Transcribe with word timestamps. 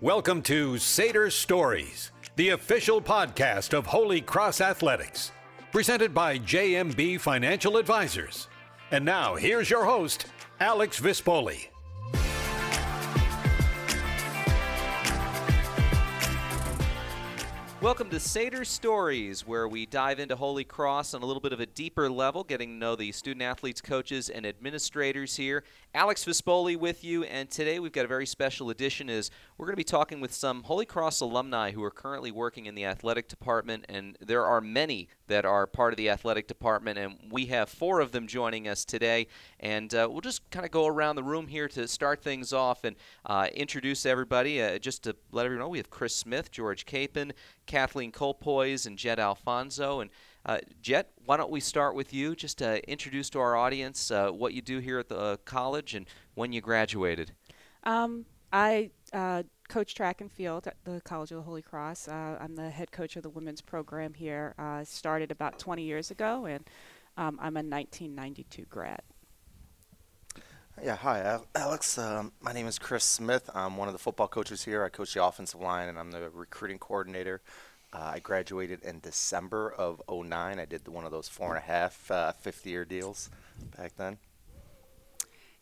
Welcome 0.00 0.42
to 0.42 0.76
Seder 0.76 1.30
Stories, 1.30 2.10
the 2.34 2.50
official 2.50 3.00
podcast 3.00 3.72
of 3.72 3.86
Holy 3.86 4.20
Cross 4.20 4.60
Athletics, 4.60 5.30
presented 5.70 6.12
by 6.12 6.36
JMB 6.40 7.20
Financial 7.20 7.76
Advisors. 7.76 8.48
And 8.90 9.04
now, 9.04 9.36
here's 9.36 9.70
your 9.70 9.84
host, 9.84 10.26
Alex 10.58 10.98
Vispoli. 10.98 11.68
Welcome 17.80 18.08
to 18.10 18.18
Seder 18.18 18.64
Stories, 18.64 19.46
where 19.46 19.68
we 19.68 19.84
dive 19.84 20.18
into 20.18 20.34
Holy 20.34 20.64
Cross 20.64 21.12
on 21.12 21.22
a 21.22 21.26
little 21.26 21.40
bit 21.40 21.52
of 21.52 21.60
a 21.60 21.66
deeper 21.66 22.08
level, 22.08 22.42
getting 22.42 22.70
to 22.70 22.74
know 22.76 22.96
the 22.96 23.12
student 23.12 23.42
athletes, 23.42 23.82
coaches, 23.82 24.30
and 24.30 24.46
administrators 24.46 25.36
here. 25.36 25.64
Alex 25.94 26.24
Vispoli 26.24 26.76
with 26.76 27.04
you, 27.04 27.22
and 27.22 27.48
today 27.48 27.78
we've 27.78 27.92
got 27.92 28.04
a 28.04 28.08
very 28.08 28.26
special 28.26 28.68
edition. 28.68 29.08
Is 29.08 29.30
we're 29.56 29.66
going 29.66 29.74
to 29.74 29.76
be 29.76 29.84
talking 29.84 30.20
with 30.20 30.34
some 30.34 30.64
Holy 30.64 30.84
Cross 30.84 31.20
alumni 31.20 31.70
who 31.70 31.84
are 31.84 31.90
currently 31.92 32.32
working 32.32 32.66
in 32.66 32.74
the 32.74 32.84
athletic 32.84 33.28
department, 33.28 33.84
and 33.88 34.18
there 34.20 34.44
are 34.44 34.60
many 34.60 35.08
that 35.28 35.44
are 35.44 35.68
part 35.68 35.92
of 35.92 35.96
the 35.96 36.10
athletic 36.10 36.48
department, 36.48 36.98
and 36.98 37.14
we 37.30 37.46
have 37.46 37.68
four 37.68 38.00
of 38.00 38.10
them 38.10 38.26
joining 38.26 38.66
us 38.66 38.84
today. 38.84 39.28
And 39.60 39.94
uh, 39.94 40.08
we'll 40.10 40.20
just 40.20 40.50
kind 40.50 40.66
of 40.66 40.72
go 40.72 40.88
around 40.88 41.14
the 41.14 41.22
room 41.22 41.46
here 41.46 41.68
to 41.68 41.86
start 41.86 42.20
things 42.24 42.52
off 42.52 42.82
and 42.82 42.96
uh, 43.24 43.46
introduce 43.54 44.04
everybody. 44.04 44.60
Uh, 44.60 44.80
just 44.80 45.04
to 45.04 45.14
let 45.30 45.46
everyone 45.46 45.64
know, 45.64 45.68
we 45.68 45.78
have 45.78 45.90
Chris 45.90 46.16
Smith, 46.16 46.50
George 46.50 46.86
Capon, 46.86 47.32
Kathleen 47.66 48.10
Colpoys, 48.10 48.84
and 48.84 48.98
Jed 48.98 49.20
Alfonso. 49.20 50.00
And 50.00 50.10
uh, 50.46 50.58
Jet, 50.82 51.10
why 51.24 51.36
don't 51.36 51.50
we 51.50 51.60
start 51.60 51.94
with 51.94 52.12
you? 52.12 52.34
Just 52.34 52.58
to 52.58 52.86
introduce 52.90 53.30
to 53.30 53.40
our 53.40 53.56
audience 53.56 54.10
uh, 54.10 54.30
what 54.30 54.54
you 54.54 54.62
do 54.62 54.78
here 54.78 54.98
at 54.98 55.08
the 55.08 55.18
uh, 55.18 55.36
college 55.44 55.94
and 55.94 56.06
when 56.34 56.52
you 56.52 56.60
graduated. 56.60 57.32
Um, 57.84 58.26
I 58.52 58.90
coach 59.68 59.94
track 59.94 60.20
and 60.20 60.30
field 60.30 60.66
at 60.66 60.76
the 60.84 61.00
College 61.02 61.30
of 61.30 61.38
the 61.38 61.42
Holy 61.42 61.62
Cross. 61.62 62.08
Uh, 62.08 62.38
I'm 62.40 62.54
the 62.54 62.70
head 62.70 62.92
coach 62.92 63.16
of 63.16 63.22
the 63.22 63.30
women's 63.30 63.60
program 63.60 64.14
here. 64.14 64.54
Uh, 64.58 64.84
started 64.84 65.30
about 65.30 65.58
20 65.58 65.82
years 65.82 66.10
ago, 66.10 66.46
and 66.46 66.64
um, 67.16 67.38
I'm 67.40 67.56
a 67.56 67.62
1992 67.62 68.66
grad. 68.68 69.02
Yeah, 70.82 70.96
hi, 70.96 71.38
Alex. 71.54 71.98
Um, 71.98 72.32
my 72.40 72.52
name 72.52 72.66
is 72.66 72.80
Chris 72.80 73.04
Smith. 73.04 73.48
I'm 73.54 73.76
one 73.76 73.86
of 73.86 73.94
the 73.94 73.98
football 73.98 74.26
coaches 74.26 74.64
here. 74.64 74.84
I 74.84 74.88
coach 74.88 75.14
the 75.14 75.24
offensive 75.24 75.60
line, 75.60 75.88
and 75.88 75.98
I'm 75.98 76.10
the 76.10 76.30
recruiting 76.30 76.78
coordinator. 76.78 77.42
Uh, 77.94 78.14
I 78.14 78.18
graduated 78.18 78.82
in 78.82 78.98
December 78.98 79.72
of 79.72 80.02
09. 80.10 80.58
I 80.58 80.64
did 80.64 80.88
one 80.88 81.04
of 81.04 81.12
those 81.12 81.28
four 81.28 81.54
and 81.54 81.58
a 81.58 81.66
half 81.66 82.10
uh, 82.10 82.32
fifth 82.32 82.66
year 82.66 82.84
deals 82.84 83.30
back 83.76 83.92
then. 83.96 84.18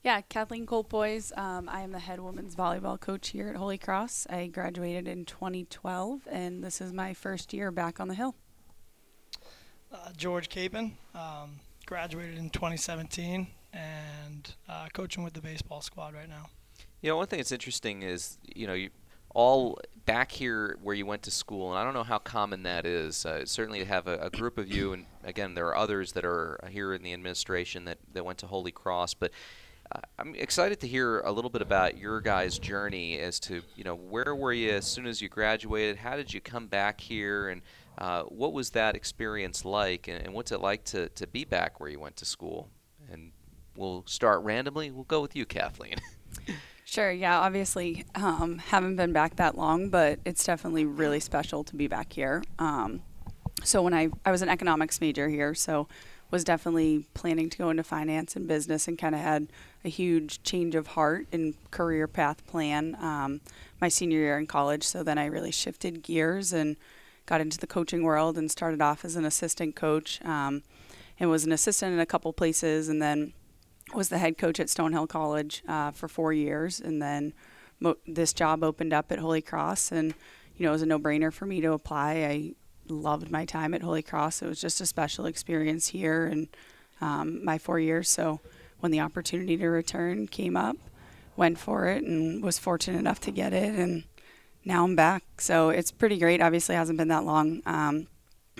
Yeah, 0.03 0.23
Kathleen 0.23 0.67
Colpoys. 0.67 1.37
Um, 1.37 1.69
I 1.69 1.83
am 1.83 1.93
the 1.93 1.99
head 1.99 2.21
women's 2.21 2.57
volleyball 2.57 2.99
coach 2.99 3.29
here 3.29 3.49
at 3.49 3.57
Holy 3.57 3.79
Cross. 3.79 4.27
I 4.31 4.47
graduated 4.47 5.07
in 5.07 5.27
2012, 5.27 6.27
and 6.31 6.65
this 6.65 6.81
is 6.81 6.93
my 6.93 7.13
first 7.13 7.53
year 7.53 7.71
back 7.71 8.01
on 8.01 8.09
the 8.09 8.15
Hill. 8.15 8.35
Uh, 9.93 10.11
George 10.17 10.49
Capon, 10.49 10.97
um, 11.15 11.61
graduated 11.85 12.39
in 12.39 12.49
2017, 12.49 13.47
and 13.75 14.55
uh, 14.69 14.89
coaching 14.95 15.23
with 15.23 15.35
the 15.35 15.43
baseball 15.43 15.83
squad 15.83 16.15
right 16.15 16.29
now. 16.29 16.47
You 17.03 17.11
know, 17.11 17.19
one 17.19 17.27
thing 17.27 17.39
that's 17.39 17.53
interesting 17.53 18.03
is, 18.03 18.39
you 18.55 18.67
know, 18.67 18.75
you 18.75 18.91
all 19.35 19.79
back 20.05 20.33
here 20.33 20.79
where 20.83 20.95
you 20.95 21.07
went 21.07 21.23
to 21.23 21.31
school, 21.31 21.71
and 21.71 21.79
I 21.79 21.85
don't 21.85 21.95
know 21.95 22.03
how 22.03 22.19
common 22.19 22.65
that 22.65 22.87
is. 22.87 23.25
Uh, 23.25 23.47
certainly 23.47 23.79
to 23.79 23.85
have 23.85 24.07
a, 24.07 24.19
a, 24.19 24.31
group 24.31 24.59
of 24.59 24.69
you, 24.69 24.93
and 24.93 25.07
again, 25.25 25.55
there 25.55 25.67
are 25.69 25.77
others 25.77 26.13
that 26.13 26.25
are 26.25 26.59
here 26.71 26.93
in 26.93 27.03
the 27.03 27.13
administration 27.13 27.85
that, 27.85 27.99
that 28.13 28.25
went 28.25 28.39
to 28.39 28.47
Holy 28.47 28.73
Cross, 28.73 29.15
but 29.15 29.31
I'm 30.19 30.35
excited 30.35 30.81
to 30.81 30.89
hear 30.89 31.21
a 31.21 31.33
little 31.33 31.51
bit 31.51 31.63
about 31.63 31.99
your 31.99 32.21
guys' 32.21 32.59
journey 32.59 33.19
as 33.19 33.41
to 33.41 33.63
you 33.77 33.85
know 33.85 33.95
where 33.95 34.35
were 34.35 34.53
you 34.53 34.71
as 34.71 34.87
soon 34.87 35.07
as 35.07 35.21
you 35.21 35.29
graduated? 35.29 35.97
How 35.97 36.17
did 36.17 36.33
you 36.33 36.41
come 36.41 36.67
back 36.67 37.01
here, 37.01 37.49
and 37.49 37.63
uh, 37.99 38.23
what 38.25 38.53
was 38.53 38.71
that 38.71 38.97
experience 38.97 39.65
like? 39.65 40.09
And, 40.09 40.25
and, 40.25 40.35
what's 40.35 40.53
it 40.53 40.61
like 40.61 40.85
to, 40.85 41.09
to 41.11 41.27
be 41.27 41.45
back 41.45 41.81
where 41.81 41.91
you 41.91 42.01
went 42.01 42.17
to 42.17 42.25
school? 42.25 42.71
And 43.11 43.33
we'll 43.77 44.05
start 44.07 44.43
randomly. 44.43 44.91
We'll 44.91 45.05
go 45.05 45.21
with 45.21 45.37
you, 45.37 45.45
Kathleen. 45.45 45.97
Sure. 46.93 47.11
Yeah. 47.11 47.39
Obviously, 47.39 48.05
um, 48.15 48.59
haven't 48.59 48.97
been 48.97 49.15
back 49.15 49.37
that 49.37 49.57
long, 49.57 49.89
but 49.89 50.19
it's 50.27 50.45
definitely 50.45 50.85
really 50.85 51.21
special 51.21 51.65
to 51.65 51.75
be 51.75 51.87
back 51.87 52.13
here. 52.13 52.43
Um, 52.59 53.01
so 53.65 53.81
when 53.81 53.95
I 53.95 54.11
I 54.27 54.31
was 54.31 54.43
an 54.43 54.51
economics 54.51 55.01
major 55.01 55.31
here, 55.31 55.55
so 55.55 55.89
was 56.31 56.45
definitely 56.45 57.07
planning 57.15 57.49
to 57.49 57.57
go 57.57 57.71
into 57.71 57.83
finance 57.83 58.37
and 58.37 58.47
business 58.47 58.89
and 58.89 58.99
kind 58.99 59.15
of 59.15 59.23
had 59.23 59.47
a 59.87 59.89
huge 59.89 60.43
change 60.43 60.75
of 60.75 60.89
heart 60.89 61.29
and 61.33 61.55
career 61.71 62.07
path 62.07 62.47
plan 62.47 62.95
um, 63.01 63.41
my 63.81 63.89
senior 63.89 64.19
year 64.19 64.39
in 64.39 64.47
college. 64.47 64.83
So 64.85 65.03
then 65.03 65.17
I 65.17 65.25
really 65.25 65.51
shifted 65.51 66.03
gears 66.03 66.53
and 66.53 66.77
got 67.25 67.41
into 67.41 67.57
the 67.57 67.67
coaching 67.67 68.03
world 68.03 68.37
and 68.37 68.51
started 68.51 68.83
off 68.83 69.03
as 69.03 69.17
an 69.17 69.25
assistant 69.25 69.77
coach 69.77 70.23
um, 70.27 70.63
and 71.19 71.31
was 71.31 71.47
an 71.47 71.53
assistant 71.53 71.95
in 71.95 72.01
a 72.01 72.07
couple 72.07 72.35
places 72.35 72.91
and 72.91 73.01
then 73.01 73.33
was 73.95 74.09
the 74.09 74.19
head 74.19 74.39
coach 74.39 74.61
at 74.61 74.69
Stonehill 74.69 75.09
College 75.09 75.63
uh, 75.69 75.91
for 75.91 76.09
four 76.09 76.33
years. 76.33 76.81
And 76.81 77.01
then 77.01 77.33
mo- 77.81 77.97
this 78.07 78.33
job 78.33 78.63
opened 78.63 78.93
up 78.93 79.13
at 79.13 79.19
Holy 79.19 79.43
Cross 79.43 79.93
and 79.93 80.15
you 80.57 80.65
know, 80.65 80.71
it 80.71 80.75
was 80.75 80.83
a 80.83 80.87
no-brainer 80.87 81.33
for 81.33 81.47
me 81.47 81.61
to 81.61 81.73
apply. 81.73 82.13
I 82.13 82.55
loved 82.89 83.31
my 83.31 83.45
time 83.45 83.75
at 83.75 83.83
Holy 83.83 84.03
Cross. 84.03 84.43
It 84.43 84.49
was 84.49 84.61
just 84.61 84.81
a 84.81 84.87
special 84.87 85.27
experience 85.27 85.89
here 85.89 86.27
and 86.27 86.49
um, 87.01 87.45
my 87.45 87.59
four 87.59 87.81
years. 87.81 88.09
So 88.09 88.41
when 88.81 88.93
the 88.93 89.01
opportunity 89.01 89.57
to 89.57 89.69
return 89.69 90.27
came 90.29 90.57
up, 90.57 90.77
went 91.37 91.59
for 91.59 91.87
it 91.87 92.05
and 92.05 92.43
was 92.43 92.59
fortunate 92.59 92.99
enough 92.99 93.21
to 93.21 93.31
get 93.31 93.53
it. 93.53 93.75
And 93.75 94.05
now 94.65 94.85
I'm 94.85 94.95
back. 94.95 95.25
So 95.39 95.71
it's 95.71 95.91
pretty 95.91 96.19
great. 96.19 96.41
Obviously, 96.41 96.75
hasn't 96.75 96.99
been 96.99 97.09
that 97.09 97.25
long, 97.25 97.63
um, 97.67 98.07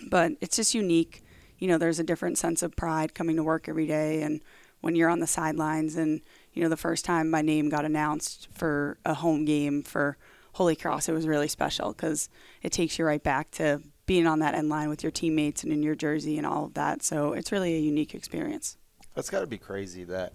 but 0.09 0.33
it's 0.41 0.57
just 0.57 0.75
unique. 0.75 1.23
You 1.59 1.69
know, 1.69 1.79
there's 1.79 2.01
a 2.01 2.05
different 2.05 2.39
sense 2.39 2.63
of 2.63 2.75
pride 2.75 3.15
coming 3.15 3.37
to 3.37 3.45
work 3.45 3.69
every 3.69 3.87
day, 3.87 4.23
and 4.23 4.41
when 4.83 4.95
you're 4.95 5.09
on 5.09 5.21
the 5.21 5.27
sidelines, 5.27 5.97
and 5.97 6.21
you 6.53 6.63
know, 6.63 6.69
the 6.69 6.77
first 6.77 7.05
time 7.05 7.31
my 7.31 7.41
name 7.41 7.71
got 7.71 7.87
announced 7.87 8.49
for 8.53 8.99
a 9.07 9.15
home 9.15 9.47
game 9.47 9.83
for 9.83 10.19
Holy 10.53 10.77
Cross, 10.77 11.09
it 11.09 11.13
was 11.13 11.27
really 11.27 11.49
special 11.49 11.93
because 11.93 12.29
it 12.61 12.73
takes 12.73 12.99
you 12.99 13.07
right 13.07 13.23
back 13.23 13.51
to 13.53 13.81
being 14.05 14.27
on 14.27 14.41
that 14.41 14.55
end 14.55 14.69
line 14.69 14.91
with 14.91 15.03
your 15.03 15.13
teammates 15.13 15.63
and 15.65 15.73
in 15.73 15.83
your 15.83 15.95
jersey 15.95 16.37
and 16.37 16.47
all 16.47 16.67
of 16.67 16.75
that. 16.75 17.03
So 17.03 17.33
it's 17.33 17.51
really 17.51 17.75
a 17.75 17.79
unique 17.79 18.15
experience. 18.15 18.77
That's 19.15 19.31
got 19.31 19.41
to 19.41 19.47
be 19.47 19.59
crazy 19.59 20.05
that, 20.05 20.33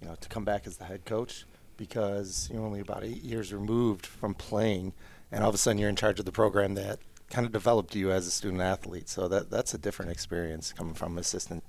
you 0.00 0.08
know, 0.08 0.14
to 0.14 0.28
come 0.28 0.44
back 0.44 0.66
as 0.66 0.78
the 0.78 0.84
head 0.84 1.04
coach 1.04 1.44
because 1.76 2.48
you're 2.52 2.64
only 2.64 2.80
about 2.80 3.04
eight 3.04 3.22
years 3.22 3.52
removed 3.52 4.06
from 4.06 4.34
playing, 4.34 4.92
and 5.30 5.42
all 5.42 5.50
of 5.50 5.54
a 5.54 5.58
sudden 5.58 5.78
you're 5.78 5.88
in 5.88 5.96
charge 5.96 6.18
of 6.18 6.24
the 6.24 6.32
program 6.32 6.74
that 6.74 6.98
kind 7.30 7.44
of 7.46 7.52
developed 7.52 7.94
you 7.94 8.10
as 8.10 8.26
a 8.26 8.30
student 8.30 8.62
athlete. 8.62 9.08
So 9.08 9.28
that 9.28 9.50
that's 9.50 9.74
a 9.74 9.78
different 9.78 10.10
experience 10.10 10.72
coming 10.72 10.94
from 10.94 11.18
assistant 11.18 11.64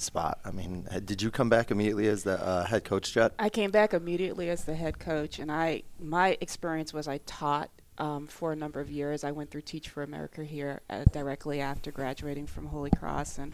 spot. 0.00 0.40
I 0.44 0.50
mean, 0.50 0.88
did 1.04 1.22
you 1.22 1.30
come 1.30 1.48
back 1.48 1.70
immediately 1.70 2.08
as 2.08 2.24
the 2.24 2.40
uh, 2.42 2.64
head 2.64 2.84
coach, 2.84 3.12
Jet? 3.12 3.32
I 3.38 3.48
came 3.48 3.70
back 3.70 3.94
immediately 3.94 4.48
as 4.50 4.64
the 4.64 4.74
head 4.74 4.98
coach, 4.98 5.38
and 5.38 5.50
I 5.50 5.82
my 5.98 6.36
experience 6.40 6.92
was 6.92 7.08
I 7.08 7.18
taught 7.18 7.70
um, 7.98 8.26
for 8.26 8.52
a 8.52 8.56
number 8.56 8.80
of 8.80 8.90
years. 8.90 9.24
I 9.24 9.30
went 9.30 9.50
through 9.50 9.62
Teach 9.62 9.90
for 9.90 10.02
America 10.02 10.42
here 10.42 10.80
uh, 10.88 11.04
directly 11.12 11.60
after 11.60 11.92
graduating 11.92 12.46
from 12.46 12.66
Holy 12.66 12.90
Cross, 12.90 13.38
and 13.38 13.52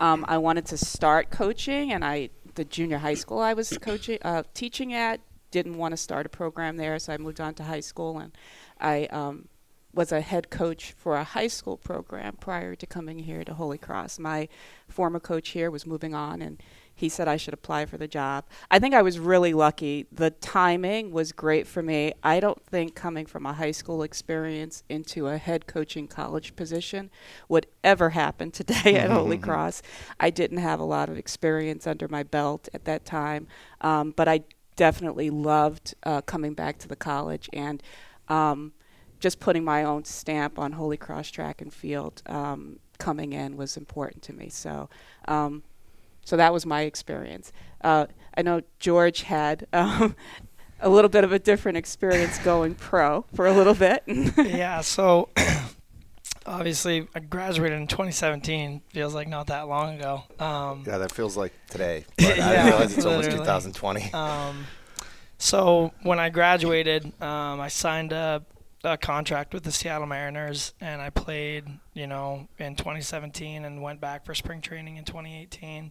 um, 0.00 0.24
I 0.28 0.38
wanted 0.38 0.66
to 0.66 0.76
start 0.76 1.30
coaching. 1.30 1.92
And 1.92 2.04
I, 2.04 2.30
the 2.54 2.64
junior 2.64 2.98
high 2.98 3.14
school 3.14 3.38
I 3.38 3.54
was 3.54 3.76
coaching, 3.78 4.18
uh, 4.22 4.42
teaching 4.52 4.92
at, 4.92 5.20
didn't 5.52 5.78
want 5.78 5.92
to 5.92 5.96
start 5.96 6.26
a 6.26 6.28
program 6.28 6.76
there, 6.76 6.98
so 6.98 7.12
I 7.12 7.18
moved 7.18 7.40
on 7.40 7.54
to 7.54 7.62
high 7.62 7.80
school, 7.80 8.18
and 8.18 8.32
I 8.80 9.06
um, 9.06 9.48
was 9.94 10.12
a 10.12 10.20
head 10.20 10.50
coach 10.50 10.92
for 10.92 11.16
a 11.16 11.24
high 11.24 11.46
school 11.46 11.76
program 11.76 12.36
prior 12.40 12.74
to 12.74 12.86
coming 12.86 13.20
here 13.20 13.44
to 13.44 13.54
Holy 13.54 13.78
Cross. 13.78 14.18
My 14.18 14.48
former 14.88 15.20
coach 15.20 15.50
here 15.50 15.70
was 15.70 15.86
moving 15.86 16.14
on, 16.14 16.42
and 16.42 16.62
he 16.94 17.08
said 17.08 17.26
I 17.26 17.36
should 17.36 17.54
apply 17.54 17.86
for 17.86 17.96
the 17.96 18.06
job. 18.06 18.44
I 18.70 18.78
think 18.78 18.94
I 18.94 19.02
was 19.02 19.18
really 19.18 19.52
lucky. 19.52 20.06
The 20.12 20.30
timing 20.30 21.10
was 21.10 21.32
great 21.32 21.66
for 21.66 21.82
me. 21.82 22.12
I 22.22 22.40
don't 22.40 22.64
think 22.64 22.94
coming 22.94 23.26
from 23.26 23.46
a 23.46 23.52
high 23.52 23.72
school 23.72 24.02
experience 24.02 24.84
into 24.88 25.26
a 25.26 25.38
head 25.38 25.66
coaching 25.66 26.06
college 26.06 26.54
position 26.54 27.10
would 27.48 27.66
ever 27.82 28.10
happen 28.10 28.50
today 28.52 28.96
at 28.96 29.10
Holy 29.10 29.38
Cross. 29.38 29.82
I 30.20 30.30
didn't 30.30 30.58
have 30.58 30.80
a 30.80 30.84
lot 30.84 31.08
of 31.08 31.18
experience 31.18 31.86
under 31.86 32.08
my 32.08 32.22
belt 32.22 32.68
at 32.72 32.84
that 32.84 33.04
time, 33.04 33.48
um, 33.80 34.12
but 34.16 34.28
I 34.28 34.42
definitely 34.76 35.30
loved 35.30 35.94
uh, 36.02 36.20
coming 36.22 36.54
back 36.54 36.78
to 36.78 36.88
the 36.88 36.96
college 36.96 37.48
and 37.52 37.82
um, 38.28 38.72
just 39.24 39.40
putting 39.40 39.64
my 39.64 39.82
own 39.82 40.04
stamp 40.04 40.58
on 40.58 40.72
Holy 40.72 40.98
Cross 40.98 41.30
track 41.30 41.62
and 41.62 41.72
field. 41.72 42.22
Um, 42.26 42.78
coming 42.98 43.32
in 43.32 43.56
was 43.56 43.78
important 43.78 44.22
to 44.24 44.34
me. 44.34 44.50
So 44.50 44.90
um, 45.26 45.62
so 46.26 46.36
that 46.36 46.52
was 46.52 46.66
my 46.66 46.82
experience. 46.82 47.50
Uh, 47.80 48.06
I 48.36 48.42
know 48.42 48.60
George 48.78 49.22
had 49.22 49.66
um, 49.72 50.14
a 50.78 50.90
little 50.90 51.08
bit 51.08 51.24
of 51.24 51.32
a 51.32 51.38
different 51.38 51.78
experience 51.78 52.38
going 52.40 52.74
pro 52.74 53.24
for 53.34 53.46
a 53.46 53.52
little 53.52 53.72
bit. 53.72 54.02
yeah, 54.06 54.82
so 54.82 55.30
obviously 56.46 57.08
I 57.14 57.20
graduated 57.20 57.80
in 57.80 57.86
2017. 57.86 58.82
Feels 58.90 59.14
like 59.14 59.28
not 59.28 59.46
that 59.46 59.68
long 59.68 59.98
ago. 59.98 60.24
Um, 60.38 60.84
yeah, 60.86 60.98
that 60.98 61.12
feels 61.12 61.34
like 61.34 61.54
today. 61.70 62.04
But 62.18 62.36
yeah, 62.36 62.62
I 62.62 62.68
realize 62.68 62.94
it's 62.94 63.06
almost 63.06 63.30
2020. 63.30 64.12
Um, 64.12 64.66
so 65.38 65.92
when 66.02 66.18
I 66.18 66.28
graduated, 66.28 67.06
um, 67.22 67.58
I 67.60 67.68
signed 67.68 68.12
a 68.12 68.44
a 68.84 68.96
contract 68.96 69.54
with 69.54 69.64
the 69.64 69.72
Seattle 69.72 70.06
Mariners, 70.06 70.74
and 70.80 71.00
I 71.00 71.10
played, 71.10 71.66
you 71.94 72.06
know, 72.06 72.48
in 72.58 72.76
2017 72.76 73.64
and 73.64 73.82
went 73.82 74.00
back 74.00 74.24
for 74.24 74.34
spring 74.34 74.60
training 74.60 74.96
in 74.96 75.04
2018. 75.04 75.90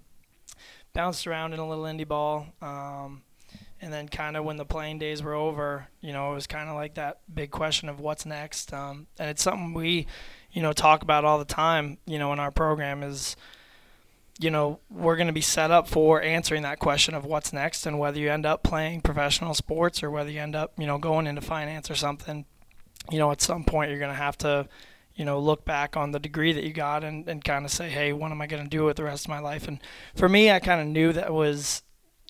Bounced 0.93 1.25
around 1.25 1.53
in 1.53 1.59
a 1.59 1.67
little 1.67 1.85
indie 1.85 2.07
ball, 2.07 2.47
um, 2.61 3.23
and 3.81 3.91
then 3.91 4.07
kind 4.07 4.37
of 4.37 4.45
when 4.45 4.57
the 4.57 4.65
playing 4.65 4.99
days 4.99 5.23
were 5.23 5.33
over, 5.33 5.87
you 6.01 6.13
know, 6.13 6.31
it 6.31 6.35
was 6.35 6.47
kind 6.47 6.69
of 6.69 6.75
like 6.75 6.93
that 6.93 7.21
big 7.33 7.49
question 7.49 7.89
of 7.89 7.99
what's 7.99 8.25
next. 8.25 8.71
Um, 8.71 9.07
and 9.17 9.29
it's 9.29 9.41
something 9.41 9.73
we, 9.73 10.05
you 10.51 10.61
know, 10.61 10.71
talk 10.71 11.01
about 11.01 11.25
all 11.25 11.39
the 11.39 11.45
time, 11.45 11.97
you 12.05 12.19
know, 12.19 12.31
in 12.31 12.39
our 12.39 12.51
program 12.51 13.01
is 13.01 13.35
you 14.39 14.49
know, 14.49 14.79
we're 14.89 15.15
going 15.15 15.27
to 15.27 15.33
be 15.33 15.41
set 15.41 15.71
up 15.71 15.87
for 15.87 16.21
answering 16.21 16.63
that 16.63 16.79
question 16.79 17.13
of 17.13 17.25
what's 17.25 17.53
next 17.53 17.85
and 17.85 17.99
whether 17.99 18.19
you 18.19 18.31
end 18.31 18.45
up 18.45 18.63
playing 18.63 19.01
professional 19.01 19.53
sports 19.53 20.01
or 20.01 20.09
whether 20.09 20.29
you 20.29 20.39
end 20.39 20.55
up, 20.55 20.73
you 20.77 20.87
know, 20.87 20.97
going 20.97 21.27
into 21.27 21.41
finance 21.41 21.89
or 21.91 21.95
something. 21.95 22.45
You 23.11 23.19
know, 23.19 23.31
at 23.31 23.41
some 23.41 23.63
point 23.63 23.89
you're 23.89 23.99
going 23.99 24.11
to 24.11 24.15
have 24.15 24.37
to, 24.39 24.67
you 25.15 25.25
know, 25.25 25.39
look 25.39 25.65
back 25.65 25.97
on 25.97 26.11
the 26.11 26.19
degree 26.19 26.53
that 26.53 26.63
you 26.63 26.73
got 26.73 27.03
and, 27.03 27.27
and 27.27 27.43
kind 27.43 27.65
of 27.65 27.71
say, 27.71 27.89
hey, 27.89 28.13
what 28.13 28.31
am 28.31 28.41
I 28.41 28.47
going 28.47 28.63
to 28.63 28.69
do 28.69 28.85
with 28.85 28.97
the 28.97 29.03
rest 29.03 29.25
of 29.25 29.29
my 29.29 29.39
life? 29.39 29.67
And 29.67 29.79
for 30.15 30.29
me, 30.29 30.51
I 30.51 30.59
kind 30.59 30.81
of 30.81 30.87
knew 30.87 31.13
that 31.13 31.33
was, 31.33 31.83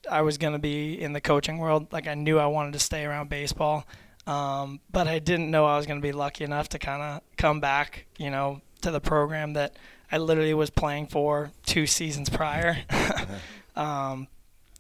I 0.10 0.22
was 0.22 0.38
going 0.38 0.54
to 0.54 0.60
be 0.60 1.00
in 1.00 1.14
the 1.14 1.22
coaching 1.22 1.58
world. 1.58 1.92
Like 1.94 2.08
I 2.08 2.16
knew 2.16 2.40
I 2.40 2.48
wanted 2.48 2.74
to 2.74 2.80
stay 2.80 3.06
around 3.06 3.30
baseball. 3.30 3.86
Um, 4.26 4.80
but 4.92 5.08
I 5.08 5.20
didn't 5.20 5.52
know 5.52 5.66
I 5.66 5.78
was 5.78 5.86
going 5.86 6.00
to 6.00 6.06
be 6.08 6.14
lucky 6.14 6.44
enough 6.44 6.70
to 6.70 6.80
kind 6.80 7.02
of 7.02 7.22
come 7.38 7.60
back, 7.60 8.06
you 8.18 8.30
know, 8.30 8.62
to 8.82 8.92
the 8.92 9.02
program 9.02 9.54
that– 9.54 9.76
I 10.14 10.18
literally 10.18 10.54
was 10.54 10.70
playing 10.70 11.08
for 11.08 11.52
two 11.66 11.88
seasons 11.88 12.30
prior. 12.30 12.78
um, 13.76 14.28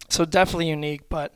so 0.07 0.25
definitely 0.25 0.69
unique, 0.69 1.10
but 1.10 1.34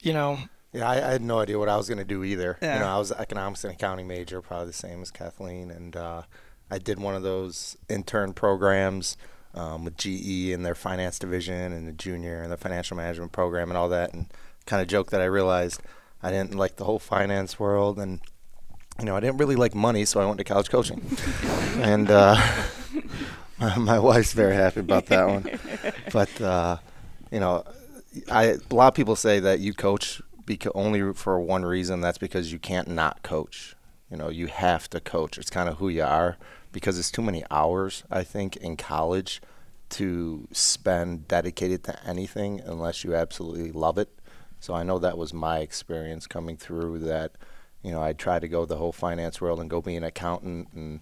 you 0.00 0.12
know. 0.12 0.38
Yeah, 0.72 0.88
I, 0.88 1.08
I 1.08 1.12
had 1.12 1.22
no 1.22 1.40
idea 1.40 1.58
what 1.58 1.68
I 1.68 1.76
was 1.76 1.88
going 1.88 1.98
to 1.98 2.04
do 2.04 2.22
either. 2.22 2.58
Yeah. 2.62 2.74
You 2.74 2.80
know, 2.80 2.86
I 2.86 2.98
was 2.98 3.10
economics 3.12 3.64
and 3.64 3.72
accounting 3.72 4.06
major, 4.06 4.40
probably 4.40 4.68
the 4.68 4.72
same 4.72 5.02
as 5.02 5.10
Kathleen, 5.10 5.70
and 5.70 5.96
uh, 5.96 6.22
I 6.70 6.78
did 6.78 7.00
one 7.00 7.14
of 7.14 7.22
those 7.22 7.76
intern 7.88 8.32
programs 8.32 9.16
um, 9.54 9.84
with 9.84 9.96
GE 9.96 10.50
and 10.52 10.64
their 10.64 10.76
finance 10.76 11.18
division 11.18 11.72
and 11.72 11.88
the 11.88 11.92
junior 11.92 12.42
and 12.42 12.52
the 12.52 12.56
financial 12.56 12.96
management 12.96 13.32
program 13.32 13.68
and 13.68 13.76
all 13.76 13.88
that, 13.88 14.14
and 14.14 14.26
kind 14.66 14.80
of 14.80 14.86
joke 14.86 15.10
that 15.10 15.20
I 15.20 15.24
realized 15.24 15.80
I 16.22 16.30
didn't 16.30 16.54
like 16.54 16.76
the 16.76 16.84
whole 16.84 16.98
finance 17.00 17.58
world 17.58 17.98
and 17.98 18.20
you 19.00 19.06
know, 19.06 19.16
I 19.16 19.20
didn't 19.20 19.38
really 19.38 19.56
like 19.56 19.74
money, 19.74 20.04
so 20.04 20.20
I 20.20 20.26
went 20.26 20.36
to 20.38 20.44
college 20.44 20.68
coaching. 20.68 21.00
and 21.76 22.10
uh, 22.10 22.36
my 23.78 23.98
wife's 23.98 24.34
very 24.34 24.54
happy 24.54 24.80
about 24.80 25.06
that 25.06 25.26
one. 25.26 25.50
But 26.12 26.40
uh, 26.40 26.76
you 27.30 27.40
know, 27.40 27.64
I 28.30 28.56
a 28.70 28.74
lot 28.74 28.88
of 28.88 28.94
people 28.94 29.16
say 29.16 29.40
that 29.40 29.60
you 29.60 29.72
coach 29.72 30.20
beca- 30.56 30.72
only 30.74 31.12
for 31.14 31.40
one 31.40 31.64
reason. 31.64 32.00
That's 32.00 32.18
because 32.18 32.52
you 32.52 32.58
can't 32.58 32.88
not 32.88 33.22
coach. 33.22 33.76
You 34.10 34.16
know, 34.16 34.28
you 34.28 34.48
have 34.48 34.90
to 34.90 35.00
coach. 35.00 35.38
It's 35.38 35.50
kind 35.50 35.68
of 35.68 35.78
who 35.78 35.88
you 35.88 36.02
are 36.02 36.36
because 36.72 36.98
it's 36.98 37.10
too 37.10 37.22
many 37.22 37.44
hours. 37.50 38.04
I 38.10 38.24
think 38.24 38.56
in 38.56 38.76
college 38.76 39.40
to 39.90 40.48
spend 40.52 41.28
dedicated 41.28 41.84
to 41.84 42.06
anything 42.06 42.60
unless 42.60 43.04
you 43.04 43.14
absolutely 43.14 43.72
love 43.72 43.98
it. 43.98 44.08
So 44.60 44.74
I 44.74 44.82
know 44.82 44.98
that 44.98 45.18
was 45.18 45.32
my 45.32 45.58
experience 45.58 46.26
coming 46.26 46.56
through 46.56 47.00
that 47.00 47.32
you 47.82 47.92
know, 47.92 48.02
I 48.02 48.12
tried 48.12 48.40
to 48.40 48.48
go 48.48 48.64
the 48.66 48.76
whole 48.76 48.92
finance 48.92 49.40
world 49.40 49.60
and 49.60 49.70
go 49.70 49.80
be 49.80 49.96
an 49.96 50.04
accountant, 50.04 50.68
and 50.74 51.00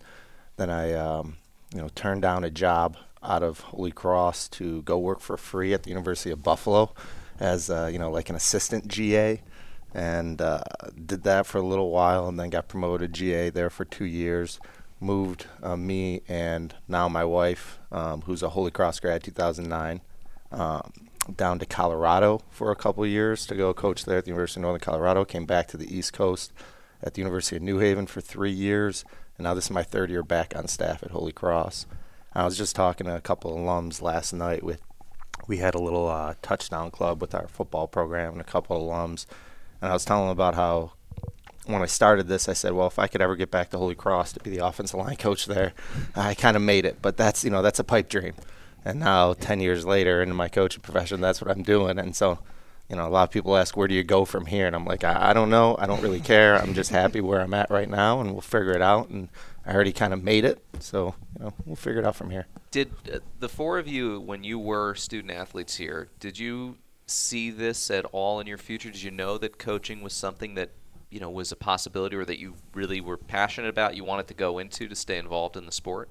then 0.57 0.71
I, 0.71 0.93
um, 0.93 1.37
you 1.75 1.81
know, 1.81 1.89
turned 1.95 2.23
down 2.23 2.45
a 2.45 2.51
job 2.51 2.97
out 3.23 3.43
of 3.43 3.61
Holy 3.61 3.91
Cross 3.91 4.49
to 4.51 4.83
go 4.83 4.97
work 4.99 5.21
for 5.21 5.37
free 5.37 5.75
at 5.75 5.83
the 5.83 5.91
University 5.91 6.31
of 6.31 6.43
Buffalo 6.43 6.95
as, 7.41 7.71
uh, 7.71 7.89
you 7.93 7.99
know, 7.99 8.11
like 8.11 8.31
an 8.31 8.37
assistant 8.37 8.89
GA, 8.89 9.41
and 9.95 10.41
uh, 10.41 10.61
did 11.07 11.23
that 11.23 11.47
for 11.47 11.59
a 11.59 11.63
little 11.63 11.91
while, 11.91 12.29
and 12.29 12.39
then 12.39 12.51
got 12.51 12.69
promoted 12.69 13.13
GA 13.13 13.51
there 13.51 13.71
for 13.71 13.85
two 13.85 14.05
years. 14.05 14.61
Moved 15.01 15.47
uh, 15.63 15.77
me 15.77 16.23
and 16.27 16.75
now 16.89 17.09
my 17.09 17.25
wife, 17.25 17.79
um, 17.93 18.23
who's 18.23 18.43
a 18.43 18.51
Holy 18.51 18.73
Cross 18.73 19.01
grad, 19.01 19.23
2009. 19.23 20.01
Um, 20.51 20.93
down 21.37 21.59
to 21.59 21.67
Colorado 21.67 22.41
for 22.51 22.71
a 22.71 22.77
couple 22.77 23.07
years 23.07 23.47
to 23.47 23.55
go 23.55 23.75
coach 23.75 24.05
there 24.05 24.19
at 24.19 24.25
the 24.25 24.31
University 24.31 24.61
of 24.61 24.63
Northern 24.63 24.81
Colorado. 24.81 25.25
Came 25.25 25.45
back 25.45 25.69
to 25.69 25.77
the 25.77 25.95
East 25.95 26.13
Coast 26.13 26.53
at 27.03 27.15
the 27.15 27.21
University 27.21 27.57
of 27.57 27.63
New 27.63 27.79
Haven 27.79 28.07
for 28.07 28.21
three 28.21 28.51
years, 28.51 29.05
and 29.37 29.45
now 29.45 29.55
this 29.55 29.67
is 29.67 29.71
my 29.71 29.83
third 29.83 30.11
year 30.11 30.23
back 30.23 30.55
on 30.57 30.67
staff 30.69 31.03
at 31.03 31.11
Holy 31.11 31.33
Cross. 31.33 31.87
I 32.33 32.45
was 32.45 32.57
just 32.57 32.75
talking 32.77 33.07
to 33.07 33.17
a 33.17 33.21
couple 33.21 33.53
of 33.53 33.59
alums 33.59 34.03
last 34.03 34.33
night. 34.33 34.63
With 34.63 34.81
we 35.47 35.59
had 35.59 35.75
a 35.75 35.79
little 35.79 36.09
uh, 36.09 36.35
touchdown 36.43 36.91
club 36.91 37.21
with 37.21 37.35
our 37.35 37.49
football 37.49 37.87
program 37.87 38.33
and 38.33 38.41
a 38.41 38.45
couple 38.45 38.77
of 38.77 38.83
alums, 38.83 39.27
and 39.81 39.91
I 39.91 39.95
was 39.95 40.05
telling 40.05 40.25
them 40.25 40.33
about 40.33 40.55
how 40.55 40.93
when 41.69 41.83
I 41.83 41.87
started 41.87 42.29
this, 42.29 42.49
I 42.49 42.55
said, 42.55 42.73
well, 42.73 42.87
if 42.87 42.99
I 42.99 43.07
could 43.07 43.21
ever 43.21 43.37
get 43.37 43.51
back 43.51 43.71
to 43.71 43.79
Holy 43.79 43.95
Cross 43.95 44.33
to 44.33 44.41
be 44.41 44.51
the 44.51 44.65
offensive 44.65 44.99
line 44.99 45.17
coach 45.17 45.45
there, 45.45 45.75
I 46.17 46.35
kind 46.35 46.57
of 46.57 46.63
made 46.63 46.87
it. 46.87 47.03
But 47.03 47.17
that's 47.17 47.45
you 47.45 47.51
know 47.51 47.63
that's 47.63 47.79
a 47.79 47.85
pipe 47.85 48.09
dream. 48.09 48.35
And 48.85 49.01
now 49.01 49.35
10 49.35 49.61
years 49.61 49.85
later 49.85 50.23
in 50.23 50.35
my 50.35 50.49
coaching 50.49 50.81
profession 50.81 51.21
that's 51.21 51.43
what 51.43 51.51
i'm 51.51 51.63
doing. 51.63 51.99
And 51.99 52.17
so 52.17 52.39
you 52.89 52.97
know 52.97 53.07
a 53.07 53.11
lot 53.11 53.25
of 53.25 53.31
people 53.31 53.57
ask 53.57 53.77
where 53.77 53.89
do 53.89 53.95
you 53.95 54.05
go 54.05 54.25
from 54.25 54.47
here? 54.47 54.67
And 54.67 54.75
i'm 54.75 54.87
like 54.87 55.05
i, 55.05 55.31
I 55.31 55.33
don't 55.35 55.51
know. 55.51 55.77
I 55.79 55.87
don't 55.87 56.03
really 56.03 56.21
care. 56.21 56.57
I'm 56.57 56.73
just 56.75 56.91
happy 56.91 57.21
where 57.21 57.41
i'm 57.41 57.55
at 57.55 57.71
right 57.71 57.89
now 57.89 58.21
and 58.21 58.33
we'll 58.33 58.41
figure 58.41 58.73
it 58.73 58.83
out. 58.83 59.11
And 59.11 59.29
i 59.69 59.75
already 59.75 59.93
kind 59.93 60.13
of 60.13 60.23
made 60.23 60.45
it 60.45 60.63
so 60.81 61.15
you 61.39 61.45
know 61.45 61.53
we'll 61.65 61.77
figure 61.77 62.01
it 62.01 62.07
out 62.07 62.17
from 62.17 62.31
here 62.31 62.47
did 62.71 62.91
uh, 63.13 63.19
the 63.39 63.49
four 63.49 63.79
of 63.79 63.87
you 63.87 64.21
when 64.21 64.43
you 64.43 64.59
were 64.59 64.95
student 64.95 65.33
athletes 65.33 65.77
here 65.77 66.09
did 66.19 66.39
you 66.39 66.77
see 67.07 67.51
this 67.51 67.91
at 67.91 68.05
all 68.07 68.41
in 68.41 68.47
your 68.47 68.59
future 68.59 68.91
did 68.91 69.03
you 69.03 69.11
know 69.11 69.39
that 69.39 69.59
coaching 69.59 70.03
was 70.03 70.13
something 70.13 70.55
that 70.55 70.71
you 71.11 71.21
know 71.21 71.31
was 71.31 71.53
a 71.53 71.57
possibility 71.57 72.17
or 72.17 72.25
that 72.25 72.39
you 72.39 72.55
really 72.75 73.01
were 73.01 73.17
passionate 73.17 73.69
about 73.69 73.95
you 73.95 74.05
wanted 74.05 74.27
to 74.27 74.35
go 74.35 74.59
into 74.59 74.89
to 74.89 74.97
stay 74.97 75.17
involved 75.19 75.57
in 75.57 75.65
the 75.65 75.73
sport 75.73 76.09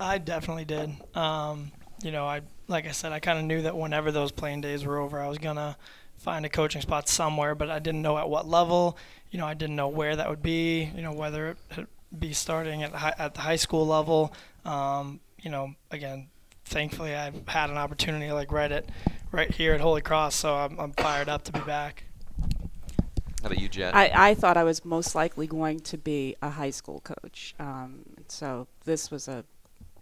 I 0.00 0.18
definitely 0.18 0.64
did. 0.64 0.90
Um, 1.14 1.72
you 2.02 2.12
know, 2.12 2.24
I 2.26 2.42
like 2.68 2.86
I 2.86 2.92
said, 2.92 3.12
I 3.12 3.20
kind 3.20 3.38
of 3.38 3.44
knew 3.44 3.62
that 3.62 3.76
whenever 3.76 4.12
those 4.12 4.30
playing 4.30 4.60
days 4.60 4.84
were 4.84 4.98
over, 4.98 5.20
I 5.20 5.28
was 5.28 5.38
gonna 5.38 5.76
find 6.16 6.44
a 6.44 6.48
coaching 6.48 6.82
spot 6.82 7.08
somewhere, 7.08 7.54
but 7.54 7.70
I 7.70 7.78
didn't 7.78 8.02
know 8.02 8.18
at 8.18 8.28
what 8.28 8.46
level. 8.46 8.96
You 9.30 9.38
know, 9.38 9.46
I 9.46 9.54
didn't 9.54 9.76
know 9.76 9.88
where 9.88 10.16
that 10.16 10.28
would 10.28 10.42
be. 10.42 10.90
You 10.94 11.02
know, 11.02 11.12
whether 11.12 11.48
it 11.76 11.88
be 12.16 12.32
starting 12.32 12.82
at 12.82 12.92
high, 12.92 13.14
at 13.18 13.34
the 13.34 13.40
high 13.40 13.56
school 13.56 13.86
level. 13.86 14.32
Um, 14.64 15.20
you 15.40 15.50
know, 15.50 15.74
again, 15.90 16.28
thankfully 16.64 17.14
I 17.14 17.32
had 17.46 17.70
an 17.70 17.76
opportunity 17.76 18.30
like 18.32 18.52
right 18.52 18.70
at 18.70 18.86
right 19.32 19.50
here 19.50 19.74
at 19.74 19.80
Holy 19.80 20.00
Cross, 20.00 20.36
so 20.36 20.54
I'm, 20.54 20.78
I'm 20.78 20.92
fired 20.92 21.28
up 21.28 21.44
to 21.44 21.52
be 21.52 21.60
back. 21.60 22.04
How 23.42 23.46
about 23.46 23.58
you, 23.58 23.68
Jen? 23.68 23.94
I, 23.94 24.10
I 24.30 24.34
thought 24.34 24.56
I 24.56 24.64
was 24.64 24.84
most 24.84 25.14
likely 25.14 25.46
going 25.46 25.80
to 25.80 25.98
be 25.98 26.34
a 26.42 26.50
high 26.50 26.70
school 26.70 27.00
coach. 27.00 27.54
Um, 27.60 28.00
so 28.26 28.66
this 28.84 29.10
was 29.10 29.28
a 29.28 29.44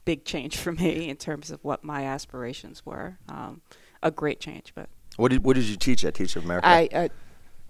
big 0.04 0.25
change 0.25 0.56
for 0.56 0.72
me 0.72 1.08
in 1.08 1.16
terms 1.16 1.50
of 1.50 1.62
what 1.62 1.84
my 1.84 2.04
aspirations 2.04 2.86
were. 2.86 3.18
Um, 3.28 3.60
a 4.02 4.10
great 4.10 4.40
change, 4.40 4.72
but. 4.75 4.88
What 5.16 5.30
did 5.30 5.44
What 5.44 5.56
did 5.56 5.64
you 5.64 5.76
teach 5.76 6.04
at 6.04 6.14
Teach 6.14 6.34
for 6.34 6.40
America? 6.40 6.66
I 6.66 6.88
uh, 6.92 7.08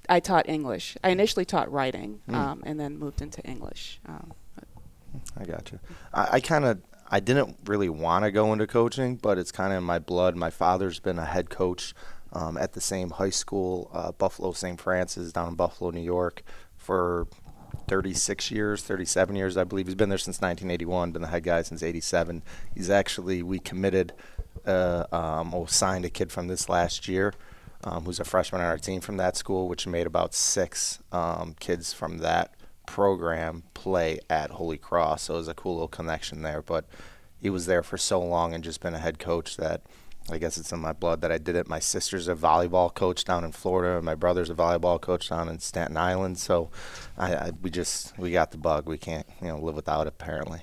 I 0.09 0.21
taught 0.21 0.49
English. 0.49 0.97
I 1.03 1.11
initially 1.11 1.45
taught 1.45 1.71
writing, 1.71 2.21
mm. 2.29 2.35
um, 2.35 2.63
and 2.65 2.79
then 2.79 2.99
moved 2.99 3.23
into 3.23 3.43
English. 3.43 4.01
Um, 4.07 4.33
I 5.39 5.45
got 5.45 5.73
you. 5.73 5.81
I, 6.13 6.29
I 6.33 6.41
kind 6.41 6.65
of 6.65 6.81
I 7.09 7.21
didn't 7.21 7.57
really 7.67 7.89
want 7.89 8.25
to 8.25 8.31
go 8.31 8.53
into 8.53 8.67
coaching, 8.67 9.17
but 9.17 9.39
it's 9.39 9.53
kind 9.53 9.73
of 9.73 9.79
in 9.79 9.85
my 9.85 9.99
blood. 9.99 10.37
My 10.37 10.51
father's 10.51 10.99
been 10.99 11.19
a 11.19 11.25
head 11.25 11.51
coach 11.51 11.95
um, 12.33 12.57
at 12.57 12.73
the 12.73 12.81
same 12.81 13.11
high 13.11 13.31
school, 13.31 13.91
uh, 13.93 14.13
Buffalo 14.13 14.53
St. 14.53 14.81
Francis, 14.81 15.33
down 15.33 15.49
in 15.49 15.55
Buffalo, 15.55 15.91
New 15.91 16.01
York, 16.01 16.43
for 16.77 17.29
36 17.89 18.51
years, 18.51 18.83
37 18.83 19.37
years, 19.37 19.57
I 19.57 19.65
believe. 19.65 19.87
He's 19.87 19.95
been 19.95 20.09
there 20.09 20.19
since 20.19 20.41
1981, 20.41 21.13
been 21.13 21.23
the 21.23 21.29
head 21.29 21.45
guy 21.45 21.63
since 21.63 21.83
87. 21.83 22.43
He's 22.75 22.91
actually, 22.91 23.43
we 23.43 23.61
committed, 23.61 24.13
uh, 24.67 25.05
um, 25.13 25.55
or 25.55 25.69
signed 25.69 26.05
a 26.05 26.11
kid 26.11 26.33
from 26.33 26.49
this 26.49 26.69
last 26.69 27.07
year 27.07 27.33
um, 27.87 28.05
who's 28.05 28.21
a 28.21 28.25
freshman 28.25 28.61
on 28.61 28.67
our 28.67 28.77
team 28.77 29.01
from 29.01 29.17
that 29.17 29.37
school, 29.37 29.67
which 29.69 29.87
made 29.87 30.07
about 30.07 30.35
six 30.35 30.99
um, 31.11 31.55
kids 31.59 31.95
from 31.95 32.19
that 32.19 32.55
program 32.87 33.63
play 33.73 34.19
at 34.29 34.51
Holy 34.51 34.77
Cross. 34.77 35.23
So 35.23 35.35
it 35.35 35.39
was 35.39 35.49
a 35.49 35.55
cool 35.55 35.75
little 35.75 35.89
connection 35.89 36.43
there. 36.43 36.61
But 36.61 36.85
he 37.41 37.49
was 37.49 37.65
there 37.65 37.83
for 37.83 37.97
so 37.97 38.21
long 38.21 38.53
and 38.53 38.63
just 38.63 38.83
been 38.83 38.95
a 38.95 38.99
head 38.99 39.19
coach 39.19 39.57
that– 39.57 39.83
I 40.31 40.39
guess 40.39 40.59
it's 40.59 40.73
in 40.73 40.81
my 40.81 40.93
blood 40.93 41.21
that 41.21 41.31
I 41.31 41.39
did 41.39 41.55
it. 41.55 41.69
My 41.69 41.79
sister's 41.79 42.27
a 42.27 42.35
volleyball 42.35 42.93
coach 42.93 43.25
down 43.25 43.45
in 43.45 43.53
Florida, 43.53 43.97
and 43.97 44.05
my 44.05 44.17
brother's 44.17 44.51
a 44.51 44.55
volleyball 44.55 45.01
coach 45.01 45.29
down 45.29 45.49
in 45.49 45.61
Staten 45.61 45.97
Island. 45.97 46.39
So, 46.39 46.71
I, 47.17 47.35
I 47.35 47.51
we 47.63 47.71
just 47.71 48.19
we 48.19 48.33
got 48.33 48.51
the 48.51 48.57
bug. 48.57 48.89
We 48.89 48.99
can't 48.99 49.27
you 49.41 49.49
know 49.49 49.59
live 49.59 49.77
without 49.77 50.07
it. 50.07 50.15
Apparently. 50.19 50.63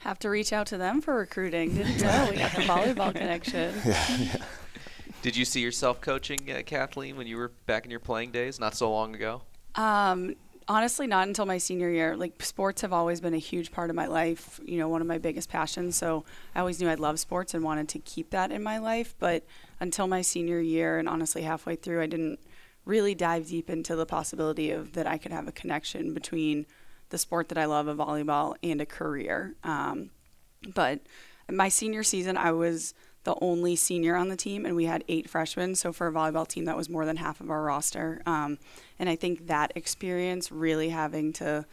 Have 0.00 0.18
to 0.20 0.30
reach 0.30 0.52
out 0.52 0.66
to 0.68 0.78
them 0.78 1.00
for 1.00 1.14
recruiting. 1.14 1.74
Didn't 1.74 2.00
know 2.00 2.28
we 2.30 2.36
got 2.36 2.52
the 2.52 2.62
volleyball 2.62 3.12
connection. 3.12 3.74
Yeah, 3.84 4.16
yeah. 4.18 4.36
Did 5.26 5.36
you 5.36 5.44
see 5.44 5.60
yourself 5.60 6.00
coaching, 6.00 6.48
uh, 6.48 6.62
Kathleen, 6.64 7.16
when 7.16 7.26
you 7.26 7.36
were 7.36 7.50
back 7.66 7.84
in 7.84 7.90
your 7.90 7.98
playing 7.98 8.30
days, 8.30 8.60
not 8.60 8.76
so 8.76 8.92
long 8.92 9.12
ago? 9.12 9.42
Um, 9.74 10.36
honestly 10.68 11.08
not 11.08 11.28
until 11.28 11.46
my 11.46 11.58
senior 11.58 11.88
year 11.88 12.16
like 12.16 12.42
sports 12.42 12.82
have 12.82 12.92
always 12.92 13.20
been 13.20 13.34
a 13.34 13.38
huge 13.38 13.70
part 13.70 13.88
of 13.88 13.94
my 13.94 14.06
life 14.06 14.58
you 14.64 14.76
know 14.78 14.88
one 14.88 15.00
of 15.00 15.06
my 15.06 15.16
biggest 15.16 15.48
passions 15.48 15.94
so 15.94 16.24
i 16.56 16.58
always 16.58 16.80
knew 16.80 16.88
i 16.88 16.94
loved 16.94 17.20
sports 17.20 17.54
and 17.54 17.62
wanted 17.62 17.88
to 17.88 18.00
keep 18.00 18.30
that 18.30 18.50
in 18.50 18.60
my 18.64 18.76
life 18.76 19.14
but 19.20 19.44
until 19.78 20.08
my 20.08 20.20
senior 20.20 20.58
year 20.58 20.98
and 20.98 21.08
honestly 21.08 21.42
halfway 21.42 21.76
through 21.76 22.02
i 22.02 22.06
didn't 22.06 22.40
really 22.86 23.14
dive 23.14 23.48
deep 23.48 23.68
into 23.68 23.94
the 23.94 24.06
possibility 24.06 24.70
of 24.70 24.94
that 24.94 25.06
I 25.06 25.18
could 25.18 25.32
have 25.32 25.46
a 25.46 25.52
connection 25.52 26.14
between 26.14 26.64
the 27.10 27.18
sport 27.18 27.50
that 27.50 27.58
I 27.58 27.66
love 27.66 27.88
of 27.88 27.98
volleyball 27.98 28.54
and 28.62 28.80
a 28.80 28.86
career. 28.86 29.54
Um, 29.62 30.10
but 30.74 31.00
my 31.50 31.68
senior 31.68 32.02
season, 32.02 32.36
I 32.36 32.52
was 32.52 32.94
the 33.26 33.34
only 33.42 33.74
senior 33.74 34.14
on 34.14 34.28
the 34.28 34.36
team, 34.36 34.64
and 34.64 34.76
we 34.76 34.84
had 34.84 35.02
eight 35.08 35.28
freshmen. 35.28 35.74
So 35.74 35.92
for 35.92 36.06
a 36.06 36.12
volleyball 36.12 36.46
team, 36.46 36.64
that 36.66 36.76
was 36.76 36.88
more 36.88 37.04
than 37.04 37.16
half 37.16 37.40
of 37.40 37.50
our 37.50 37.60
roster. 37.60 38.22
Um, 38.24 38.58
and 39.00 39.08
I 39.08 39.16
think 39.16 39.48
that 39.48 39.72
experience, 39.74 40.52
really 40.52 40.90
having 40.90 41.32
to 41.34 41.66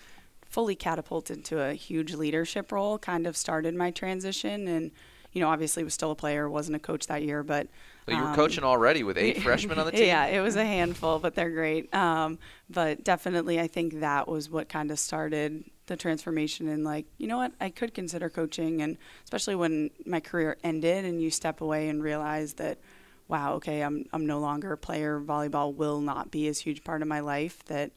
fully 0.50 0.76
catapult 0.76 1.30
into 1.30 1.62
a 1.62 1.74
huge 1.76 2.16
leadership 2.16 2.72
role, 2.72 2.98
kind 2.98 3.28
of 3.28 3.38
started 3.38 3.76
my 3.76 3.92
transition. 3.92 4.68
And 4.68 4.90
you 5.32 5.42
know, 5.42 5.50
obviously 5.50 5.84
was 5.84 5.94
still 5.94 6.10
a 6.10 6.16
player, 6.16 6.50
wasn't 6.50 6.76
a 6.76 6.80
coach 6.80 7.06
that 7.06 7.22
year, 7.22 7.44
but 7.44 7.68
you 8.08 8.18
were 8.18 8.24
um, 8.24 8.36
coaching 8.36 8.64
already 8.64 9.04
with 9.04 9.18
eight 9.20 9.42
freshmen 9.44 9.78
on 9.78 9.86
the 9.86 9.92
team. 9.92 10.08
Yeah, 10.08 10.26
it 10.26 10.42
was 10.42 10.56
a 10.56 10.66
handful, 10.66 11.20
but 11.20 11.36
they're 11.36 11.52
great. 11.52 11.94
Um, 11.94 12.40
but 12.68 13.04
definitely, 13.04 13.60
I 13.60 13.68
think 13.68 14.00
that 14.00 14.28
was 14.28 14.50
what 14.50 14.70
kind 14.70 14.90
of 14.90 14.98
started 14.98 15.64
the 15.88 15.98
transformation 15.98 16.68
and 16.68 16.84
like, 16.84 17.06
you 17.18 17.28
know 17.28 17.38
what, 17.38 17.52
I 17.60 17.70
could 17.70 17.94
consider 17.94 18.30
coaching, 18.30 18.82
and 18.82 18.98
especially 19.24 19.56
when 19.56 19.90
my 20.06 20.20
career 20.20 20.58
ended, 20.64 21.06
and 21.06 21.22
you 21.22 21.30
step 21.30 21.62
away 21.62 21.90
and 21.90 22.02
realize 22.02 22.54
that, 22.54 22.80
wow, 23.28 23.54
okay, 23.56 23.82
I'm 23.82 24.06
I'm 24.14 24.26
no 24.26 24.40
longer 24.40 24.74
a 24.74 24.78
player. 24.78 25.20
Volleyball 25.20 25.74
will 25.74 26.02
not 26.02 26.32
be 26.32 26.48
as 26.48 26.60
huge 26.60 26.84
part 26.84 27.02
of 27.02 27.08
my 27.08 27.20
life. 27.20 27.64
That 27.66 27.92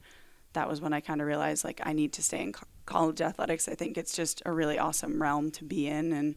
that 0.54 0.68
was 0.68 0.80
when 0.80 0.92
I 0.92 1.00
kind 1.00 1.20
of 1.20 1.26
realized 1.26 1.64
like 1.64 1.80
I 1.84 1.92
need 1.92 2.12
to 2.14 2.22
stay 2.22 2.42
in 2.42 2.52
co- 2.52 2.66
college 2.86 3.20
athletics. 3.20 3.68
I 3.68 3.74
think 3.74 3.96
it's 3.96 4.14
just 4.14 4.42
a 4.46 4.52
really 4.52 4.78
awesome 4.78 5.22
realm 5.22 5.50
to 5.52 5.64
be 5.64 5.86
in, 5.86 6.12
and 6.12 6.34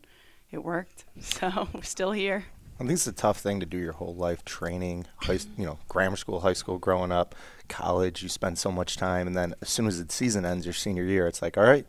it 0.51 0.63
worked. 0.63 1.05
So 1.21 1.67
we're 1.73 1.81
still 1.83 2.11
here. 2.11 2.45
I 2.75 2.83
think 2.83 2.91
it's 2.91 3.07
a 3.07 3.11
tough 3.11 3.39
thing 3.39 3.59
to 3.59 3.65
do 3.65 3.77
your 3.77 3.91
whole 3.91 4.15
life 4.15 4.45
training, 4.45 5.05
high, 5.17 5.39
you 5.57 5.65
know, 5.65 5.79
grammar 5.89 6.15
school, 6.15 6.39
high 6.39 6.53
school, 6.53 6.77
growing 6.77 7.11
up, 7.11 7.35
college. 7.69 8.21
You 8.23 8.29
spend 8.29 8.57
so 8.57 8.71
much 8.71 8.97
time, 8.97 9.27
and 9.27 9.37
then 9.37 9.53
as 9.61 9.69
soon 9.69 9.87
as 9.87 10.03
the 10.03 10.11
season 10.11 10.45
ends, 10.45 10.65
your 10.65 10.73
senior 10.73 11.03
year, 11.03 11.27
it's 11.27 11.41
like, 11.41 11.57
all 11.57 11.63
right, 11.63 11.85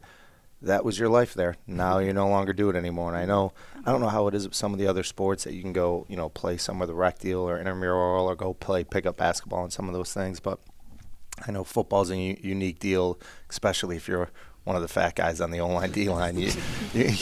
that 0.63 0.85
was 0.85 0.99
your 0.99 1.09
life 1.09 1.35
there. 1.35 1.57
Now 1.67 1.97
mm-hmm. 1.97 2.09
you 2.09 2.13
no 2.13 2.29
longer 2.29 2.53
do 2.53 2.69
it 2.71 2.77
anymore. 2.77 3.09
And 3.09 3.17
I 3.17 3.25
know, 3.25 3.53
I 3.85 3.91
don't 3.91 4.01
know 4.01 4.09
how 4.09 4.27
it 4.29 4.35
is 4.35 4.47
with 4.47 4.55
some 4.55 4.73
of 4.73 4.79
the 4.79 4.87
other 4.87 5.03
sports 5.03 5.45
that 5.45 5.55
you 5.55 5.63
can 5.63 5.73
go, 5.73 6.07
you 6.09 6.17
know, 6.17 6.29
play 6.29 6.57
somewhere 6.57 6.87
the 6.87 6.95
rec 6.95 7.19
deal 7.19 7.41
or 7.41 7.59
intramural 7.59 8.27
or 8.27 8.37
go 8.37 8.55
play 8.55 8.85
pickup 8.85 9.17
basketball 9.17 9.65
and 9.65 9.73
some 9.73 9.89
of 9.89 9.95
those 9.95 10.13
things. 10.13 10.41
But 10.41 10.61
I 11.47 11.51
know 11.51 11.65
football's 11.65 12.11
a 12.11 12.17
u- 12.17 12.37
unique 12.43 12.79
deal, 12.79 13.19
especially 13.49 13.97
if 13.97 14.07
you're 14.07 14.31
one 14.65 14.77
of 14.77 14.83
the 14.83 14.89
fat 14.89 15.15
guys 15.15 15.41
on 15.41 15.51
the 15.51 15.61
O 15.61 15.69
line, 15.69 15.91
D 15.91 16.09
line. 16.11 16.39
You, 16.39 16.53
you, 16.93 17.15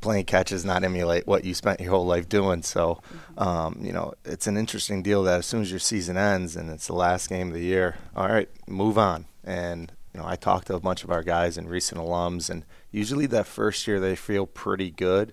playing 0.00 0.24
catches 0.24 0.64
not 0.64 0.84
emulate 0.84 1.26
what 1.26 1.44
you 1.44 1.54
spent 1.54 1.80
your 1.80 1.90
whole 1.90 2.06
life 2.06 2.28
doing. 2.28 2.62
So, 2.62 3.00
um, 3.38 3.78
you 3.80 3.92
know, 3.92 4.14
it's 4.24 4.46
an 4.46 4.56
interesting 4.56 5.02
deal 5.02 5.22
that 5.24 5.38
as 5.38 5.46
soon 5.46 5.62
as 5.62 5.70
your 5.70 5.80
season 5.80 6.16
ends 6.16 6.56
and 6.56 6.70
it's 6.70 6.88
the 6.88 6.94
last 6.94 7.28
game 7.28 7.48
of 7.48 7.54
the 7.54 7.62
year, 7.62 7.96
all 8.16 8.28
right, 8.28 8.48
move 8.66 8.98
on. 8.98 9.26
And 9.44 9.92
you 10.14 10.20
know, 10.20 10.26
I 10.26 10.36
talked 10.36 10.66
to 10.66 10.74
a 10.74 10.80
bunch 10.80 11.04
of 11.04 11.10
our 11.10 11.22
guys 11.22 11.56
and 11.56 11.70
recent 11.70 12.00
alums, 12.00 12.50
and 12.50 12.64
usually 12.90 13.26
that 13.26 13.46
first 13.46 13.86
year 13.86 13.98
they 13.98 14.14
feel 14.14 14.46
pretty 14.46 14.90
good 14.90 15.32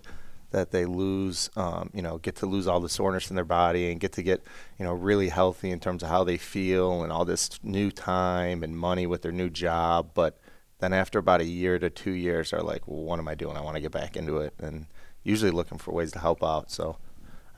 that 0.51 0.71
they 0.71 0.85
lose, 0.85 1.49
um, 1.55 1.89
you 1.93 2.01
know, 2.01 2.17
get 2.17 2.35
to 2.37 2.45
lose 2.45 2.67
all 2.67 2.79
the 2.79 2.89
soreness 2.89 3.29
in 3.29 3.35
their 3.35 3.45
body 3.45 3.91
and 3.91 3.99
get 3.99 4.13
to 4.13 4.23
get, 4.23 4.41
you 4.79 4.85
know, 4.85 4.93
really 4.93 5.29
healthy 5.29 5.69
in 5.69 5.79
terms 5.79 6.01
of 6.01 6.09
how 6.09 6.23
they 6.23 6.37
feel 6.37 7.03
and 7.03 7.11
all 7.11 7.25
this 7.25 7.51
new 7.61 7.91
time 7.91 8.63
and 8.63 8.75
money 8.77 9.05
with 9.05 9.21
their 9.21 9.31
new 9.31 9.49
job. 9.49 10.09
But 10.13 10.39
then 10.79 10.93
after 10.93 11.19
about 11.19 11.41
a 11.41 11.45
year 11.45 11.77
to 11.79 11.89
two 11.89 12.11
years 12.11 12.53
are 12.53 12.61
like, 12.61 12.87
well, 12.87 13.03
what 13.03 13.19
am 13.19 13.27
I 13.27 13.35
doing? 13.35 13.57
I 13.57 13.61
want 13.61 13.75
to 13.75 13.81
get 13.81 13.91
back 13.91 14.15
into 14.15 14.37
it, 14.37 14.53
and 14.59 14.87
usually 15.23 15.51
looking 15.51 15.77
for 15.77 15.91
ways 15.91 16.11
to 16.13 16.19
help 16.19 16.43
out. 16.43 16.71
So 16.71 16.97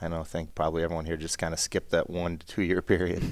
I 0.01 0.07
don't 0.07 0.27
think 0.27 0.55
probably 0.55 0.83
everyone 0.83 1.05
here 1.05 1.17
just 1.17 1.37
kind 1.37 1.53
of 1.53 1.59
skipped 1.59 1.91
that 1.91 2.09
one 2.09 2.37
to 2.37 2.45
two 2.45 2.63
year 2.63 2.81
period. 2.81 3.23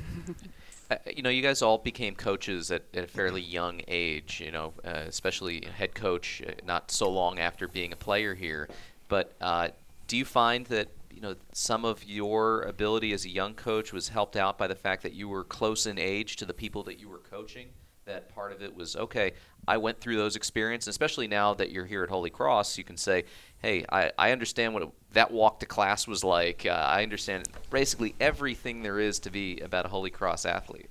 Uh, 0.92 0.96
you 1.16 1.22
know, 1.22 1.30
you 1.30 1.42
guys 1.42 1.62
all 1.62 1.78
became 1.78 2.16
coaches 2.16 2.72
at, 2.72 2.84
at 2.94 3.04
a 3.04 3.08
fairly 3.08 3.42
young 3.42 3.82
age. 3.88 4.42
You 4.44 4.52
know, 4.52 4.74
uh, 4.86 5.04
especially 5.08 5.66
head 5.66 5.96
coach, 5.96 6.42
uh, 6.48 6.52
not 6.66 6.92
so 6.92 7.10
long 7.10 7.40
after 7.40 7.68
being 7.68 7.92
a 7.92 7.96
player 7.96 8.36
here. 8.36 8.70
But 9.08 9.34
uh, 9.42 9.70
do 10.08 10.18
you 10.18 10.26
find 10.26 10.68
that 10.68 10.90
you 11.12 11.22
know 11.22 11.36
some 11.52 11.84
of 11.84 12.04
your 12.04 12.62
ability 12.62 13.12
as 13.14 13.26
a 13.26 13.30
young 13.30 13.56
coach 13.56 13.92
was 13.92 14.10
helped 14.10 14.36
out 14.36 14.58
by 14.58 14.68
the 14.68 14.76
fact 14.76 15.02
that 15.04 15.14
you 15.14 15.28
were 15.28 15.44
close 15.44 15.88
in 15.88 15.98
age 15.98 16.36
to 16.38 16.46
the 16.46 16.54
people 16.54 16.84
that 16.84 17.00
you 17.00 17.10
were 17.10 17.20
coaching? 17.20 17.70
That 18.10 18.34
part 18.36 18.52
of 18.52 18.62
it 18.62 18.76
was 18.76 18.96
okay. 18.96 19.34
I 19.68 19.78
went 19.78 20.00
through 20.00 20.18
those 20.18 20.36
experiences, 20.36 20.90
especially 20.90 21.28
now 21.28 21.54
that 21.54 21.72
you're 21.72 21.86
here 21.86 22.04
at 22.04 22.10
Holy 22.10 22.30
Cross. 22.30 22.78
You 22.78 22.84
can 22.84 22.98
say, 22.98 23.24
"Hey, 23.60 23.86
I, 23.92 24.12
I 24.18 24.32
understand 24.32 24.74
what 24.74 24.84
it, 24.84 24.90
that 25.14 25.32
walk 25.32 25.60
to 25.62 25.66
class 25.66 26.08
was 26.08 26.24
like. 26.24 26.66
Uh, 26.66 26.72
I 26.72 27.04
understand 27.04 27.48
basically 27.70 28.16
everything 28.20 28.84
there 28.84 29.00
is 29.00 29.20
to 29.20 29.32
be 29.32 29.60
about 29.60 29.86
a 29.86 29.90
Holy 29.90 30.10
Cross 30.10 30.46
athlete." 30.46 30.90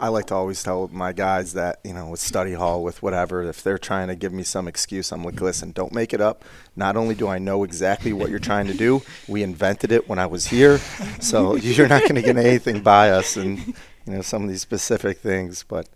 I 0.00 0.08
like 0.08 0.26
to 0.26 0.34
always 0.34 0.60
tell 0.60 0.88
my 0.92 1.12
guys 1.12 1.52
that, 1.52 1.78
you 1.84 1.94
know, 1.94 2.08
with 2.08 2.18
study 2.18 2.54
hall, 2.54 2.82
with 2.82 3.00
whatever, 3.00 3.44
if 3.44 3.62
they're 3.62 3.78
trying 3.78 4.08
to 4.08 4.16
give 4.16 4.32
me 4.32 4.42
some 4.42 4.66
excuse, 4.66 5.12
I'm 5.12 5.22
like, 5.22 5.40
listen, 5.40 5.70
don't 5.70 5.92
make 5.92 6.12
it 6.12 6.20
up. 6.20 6.44
Not 6.74 6.96
only 6.96 7.14
do 7.14 7.28
I 7.28 7.38
know 7.38 7.62
exactly 7.62 8.12
what 8.12 8.28
you're 8.28 8.40
trying 8.40 8.66
to 8.66 8.74
do, 8.74 9.02
we 9.28 9.44
invented 9.44 9.92
it 9.92 10.08
when 10.08 10.18
I 10.18 10.26
was 10.26 10.46
here. 10.46 10.78
So 11.20 11.54
you're 11.54 11.86
not 11.86 12.02
going 12.02 12.16
to 12.16 12.22
get 12.22 12.36
anything 12.36 12.82
by 12.82 13.10
us. 13.10 13.36
And 13.36 13.72
you 14.06 14.14
know 14.14 14.22
some 14.22 14.42
of 14.44 14.48
these 14.48 14.62
specific 14.62 15.18
things. 15.18 15.64
But 15.66 15.88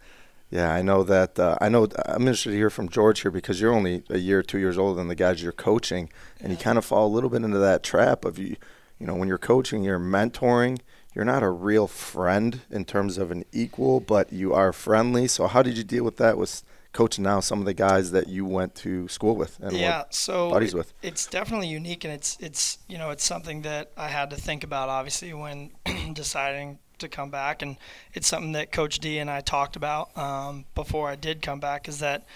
yeah, 0.51 0.73
I 0.73 0.83
know 0.83 1.03
that 1.05 1.39
uh, 1.39 1.57
I 1.61 1.69
know 1.69 1.89
I'm 2.07 2.23
interested 2.23 2.51
to 2.51 2.57
hear 2.57 2.71
from 2.71 2.89
George 2.89 3.21
here 3.21 3.31
because 3.31 3.61
you're 3.61 3.75
only 3.75 4.03
a 4.09 4.19
year, 4.19 4.43
two 4.43 4.59
years 4.59 4.79
older 4.79 4.97
than 4.97 5.09
the 5.09 5.15
guys 5.15 5.43
you're 5.43 5.53
coaching, 5.53 6.11
and 6.41 6.51
you 6.51 6.59
kind 6.59 6.79
of 6.79 6.85
fall 6.85 7.07
a 7.07 7.15
little 7.15 7.31
bit 7.31 7.43
into 7.43 7.59
that 7.59 7.83
trap 7.83 8.25
of 8.25 8.39
you. 8.39 8.57
You 8.99 9.07
know, 9.07 9.15
when 9.15 9.29
you're 9.29 9.39
coaching, 9.39 9.85
you're 9.85 9.99
mentoring. 9.99 10.81
You're 11.15 11.25
not 11.25 11.43
a 11.43 11.51
real 11.51 11.87
friend 11.87 12.61
in 12.71 12.85
terms 12.85 13.19
of 13.19 13.31
an 13.31 13.45
equal, 13.53 14.01
but 14.01 14.33
you 14.33 14.53
are 14.55 14.73
friendly. 14.73 15.27
So 15.27 15.47
how 15.47 15.63
did 15.63 15.77
you 15.77 15.85
deal 15.85 16.05
with 16.05 16.17
that 16.19 16.39
with 16.39 16.63
coaching 16.93 17.25
now 17.25 17.41
some 17.41 17.61
of 17.61 17.65
the 17.65 17.75
guys 17.75 18.11
that 18.13 18.29
you 18.29 18.45
went 18.45 18.75
to 18.75 19.09
school 19.09 19.37
with 19.37 19.59
and 19.61 19.77
yeah, 19.77 20.05
so 20.11 20.51
buddies 20.51 20.75
with? 20.75 20.93
It's 21.03 21.27
definitely 21.27 21.69
unique, 21.69 22.05
and 22.05 22.13
it's 22.13 22.37
it's 22.41 22.79
you 22.89 22.99
know 22.99 23.11
it's 23.11 23.25
something 23.25 23.63
that 23.63 23.93
I 23.97 24.09
had 24.09 24.31
to 24.31 24.37
think 24.37 24.65
about 24.65 24.89
obviously 24.89 25.35
when 25.35 25.73
deciding 26.13 26.79
to 26.99 27.09
come 27.09 27.31
back, 27.31 27.63
and 27.63 27.77
it's 28.13 28.27
something 28.27 28.53
that 28.53 28.73
Coach 28.73 28.99
D 28.99 29.19
and 29.19 29.31
I 29.31 29.41
talked 29.41 29.77
about 29.77 30.17
um, 30.17 30.65
before 30.75 31.09
I 31.09 31.17
did 31.17 31.43
come 31.43 31.61
back. 31.61 31.89
Is 31.89 31.99
that 32.01 32.27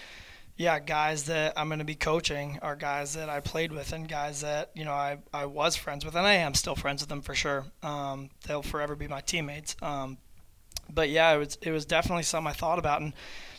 yeah, 0.55 0.79
guys 0.79 1.23
that 1.25 1.53
I'm 1.57 1.67
going 1.67 1.79
to 1.79 1.85
be 1.85 1.95
coaching 1.95 2.59
are 2.61 2.75
guys 2.75 3.15
that 3.15 3.27
I 3.27 3.39
played 3.39 3.71
with 3.71 3.91
and 3.91 4.07
guys 4.07 4.41
that 4.41 4.69
you 4.75 4.85
know 4.85 4.93
I, 4.93 5.17
I 5.33 5.45
was 5.45 5.75
friends 5.75 6.05
with, 6.05 6.15
and 6.15 6.27
I 6.27 6.33
am 6.33 6.53
still 6.53 6.75
friends 6.75 7.01
with 7.01 7.09
them 7.09 7.21
for 7.21 7.33
sure. 7.33 7.65
Um, 7.81 8.29
they'll 8.47 8.61
forever 8.61 8.95
be 8.95 9.07
my 9.07 9.21
teammates. 9.21 9.75
Um, 9.81 10.17
but 10.89 11.09
yeah, 11.09 11.33
it 11.33 11.37
was 11.37 11.57
it 11.61 11.71
was 11.71 11.85
definitely 11.85 12.23
something 12.23 12.49
I 12.49 12.53
thought 12.53 12.79
about, 12.79 13.01
and 13.01 13.13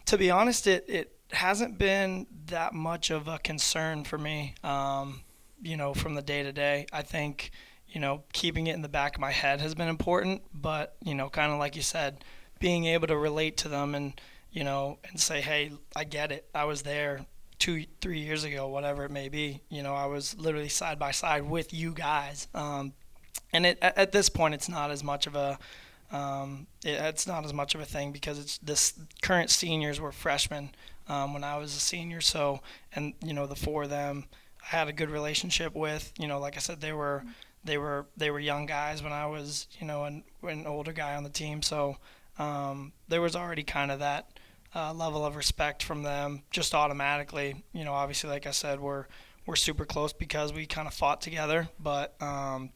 to 0.07 0.19
be 0.19 0.31
honest, 0.31 0.67
it 0.67 0.85
it 0.89 1.17
hasn't 1.33 1.79
been 1.79 2.27
that 2.47 2.75
much 2.75 3.11
of 3.11 3.27
a 3.27 3.39
concern 3.39 4.05
for 4.05 4.19
me. 4.19 4.55
Um, 4.63 5.23
you 5.61 5.77
know, 5.77 5.95
from 5.95 6.15
the 6.15 6.23
day 6.23 6.43
to 6.43 6.53
day, 6.53 6.87
I 6.93 7.03
think 7.03 7.51
you 7.95 8.01
know, 8.01 8.25
keeping 8.33 8.67
it 8.67 8.75
in 8.75 8.83
the 8.83 8.89
back 8.89 9.15
of 9.15 9.21
my 9.21 9.31
head 9.31 9.61
has 9.61 9.75
been 9.75 9.89
important. 9.89 10.43
But, 10.53 10.97
you 11.03 11.15
know, 11.15 11.31
kind 11.31 11.53
of 11.53 11.59
like 11.59 11.77
you 11.77 11.83
said, 11.83 12.25
being 12.59 12.87
able 12.87 13.07
to 13.07 13.17
relate 13.17 13.57
to 13.59 13.69
them 13.69 13.95
and, 13.95 14.21
you 14.51 14.65
know, 14.65 14.99
and 15.09 15.19
say, 15.19 15.41
hey, 15.41 15.71
I 15.95 16.03
get 16.03 16.33
it. 16.33 16.49
I 16.55 16.65
was 16.65 16.83
there 16.83 17.25
two, 17.61 17.85
three 18.01 18.19
years 18.19 18.43
ago, 18.43 18.67
whatever 18.67 19.05
it 19.05 19.13
may 19.13 19.29
be. 19.29 19.61
You 19.71 19.85
know, 19.85 19.95
I 19.95 20.07
was 20.07 20.37
literally 20.37 20.69
side 20.69 20.99
by 20.99 21.13
side 21.13 21.45
with 21.49 21.73
you 21.73 21.93
guys. 21.93 22.49
Um, 22.53 22.95
and 23.53 23.65
it, 23.65 23.79
at 23.81 24.11
this 24.11 24.29
point, 24.29 24.55
it's 24.55 24.69
not 24.69 24.91
as 24.91 25.05
much 25.05 25.29
of 25.29 25.37
a, 25.37 25.57
um, 26.11 26.67
it, 26.85 27.01
it's 27.01 27.29
not 27.29 27.45
as 27.45 27.55
much 27.55 27.77
of 27.77 27.81
a 27.81 27.85
thing 27.85 28.11
because 28.11 28.41
it's 28.41 28.59
this 28.59 28.95
current 29.23 29.51
seniors 29.51 30.01
were 30.01 30.11
freshmen 30.11 30.71
um, 31.09 31.33
when 31.33 31.45
I 31.45 31.59
was 31.59 31.77
a 31.77 31.81
senior. 31.81 32.21
So, 32.21 32.61
and 32.93 33.15
you 33.25 33.35
know, 33.35 33.47
the 33.47 33.55
four 33.55 33.85
of 33.85 33.91
them 33.91 34.25
I 34.65 34.77
had 34.77 34.89
a 34.89 34.93
good 34.93 35.11
relationship 35.11 35.75
with. 35.75 36.13
You 36.19 36.27
know, 36.27 36.39
like 36.39 36.57
I 36.57 36.61
said, 36.61 36.81
they 36.81 36.93
were 36.93 37.25
they 37.64 37.78
were 37.78 38.06
they 38.16 38.30
were 38.30 38.40
young 38.40 38.66
guys 38.66 39.02
when 39.02 39.12
I 39.12 39.26
was 39.26 39.66
you 39.80 39.87
know 39.87 40.04
an, 40.04 40.25
an 40.42 40.66
older 40.66 40.92
guy 40.92 41.16
on 41.16 41.25
the 41.25 41.30
team. 41.30 41.62
So 41.62 41.97
um, 42.38 42.92
there 43.09 43.21
was 43.21 43.35
already 43.35 43.62
kind 43.62 43.90
of 43.90 44.00
that 44.00 44.38
uh, 44.75 44.92
level 44.92 45.25
of 45.25 45.37
respect 45.37 45.83
from 45.83 46.02
them 46.02 46.42
just 46.50 46.75
automatically. 46.75 47.62
You 47.73 47.85
know, 47.85 47.92
obviously, 47.92 48.30
like 48.30 48.47
I 48.47 48.50
said, 48.50 48.80
we're 48.80 49.06
we're 49.47 49.56
super 49.56 49.85
close 49.85 50.12
because 50.12 50.52
we 50.52 50.66
kind 50.66 50.88
of 50.88 50.94
fought 50.94 51.21
together. 51.21 51.68
But 51.78 52.21
um, 52.21 52.71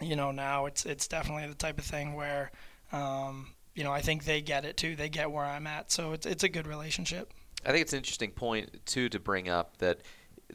you 0.00 0.16
know, 0.16 0.30
now 0.30 0.66
it's 0.66 0.86
it's 0.86 1.08
definitely 1.08 1.48
the 1.48 1.54
type 1.54 1.78
of 1.78 1.84
thing 1.84 2.14
where 2.14 2.50
um, 2.92 3.54
you 3.74 3.84
know 3.84 3.92
I 3.92 4.00
think 4.00 4.24
they 4.24 4.40
get 4.40 4.64
it 4.64 4.76
too. 4.76 4.96
They 4.96 5.08
get 5.08 5.30
where 5.30 5.44
I'm 5.44 5.66
at, 5.66 5.90
so 5.90 6.12
it's 6.12 6.26
it's 6.26 6.44
a 6.44 6.48
good 6.48 6.66
relationship. 6.66 7.32
I 7.64 7.72
think 7.72 7.82
it's 7.82 7.92
an 7.92 7.98
interesting 7.98 8.30
point 8.30 8.86
too 8.86 9.08
to 9.10 9.20
bring 9.20 9.48
up 9.48 9.76
that 9.78 10.00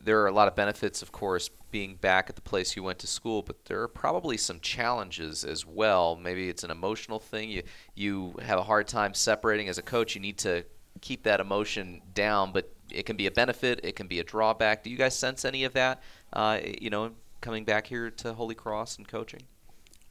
there 0.04 0.22
are 0.22 0.28
a 0.28 0.32
lot 0.32 0.48
of 0.48 0.56
benefits, 0.56 1.02
of 1.02 1.12
course, 1.12 1.50
being 1.72 1.96
back 1.96 2.30
at 2.30 2.36
the 2.36 2.42
place 2.42 2.76
you 2.76 2.84
went 2.84 3.00
to 3.00 3.08
school, 3.08 3.42
but 3.42 3.66
there 3.66 3.82
are 3.82 3.88
probably 3.88 4.38
some 4.38 4.60
challenges 4.60 5.44
as 5.44 5.66
well. 5.66 6.16
Maybe 6.16 6.50
it's 6.50 6.64
an 6.64 6.72
emotional 6.72 7.20
thing. 7.20 7.50
You 7.50 7.64
you 7.96 8.36
have 8.42 8.60
a 8.60 8.64
hard 8.64 8.88
time 8.88 9.14
separating 9.14 9.68
as 9.68 9.78
a 9.78 9.82
coach. 9.82 10.16
You 10.16 10.22
need 10.22 10.38
to 10.40 10.66
keep 11.02 11.24
that 11.24 11.40
emotion 11.40 12.02
down, 12.14 12.52
but 12.52 12.74
it 12.92 13.06
can 13.06 13.18
be 13.18 13.28
a 13.28 13.32
benefit. 13.32 13.82
It 13.84 13.96
can 13.96 14.08
be 14.08 14.20
a 14.20 14.24
drawback. 14.24 14.84
Do 14.84 14.90
you 14.90 14.98
guys 14.98 15.18
sense 15.18 15.44
any 15.44 15.64
of 15.64 15.74
that? 15.74 16.02
Uh, 16.32 16.60
you 16.82 16.90
know, 16.90 17.12
coming 17.42 17.66
back 17.66 17.88
here 17.88 18.10
to 18.10 18.34
Holy 18.34 18.56
Cross 18.56 18.98
and 18.98 19.08
coaching. 19.08 19.42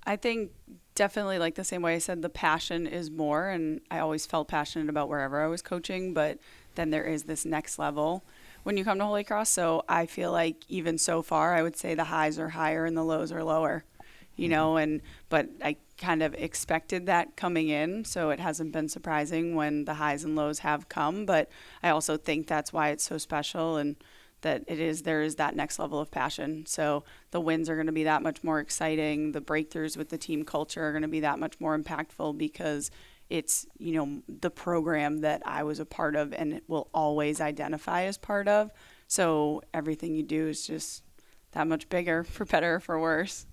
I 0.06 0.16
think 0.16 0.50
definitely 0.94 1.38
like 1.38 1.54
the 1.54 1.64
same 1.64 1.82
way 1.82 1.94
I 1.94 1.98
said, 1.98 2.22
the 2.22 2.28
passion 2.28 2.86
is 2.86 3.10
more, 3.10 3.48
and 3.48 3.80
I 3.90 4.00
always 4.00 4.26
felt 4.26 4.48
passionate 4.48 4.90
about 4.90 5.08
wherever 5.08 5.40
I 5.40 5.46
was 5.46 5.62
coaching, 5.62 6.12
but 6.12 6.38
then 6.74 6.90
there 6.90 7.04
is 7.04 7.24
this 7.24 7.44
next 7.44 7.78
level 7.78 8.22
when 8.64 8.76
you 8.76 8.84
come 8.84 8.98
to 8.98 9.04
Holy 9.04 9.22
Cross. 9.22 9.50
So 9.50 9.84
I 9.88 10.06
feel 10.06 10.32
like 10.32 10.64
even 10.68 10.98
so 10.98 11.22
far, 11.22 11.54
I 11.54 11.62
would 11.62 11.76
say 11.76 11.94
the 11.94 12.04
highs 12.04 12.38
are 12.38 12.48
higher 12.48 12.84
and 12.84 12.96
the 12.96 13.04
lows 13.04 13.30
are 13.30 13.44
lower, 13.44 13.84
you 14.34 14.48
know, 14.48 14.72
mm-hmm. 14.72 14.82
and 14.82 15.02
but 15.28 15.48
I 15.62 15.76
kind 15.96 16.22
of 16.22 16.34
expected 16.34 17.06
that 17.06 17.36
coming 17.36 17.68
in, 17.68 18.04
so 18.04 18.30
it 18.30 18.40
hasn't 18.40 18.72
been 18.72 18.88
surprising 18.88 19.54
when 19.54 19.84
the 19.84 19.94
highs 19.94 20.24
and 20.24 20.34
lows 20.34 20.58
have 20.60 20.88
come, 20.88 21.24
but 21.24 21.48
I 21.82 21.90
also 21.90 22.16
think 22.16 22.46
that's 22.46 22.72
why 22.72 22.88
it's 22.88 23.04
so 23.04 23.16
special 23.16 23.76
and 23.76 23.96
that 24.40 24.62
it 24.66 24.78
is 24.78 25.02
there 25.02 25.22
is 25.22 25.36
that 25.36 25.56
next 25.56 25.78
level 25.78 25.98
of 26.00 26.10
passion. 26.10 26.66
So 26.66 27.04
the 27.30 27.40
wins 27.40 27.70
are 27.70 27.76
going 27.76 27.86
to 27.86 27.92
be 27.92 28.04
that 28.04 28.22
much 28.22 28.44
more 28.44 28.60
exciting. 28.60 29.32
The 29.32 29.40
breakthroughs 29.40 29.96
with 29.96 30.10
the 30.10 30.18
team 30.18 30.44
culture 30.44 30.86
are 30.86 30.92
going 30.92 31.02
to 31.02 31.08
be 31.08 31.20
that 31.20 31.38
much 31.38 31.58
more 31.60 31.78
impactful 31.78 32.36
because 32.36 32.90
it's 33.34 33.66
you 33.78 33.94
know 33.94 34.22
the 34.28 34.50
program 34.50 35.22
that 35.22 35.42
I 35.44 35.64
was 35.64 35.80
a 35.80 35.84
part 35.84 36.14
of 36.14 36.32
and 36.32 36.52
it 36.52 36.62
will 36.68 36.88
always 36.94 37.40
identify 37.40 38.04
as 38.04 38.16
part 38.16 38.46
of. 38.46 38.70
So 39.08 39.60
everything 39.74 40.14
you 40.14 40.22
do 40.22 40.46
is 40.46 40.64
just 40.64 41.02
that 41.50 41.66
much 41.66 41.88
bigger 41.88 42.22
for 42.34 42.44
better 42.44 42.76
or 42.76 42.80
for 42.80 42.98
worse. 43.00 43.46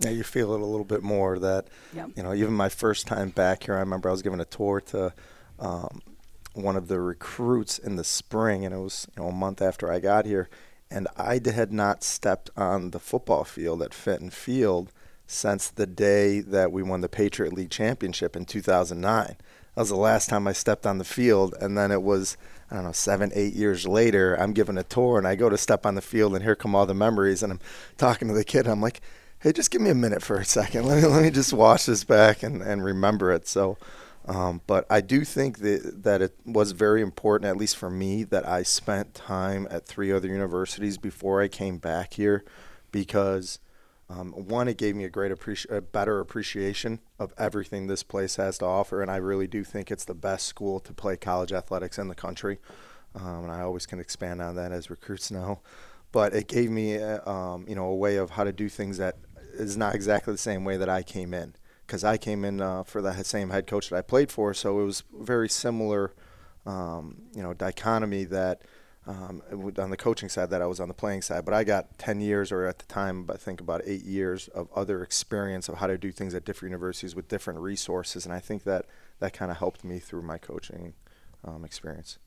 Yeah, 0.00 0.10
you 0.10 0.24
feel 0.24 0.52
it 0.54 0.60
a 0.60 0.64
little 0.64 0.84
bit 0.84 1.04
more 1.04 1.38
that 1.38 1.68
yep. 1.94 2.10
you 2.16 2.24
know 2.24 2.34
even 2.34 2.54
my 2.54 2.68
first 2.68 3.06
time 3.06 3.28
back 3.30 3.64
here, 3.64 3.76
I 3.76 3.80
remember 3.80 4.08
I 4.08 4.12
was 4.12 4.22
giving 4.22 4.40
a 4.40 4.44
tour 4.44 4.80
to. 4.80 5.14
Um, 5.58 6.02
one 6.52 6.74
of 6.74 6.88
the 6.88 6.98
recruits 6.98 7.78
in 7.78 7.94
the 7.94 8.02
spring, 8.02 8.64
and 8.64 8.74
it 8.74 8.78
was 8.78 9.06
you 9.16 9.22
know 9.22 9.28
a 9.28 9.32
month 9.32 9.62
after 9.62 9.92
I 9.92 10.00
got 10.00 10.26
here, 10.26 10.48
and 10.90 11.06
I 11.16 11.40
had 11.44 11.72
not 11.72 12.02
stepped 12.02 12.50
on 12.56 12.90
the 12.90 12.98
football 12.98 13.44
field 13.44 13.82
at 13.82 13.94
Fitton 13.94 14.30
Field 14.30 14.90
since 15.30 15.68
the 15.68 15.86
day 15.86 16.40
that 16.40 16.72
we 16.72 16.82
won 16.82 17.00
the 17.00 17.08
Patriot 17.08 17.52
League 17.52 17.70
championship 17.70 18.34
in 18.34 18.44
2009. 18.44 19.26
That 19.26 19.36
was 19.76 19.88
the 19.88 19.94
last 19.94 20.28
time 20.28 20.48
I 20.48 20.52
stepped 20.52 20.84
on 20.84 20.98
the 20.98 21.04
field, 21.04 21.54
and 21.60 21.78
then 21.78 21.92
it 21.92 22.02
was 22.02 22.36
I 22.68 22.74
don't 22.74 22.84
know 22.84 22.92
seven, 22.92 23.30
eight 23.34 23.54
years 23.54 23.86
later. 23.86 24.34
I'm 24.34 24.52
giving 24.52 24.76
a 24.76 24.82
tour, 24.82 25.18
and 25.18 25.26
I 25.28 25.36
go 25.36 25.48
to 25.48 25.56
step 25.56 25.86
on 25.86 25.94
the 25.94 26.02
field, 26.02 26.34
and 26.34 26.42
here 26.42 26.56
come 26.56 26.74
all 26.74 26.84
the 26.84 26.94
memories, 26.94 27.44
and 27.44 27.52
I'm 27.52 27.60
talking 27.96 28.26
to 28.28 28.34
the 28.34 28.44
kid. 28.44 28.66
I'm 28.66 28.80
like, 28.80 29.00
"Hey, 29.38 29.52
just 29.52 29.70
give 29.70 29.80
me 29.80 29.90
a 29.90 29.94
minute 29.94 30.22
for 30.22 30.36
a 30.36 30.44
second. 30.44 30.84
Let 30.86 31.00
me 31.00 31.08
let 31.08 31.22
me 31.22 31.30
just 31.30 31.52
watch 31.52 31.86
this 31.86 32.02
back 32.02 32.42
and 32.42 32.60
and 32.60 32.84
remember 32.84 33.30
it." 33.32 33.46
So. 33.46 33.78
Um, 34.26 34.60
but 34.66 34.86
I 34.90 35.00
do 35.00 35.24
think 35.24 35.58
that, 35.60 36.02
that 36.02 36.20
it 36.20 36.36
was 36.44 36.72
very 36.72 37.00
important, 37.00 37.48
at 37.48 37.56
least 37.56 37.76
for 37.76 37.90
me, 37.90 38.22
that 38.24 38.46
I 38.46 38.62
spent 38.62 39.14
time 39.14 39.66
at 39.70 39.86
three 39.86 40.12
other 40.12 40.28
universities 40.28 40.98
before 40.98 41.40
I 41.40 41.48
came 41.48 41.78
back 41.78 42.14
here 42.14 42.44
because, 42.92 43.58
um, 44.10 44.32
one, 44.32 44.66
it 44.66 44.76
gave 44.76 44.96
me 44.96 45.04
a 45.04 45.08
great 45.08 45.30
appreci- 45.30 45.70
a 45.70 45.80
better 45.80 46.18
appreciation 46.18 46.98
of 47.20 47.32
everything 47.38 47.86
this 47.86 48.02
place 48.02 48.36
has 48.36 48.58
to 48.58 48.64
offer. 48.64 49.02
And 49.02 49.10
I 49.10 49.16
really 49.16 49.46
do 49.46 49.62
think 49.62 49.90
it's 49.90 50.04
the 50.04 50.14
best 50.14 50.46
school 50.46 50.80
to 50.80 50.92
play 50.92 51.16
college 51.16 51.52
athletics 51.52 51.96
in 51.96 52.08
the 52.08 52.14
country. 52.16 52.58
Um, 53.14 53.44
and 53.44 53.52
I 53.52 53.60
always 53.60 53.86
can 53.86 54.00
expand 54.00 54.42
on 54.42 54.56
that 54.56 54.72
as 54.72 54.90
recruits 54.90 55.30
know. 55.30 55.60
But 56.10 56.34
it 56.34 56.48
gave 56.48 56.70
me, 56.70 56.94
a, 56.94 57.24
um, 57.24 57.66
you 57.68 57.76
know, 57.76 57.84
a 57.84 57.94
way 57.94 58.16
of 58.16 58.30
how 58.30 58.42
to 58.42 58.52
do 58.52 58.68
things 58.68 58.98
that 58.98 59.16
is 59.52 59.76
not 59.76 59.94
exactly 59.94 60.34
the 60.34 60.38
same 60.38 60.64
way 60.64 60.76
that 60.76 60.88
I 60.88 61.04
came 61.04 61.32
in 61.32 61.54
because 61.86 62.02
I 62.02 62.16
came 62.16 62.44
in 62.44 62.60
uh, 62.60 62.82
for 62.82 63.00
the 63.00 63.22
same 63.22 63.50
head 63.50 63.68
coach 63.68 63.90
that 63.90 63.96
I 63.96 64.02
played 64.02 64.30
for, 64.30 64.54
so 64.54 64.80
it 64.80 64.84
was 64.84 65.02
very 65.12 65.48
similar, 65.48 66.14
um, 66.64 67.22
you 67.34 67.42
know, 67.42 67.52
dichotomy 67.52 68.24
that 68.26 68.62
um, 69.10 69.42
on 69.78 69.90
the 69.90 69.96
coaching 69.96 70.28
side 70.28 70.50
that 70.50 70.62
I 70.62 70.66
was 70.66 70.80
on 70.80 70.88
the 70.88 70.94
playing 70.94 71.22
side. 71.22 71.44
But 71.44 71.54
I 71.54 71.64
got 71.64 71.98
10 71.98 72.20
years, 72.20 72.52
or 72.52 72.66
at 72.66 72.78
the 72.78 72.86
time, 72.86 73.28
I 73.32 73.36
think 73.36 73.60
about 73.60 73.82
eight 73.84 74.04
years 74.04 74.48
of 74.48 74.68
other 74.74 75.02
experience 75.02 75.68
of 75.68 75.76
how 75.76 75.86
to 75.86 75.98
do 75.98 76.12
things 76.12 76.34
at 76.34 76.44
different 76.44 76.70
universities 76.70 77.14
with 77.14 77.28
different 77.28 77.60
resources, 77.60 78.24
and 78.24 78.34
I 78.34 78.40
think 78.40 78.64
that 78.64 78.86
that 79.18 79.32
kind 79.32 79.50
of 79.50 79.58
helped 79.58 79.84
me 79.84 79.98
through 79.98 80.22
my 80.22 80.38
coaching 80.38 80.94
um, 81.44 81.64
experience. 81.64 82.18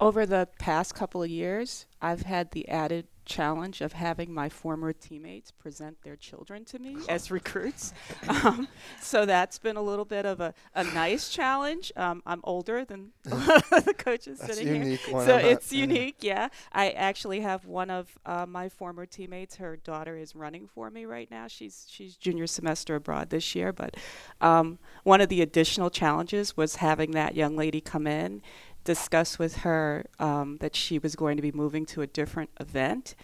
Over 0.00 0.26
the 0.26 0.48
past 0.58 0.94
couple 0.94 1.22
of 1.22 1.30
years, 1.30 1.86
I've 2.02 2.22
had 2.22 2.50
the 2.50 2.68
added 2.68 3.06
challenge 3.24 3.80
of 3.80 3.94
having 3.94 4.32
my 4.32 4.48
former 4.48 4.92
teammates 4.92 5.50
present 5.50 5.96
their 6.02 6.16
children 6.16 6.64
to 6.66 6.78
me 6.78 6.96
as 7.08 7.30
recruits. 7.30 7.92
Um, 8.28 8.68
so 9.00 9.24
that's 9.24 9.58
been 9.58 9.76
a 9.76 9.82
little 9.82 10.04
bit 10.04 10.26
of 10.26 10.40
a, 10.40 10.54
a 10.74 10.84
nice 10.84 11.30
challenge. 11.30 11.92
Um, 11.96 12.22
I'm 12.26 12.40
older 12.44 12.84
than 12.84 13.12
the 13.24 13.94
coaches 13.96 14.38
that's 14.38 14.58
sitting 14.58 14.82
unique. 14.82 15.00
here. 15.00 15.24
So 15.24 15.36
it's 15.36 15.72
unique, 15.72 16.16
yeah. 16.20 16.48
I 16.72 16.90
actually 16.90 17.40
have 17.40 17.64
one 17.64 17.90
of 17.90 18.18
uh, 18.26 18.46
my 18.46 18.68
former 18.68 19.06
teammates. 19.06 19.56
Her 19.56 19.76
daughter 19.76 20.16
is 20.16 20.34
running 20.34 20.66
for 20.66 20.90
me 20.90 21.04
right 21.04 21.30
now. 21.30 21.48
She's 21.48 21.86
she's 21.88 22.16
junior 22.16 22.46
semester 22.46 22.96
abroad 22.96 23.30
this 23.30 23.54
year. 23.54 23.72
But 23.72 23.96
um, 24.40 24.78
one 25.02 25.20
of 25.20 25.28
the 25.28 25.40
additional 25.40 25.90
challenges 25.90 26.56
was 26.56 26.76
having 26.76 27.12
that 27.12 27.34
young 27.34 27.56
lady 27.56 27.80
come 27.80 28.06
in 28.06 28.42
discuss 28.84 29.38
with 29.38 29.58
her 29.58 30.04
um, 30.18 30.58
that 30.58 30.76
she 30.76 30.98
was 30.98 31.16
going 31.16 31.36
to 31.36 31.42
be 31.42 31.52
moving 31.52 31.86
to 31.86 32.02
a 32.02 32.06
different 32.06 32.50
event 32.60 33.14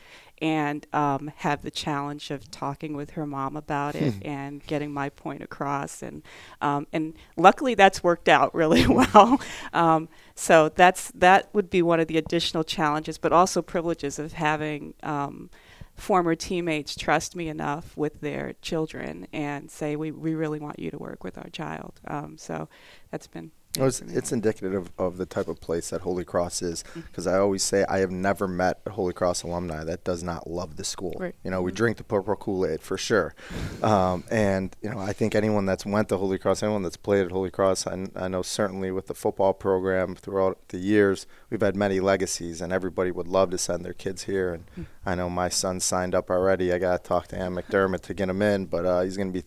and 0.42 0.86
um, 0.92 1.30
have 1.36 1.62
the 1.62 1.70
challenge 1.70 2.30
of 2.30 2.50
talking 2.50 2.96
with 2.96 3.10
her 3.10 3.26
mom 3.26 3.56
about 3.56 3.94
it 3.94 4.14
hmm. 4.14 4.26
and 4.26 4.66
getting 4.66 4.92
my 4.92 5.10
point 5.10 5.42
across 5.42 6.02
and 6.02 6.22
um, 6.62 6.86
and 6.92 7.14
luckily 7.36 7.74
that's 7.74 8.02
worked 8.02 8.28
out 8.28 8.54
really 8.54 8.86
well 9.14 9.40
um, 9.72 10.08
so 10.34 10.70
that's 10.70 11.10
that 11.12 11.52
would 11.52 11.68
be 11.68 11.82
one 11.82 12.00
of 12.00 12.08
the 12.08 12.16
additional 12.16 12.64
challenges 12.64 13.18
but 13.18 13.32
also 13.32 13.60
privileges 13.60 14.18
of 14.18 14.32
having 14.32 14.94
um, 15.02 15.50
former 15.94 16.34
teammates 16.34 16.96
trust 16.96 17.36
me 17.36 17.48
enough 17.48 17.94
with 17.96 18.22
their 18.22 18.54
children 18.62 19.26
and 19.34 19.70
say 19.70 19.94
we, 19.94 20.10
we 20.10 20.34
really 20.34 20.58
want 20.58 20.78
you 20.78 20.90
to 20.90 20.96
work 20.96 21.22
with 21.22 21.36
our 21.36 21.50
child 21.50 22.00
um, 22.06 22.38
so 22.38 22.68
that's 23.10 23.26
been 23.26 23.50
it's, 23.78 24.00
it's, 24.00 24.32
indicative 24.32 24.74
of, 24.74 24.90
of, 24.98 25.16
the 25.16 25.26
type 25.26 25.46
of 25.46 25.60
place 25.60 25.90
that 25.90 26.00
Holy 26.00 26.24
Cross 26.24 26.62
is 26.62 26.82
because 26.94 27.26
mm-hmm. 27.26 27.36
I 27.36 27.38
always 27.38 27.62
say 27.62 27.84
I 27.88 27.98
have 27.98 28.10
never 28.10 28.48
met 28.48 28.80
a 28.84 28.90
Holy 28.90 29.12
Cross 29.12 29.44
alumni 29.44 29.84
that 29.84 30.02
does 30.02 30.24
not 30.24 30.50
love 30.50 30.76
the 30.76 30.82
school. 30.82 31.14
Right. 31.20 31.36
You 31.44 31.52
know, 31.52 31.58
mm-hmm. 31.58 31.66
we 31.66 31.72
drink 31.72 31.96
the 31.96 32.04
purple 32.04 32.34
Kool 32.34 32.66
Aid 32.66 32.80
for 32.80 32.98
sure, 32.98 33.34
um, 33.82 34.24
and 34.30 34.74
you 34.82 34.90
know 34.90 34.98
I 34.98 35.12
think 35.12 35.36
anyone 35.36 35.66
that's 35.66 35.86
went 35.86 36.08
to 36.08 36.16
Holy 36.16 36.38
Cross, 36.38 36.64
anyone 36.64 36.82
that's 36.82 36.96
played 36.96 37.26
at 37.26 37.30
Holy 37.30 37.50
Cross, 37.50 37.86
I, 37.86 38.08
I 38.16 38.26
know 38.26 38.42
certainly 38.42 38.90
with 38.90 39.06
the 39.06 39.14
football 39.14 39.52
program 39.52 40.16
throughout 40.16 40.58
the 40.68 40.78
years, 40.78 41.26
we've 41.48 41.60
had 41.60 41.76
many 41.76 42.00
legacies, 42.00 42.60
and 42.60 42.72
everybody 42.72 43.12
would 43.12 43.28
love 43.28 43.50
to 43.50 43.58
send 43.58 43.84
their 43.84 43.92
kids 43.92 44.24
here. 44.24 44.52
And 44.52 44.66
mm-hmm. 44.66 44.82
I 45.06 45.14
know 45.14 45.30
my 45.30 45.48
son 45.48 45.80
signed 45.80 46.14
up 46.14 46.28
already. 46.28 46.72
I 46.72 46.78
got 46.78 47.04
to 47.04 47.08
talk 47.08 47.28
to 47.28 47.38
Ann 47.38 47.54
McDermott 47.54 48.00
to 48.02 48.14
get 48.14 48.28
him 48.28 48.42
in, 48.42 48.66
but 48.66 48.84
uh, 48.84 49.02
he's 49.02 49.16
going 49.16 49.32
to 49.32 49.42
be 49.42 49.46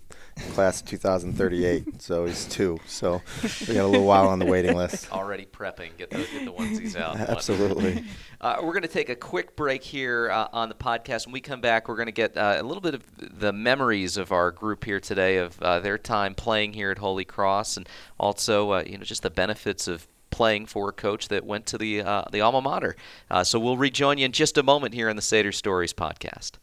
class 0.53 0.81
of 0.81 0.87
2038, 0.87 2.01
so 2.01 2.25
he's 2.25 2.45
two. 2.45 2.79
So 2.87 3.21
we 3.67 3.75
got 3.75 3.85
a 3.85 3.87
little 3.87 4.05
while 4.13 4.29
on 4.29 4.39
the 4.39 4.45
waiting 4.45 4.75
list. 4.75 5.11
Already 5.11 5.45
prepping, 5.45 5.95
get 5.97 6.09
the, 6.09 6.17
get 6.17 6.45
the 6.45 6.51
onesies 6.51 6.95
out. 6.95 7.17
Absolutely. 7.29 8.03
Uh, 8.41 8.57
we're 8.61 8.73
going 8.73 8.81
to 8.81 8.89
take 8.89 9.07
a 9.07 9.15
quick 9.15 9.55
break 9.55 9.81
here 9.81 10.29
uh, 10.29 10.49
on 10.51 10.67
the 10.67 10.75
podcast. 10.75 11.25
When 11.25 11.31
we 11.31 11.39
come 11.39 11.61
back, 11.61 11.87
we're 11.87 11.95
going 11.95 12.07
to 12.07 12.11
get 12.11 12.35
uh, 12.35 12.57
a 12.59 12.63
little 12.63 12.81
bit 12.81 12.93
of 12.93 13.05
the 13.17 13.53
memories 13.53 14.17
of 14.17 14.33
our 14.33 14.51
group 14.51 14.83
here 14.83 14.99
today, 14.99 15.37
of 15.37 15.57
uh, 15.61 15.79
their 15.79 15.97
time 15.97 16.35
playing 16.35 16.73
here 16.73 16.91
at 16.91 16.97
Holy 16.97 17.23
Cross, 17.23 17.77
and 17.77 17.87
also 18.19 18.71
uh, 18.73 18.83
you 18.85 18.97
know 18.97 19.05
just 19.05 19.23
the 19.23 19.29
benefits 19.29 19.87
of 19.87 20.09
playing 20.29 20.65
for 20.65 20.89
a 20.89 20.91
coach 20.91 21.29
that 21.29 21.45
went 21.45 21.65
to 21.67 21.77
the 21.77 22.01
uh, 22.01 22.25
the 22.33 22.41
alma 22.41 22.59
mater. 22.61 22.97
so 23.43 23.57
we'll 23.57 23.77
rejoin 23.77 24.17
you 24.17 24.25
in 24.25 24.33
just 24.33 24.57
a 24.57 24.63
moment 24.63 24.93
here 24.93 25.09
on 25.09 25.15
the 25.15 25.21
Sater 25.21 25.53
Stories 25.53 25.93
podcast. 25.93 26.57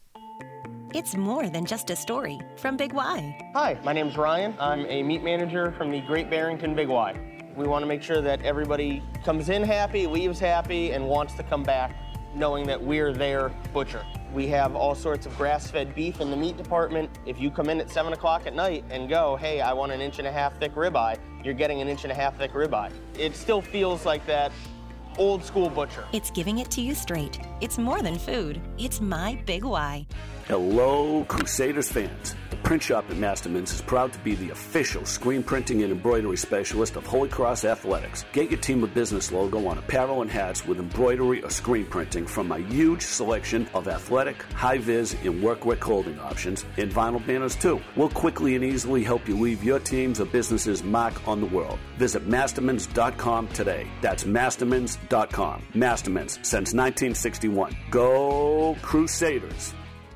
It's 0.93 1.15
more 1.15 1.49
than 1.49 1.65
just 1.65 1.89
a 1.89 1.95
story 1.95 2.39
from 2.57 2.77
Big 2.77 2.93
Y. 2.93 3.51
Hi, 3.55 3.79
my 3.83 3.93
name's 3.93 4.17
Ryan. 4.17 4.53
I'm 4.59 4.85
a 4.85 5.01
meat 5.01 5.23
manager 5.23 5.73
from 5.77 5.89
the 5.89 6.01
Great 6.01 6.29
Barrington 6.29 6.75
Big 6.75 6.89
Y. 6.89 7.40
We 7.55 7.67
want 7.67 7.83
to 7.83 7.87
make 7.87 8.01
sure 8.01 8.21
that 8.21 8.41
everybody 8.43 9.03
comes 9.23 9.49
in 9.49 9.63
happy, 9.63 10.07
leaves 10.07 10.39
happy, 10.39 10.91
and 10.91 11.07
wants 11.07 11.33
to 11.35 11.43
come 11.43 11.63
back 11.63 11.95
knowing 12.33 12.65
that 12.67 12.81
we're 12.81 13.11
their 13.11 13.49
butcher. 13.73 14.05
We 14.33 14.47
have 14.47 14.75
all 14.75 14.95
sorts 14.95 15.25
of 15.25 15.37
grass-fed 15.37 15.93
beef 15.93 16.21
in 16.21 16.31
the 16.31 16.37
meat 16.37 16.55
department. 16.55 17.09
If 17.25 17.41
you 17.41 17.51
come 17.51 17.69
in 17.69 17.81
at 17.81 17.89
7 17.89 18.13
o'clock 18.13 18.47
at 18.47 18.55
night 18.55 18.85
and 18.89 19.09
go, 19.09 19.35
hey, 19.35 19.59
I 19.59 19.73
want 19.73 19.91
an 19.91 19.99
inch 19.99 20.19
and 20.19 20.27
a 20.27 20.31
half 20.31 20.57
thick 20.57 20.73
ribeye, 20.73 21.17
you're 21.43 21.53
getting 21.53 21.81
an 21.81 21.89
inch 21.89 22.03
and 22.03 22.11
a 22.11 22.15
half 22.15 22.37
thick 22.37 22.53
ribeye. 22.53 22.91
It 23.19 23.35
still 23.35 23.61
feels 23.61 24.05
like 24.05 24.25
that 24.27 24.53
old 25.17 25.43
school 25.43 25.69
butcher. 25.69 26.05
It's 26.13 26.31
giving 26.31 26.59
it 26.59 26.71
to 26.71 26.81
you 26.81 26.95
straight. 26.95 27.41
It's 27.59 27.77
more 27.77 28.01
than 28.01 28.17
food. 28.17 28.61
It's 28.77 29.01
my 29.01 29.41
big 29.45 29.65
why. 29.65 30.07
Hello, 30.47 31.25
Crusaders 31.25 31.91
fans. 31.91 32.35
Print 32.63 32.83
shop 32.83 33.09
at 33.09 33.17
Masterman's 33.17 33.73
is 33.73 33.81
proud 33.81 34.13
to 34.13 34.19
be 34.19 34.35
the 34.35 34.51
official 34.51 35.05
screen 35.05 35.43
printing 35.43 35.83
and 35.83 35.91
embroidery 35.91 36.37
specialist 36.37 36.95
of 36.95 37.05
Holy 37.05 37.27
Cross 37.29 37.65
Athletics. 37.65 38.25
Get 38.33 38.49
your 38.49 38.59
team 38.59 38.83
of 38.83 38.93
business 38.93 39.31
logo 39.31 39.67
on 39.67 39.77
apparel 39.77 40.21
and 40.21 40.29
hats 40.29 40.65
with 40.65 40.79
embroidery 40.79 41.43
or 41.43 41.49
screen 41.49 41.85
printing 41.85 42.25
from 42.25 42.47
my 42.47 42.59
huge 42.59 43.01
selection 43.01 43.67
of 43.73 43.87
athletic, 43.87 44.41
high 44.53 44.77
vis, 44.77 45.13
and 45.23 45.41
workwear 45.41 45.79
clothing 45.79 46.19
options, 46.19 46.65
and 46.77 46.91
vinyl 46.91 47.25
banners 47.25 47.55
too. 47.55 47.81
We'll 47.95 48.09
quickly 48.09 48.55
and 48.55 48.63
easily 48.63 49.03
help 49.03 49.27
you 49.27 49.37
leave 49.37 49.63
your 49.63 49.79
team's 49.79 50.19
or 50.21 50.25
business's 50.25 50.83
mark 50.83 51.27
on 51.27 51.41
the 51.41 51.47
world. 51.47 51.79
Visit 51.97 52.27
mastermans.com 52.27 53.47
today. 53.49 53.87
That's 54.01 54.23
mastermans.com. 54.23 55.63
Mastermans 55.73 56.45
since 56.45 56.73
1961. 56.73 57.75
Go 57.89 58.75
Crusaders! 58.81 59.73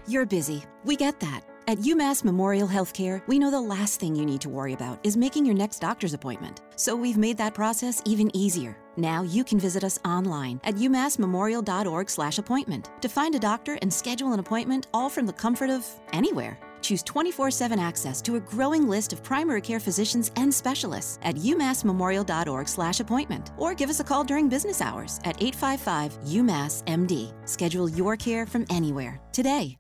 You're 0.08 0.26
busy. 0.26 0.64
We 0.84 0.96
get 0.96 1.20
that. 1.22 1.55
At 1.68 1.80
UMass 1.80 2.24
Memorial 2.24 2.68
Healthcare, 2.68 3.24
we 3.26 3.40
know 3.40 3.50
the 3.50 3.60
last 3.60 4.00
thing 4.00 4.16
you 4.16 4.24
need 4.24 4.40
to 4.42 4.50
worry 4.50 4.74
about 4.74 5.00
is 5.04 5.18
making 5.18 5.48
your 5.48 5.56
next 5.56 5.80
doctor's 5.80 6.14
appointment. 6.14 6.62
So 6.76 6.96
we've 6.96 7.18
made 7.18 7.40
that 7.40 7.56
process 7.56 8.04
even 8.06 8.30
easier. 8.38 8.78
Now 8.98 9.24
you 9.24 9.44
can 9.44 9.60
visit 9.60 9.84
us 9.84 9.98
online 10.06 10.62
at 10.64 10.76
umassmemorial.org/appointment 10.76 12.92
to 13.02 13.10
find 13.10 13.34
a 13.34 13.40
doctor 13.40 13.80
and 13.82 13.92
schedule 13.92 14.34
an 14.34 14.40
appointment 14.40 14.86
all 14.94 15.10
from 15.10 15.26
the 15.26 15.34
comfort 15.34 15.72
of 15.72 15.88
anywhere. 16.14 16.60
Choose 16.82 17.02
24/7 17.02 17.80
access 17.80 18.22
to 18.22 18.36
a 18.36 18.40
growing 18.40 18.88
list 18.88 19.12
of 19.12 19.24
primary 19.24 19.62
care 19.62 19.80
physicians 19.80 20.30
and 20.36 20.54
specialists 20.54 21.18
at 21.24 21.36
umassmemorial.org/appointment 21.36 23.52
or 23.58 23.74
give 23.74 23.90
us 23.90 24.00
a 24.00 24.04
call 24.04 24.24
during 24.24 24.48
business 24.48 24.82
hours 24.82 25.20
at 25.24 25.42
855 25.42 26.20
UMass 26.26 26.84
MD. 26.86 27.34
Schedule 27.46 27.90
your 27.90 28.16
care 28.16 28.46
from 28.46 28.68
anywhere 28.70 29.20
today. 29.32 29.80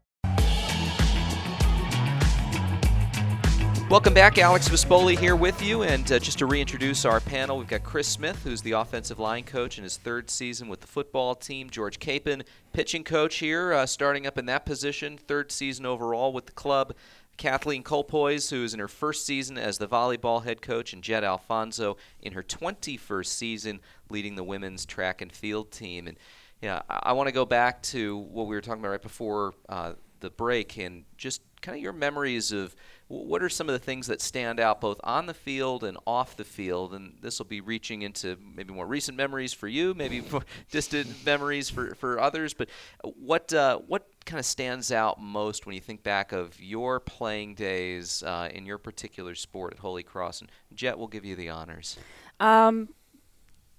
Welcome 3.87 4.15
back. 4.15 4.39
Alex 4.39 4.67
Vispoli 4.67 5.15
here 5.15 5.35
with 5.35 5.61
you. 5.61 5.83
And 5.83 6.11
uh, 6.11 6.17
just 6.17 6.39
to 6.39 6.47
reintroduce 6.47 7.05
our 7.05 7.19
panel, 7.19 7.59
we've 7.59 7.67
got 7.67 7.83
Chris 7.83 8.07
Smith, 8.07 8.41
who's 8.43 8.63
the 8.63 8.71
offensive 8.71 9.19
line 9.19 9.43
coach 9.43 9.77
in 9.77 9.83
his 9.83 9.97
third 9.97 10.31
season 10.31 10.67
with 10.67 10.81
the 10.81 10.87
football 10.87 11.35
team. 11.35 11.69
George 11.69 11.99
Capon, 11.99 12.43
pitching 12.73 13.03
coach 13.03 13.35
here, 13.35 13.73
uh, 13.73 13.85
starting 13.85 14.25
up 14.25 14.39
in 14.39 14.47
that 14.47 14.65
position, 14.65 15.19
third 15.19 15.51
season 15.51 15.85
overall 15.85 16.33
with 16.33 16.47
the 16.47 16.51
club. 16.51 16.95
Kathleen 17.37 17.83
Colpoys, 17.83 18.49
who 18.49 18.63
is 18.63 18.73
in 18.73 18.79
her 18.79 18.87
first 18.87 19.23
season 19.23 19.55
as 19.55 19.77
the 19.77 19.87
volleyball 19.87 20.43
head 20.43 20.63
coach, 20.63 20.91
and 20.91 21.03
Jet 21.03 21.23
Alfonso 21.23 21.95
in 22.23 22.33
her 22.33 22.43
21st 22.43 23.27
season 23.27 23.79
leading 24.09 24.33
the 24.33 24.43
women's 24.43 24.87
track 24.87 25.21
and 25.21 25.31
field 25.31 25.71
team. 25.71 26.07
And 26.07 26.17
yeah, 26.59 26.81
I, 26.89 27.01
I 27.03 27.13
want 27.13 27.27
to 27.27 27.33
go 27.33 27.45
back 27.45 27.83
to 27.83 28.17
what 28.17 28.47
we 28.47 28.55
were 28.55 28.61
talking 28.61 28.81
about 28.81 28.89
right 28.89 29.01
before 29.01 29.53
uh, 29.69 29.93
the 30.21 30.31
break 30.31 30.77
and 30.77 31.03
just 31.17 31.43
kind 31.61 31.77
of 31.77 31.83
your 31.83 31.93
memories 31.93 32.51
of 32.51 32.75
what 33.07 33.43
are 33.43 33.49
some 33.49 33.69
of 33.69 33.73
the 33.73 33.79
things 33.79 34.07
that 34.07 34.19
stand 34.19 34.59
out 34.59 34.81
both 34.81 34.99
on 35.03 35.27
the 35.27 35.33
field 35.33 35.83
and 35.83 35.97
off 36.07 36.35
the 36.35 36.43
field? 36.43 36.93
And 36.93 37.17
this 37.21 37.37
will 37.37 37.45
be 37.45 37.61
reaching 37.61 38.01
into 38.01 38.37
maybe 38.55 38.73
more 38.73 38.87
recent 38.87 39.15
memories 39.15 39.53
for 39.53 39.67
you, 39.67 39.93
maybe 39.93 40.21
more 40.31 40.43
distant 40.71 41.23
memories 41.25 41.69
for, 41.69 41.93
for 41.95 42.19
others. 42.19 42.53
But 42.53 42.69
what 43.03 43.53
uh, 43.53 43.79
what 43.79 44.07
kind 44.25 44.39
of 44.39 44.45
stands 44.45 44.91
out 44.91 45.21
most 45.21 45.67
when 45.67 45.75
you 45.75 45.81
think 45.81 46.01
back 46.01 46.31
of 46.31 46.59
your 46.59 46.99
playing 46.99 47.53
days 47.55 48.23
uh, 48.23 48.49
in 48.51 48.65
your 48.65 48.79
particular 48.79 49.35
sport 49.35 49.73
at 49.73 49.79
Holy 49.79 50.03
Cross? 50.03 50.41
And 50.41 50.51
Jet 50.73 50.97
will 50.97 51.07
give 51.07 51.25
you 51.25 51.35
the 51.35 51.49
honors. 51.49 51.97
Um, 52.39 52.89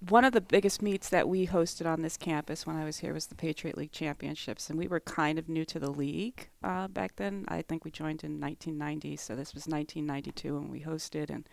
one 0.09 0.25
of 0.25 0.33
the 0.33 0.41
biggest 0.41 0.83
meets 0.83 1.09
that 1.09 1.29
we 1.29 1.47
hosted 1.47 1.87
on 1.87 2.03
this 2.03 2.17
campus 2.17 2.67
when 2.67 2.77
I 2.77 2.85
was 2.85 2.99
here 2.99 3.13
was 3.15 3.27
the 3.27 3.35
Patriot 3.35 3.77
League 3.77 3.93
Championships, 3.93 4.69
and 4.69 4.79
we 4.79 4.89
were 4.89 5.01
kind 5.01 5.39
of 5.39 5.49
new 5.49 5.65
to 5.65 5.79
the 5.79 5.91
league 5.91 6.49
uh, 6.63 6.89
back 6.89 7.17
then. 7.17 7.45
I 7.49 7.63
think 7.63 7.85
we 7.85 7.91
joined 7.91 8.23
in 8.23 8.41
1990, 8.41 9.17
so 9.17 9.35
this 9.35 9.55
was 9.55 9.67
1992 9.67 10.55
when 10.55 10.71
we 10.71 10.81
hosted, 10.81 11.31
and 11.31 11.49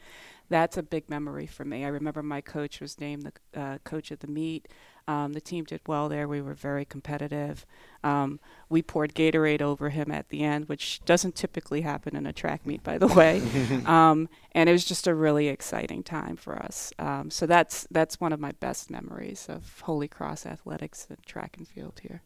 that's 0.49 0.77
a 0.77 0.83
big 0.83 1.09
memory 1.09 1.47
for 1.47 1.65
me. 1.65 1.85
I 1.85 1.89
remember 1.89 2.21
my 2.21 2.41
coach 2.41 2.79
was 2.79 2.99
named 2.99 3.23
the 3.23 3.59
uh, 3.59 3.77
coach 3.79 4.11
of 4.11 4.19
the 4.19 4.27
meet. 4.27 4.67
Um, 5.07 5.33
the 5.33 5.41
team 5.41 5.65
did 5.65 5.81
well 5.85 6.07
there. 6.09 6.27
We 6.27 6.41
were 6.41 6.53
very 6.53 6.85
competitive. 6.85 7.65
Um, 8.03 8.39
we 8.69 8.81
poured 8.81 9.13
Gatorade 9.13 9.61
over 9.61 9.89
him 9.89 10.11
at 10.11 10.29
the 10.29 10.43
end, 10.43 10.69
which 10.69 11.01
doesn't 11.05 11.35
typically 11.35 11.81
happen 11.81 12.15
in 12.15 12.25
a 12.25 12.33
track 12.33 12.65
meet, 12.65 12.83
by 12.83 12.97
the 12.97 13.07
way. 13.07 13.41
um, 13.85 14.29
and 14.53 14.69
it 14.69 14.71
was 14.71 14.85
just 14.85 15.07
a 15.07 15.13
really 15.13 15.47
exciting 15.47 16.03
time 16.03 16.35
for 16.35 16.57
us. 16.57 16.93
Um, 16.99 17.29
so 17.29 17.45
that's 17.45 17.87
that's 17.91 18.19
one 18.19 18.33
of 18.33 18.39
my 18.39 18.53
best 18.53 18.89
memories 18.89 19.47
of 19.49 19.81
Holy 19.81 20.07
Cross 20.07 20.45
athletics 20.45 21.07
and 21.09 21.23
track 21.25 21.55
and 21.57 21.67
field 21.67 21.99
here. 22.01 22.21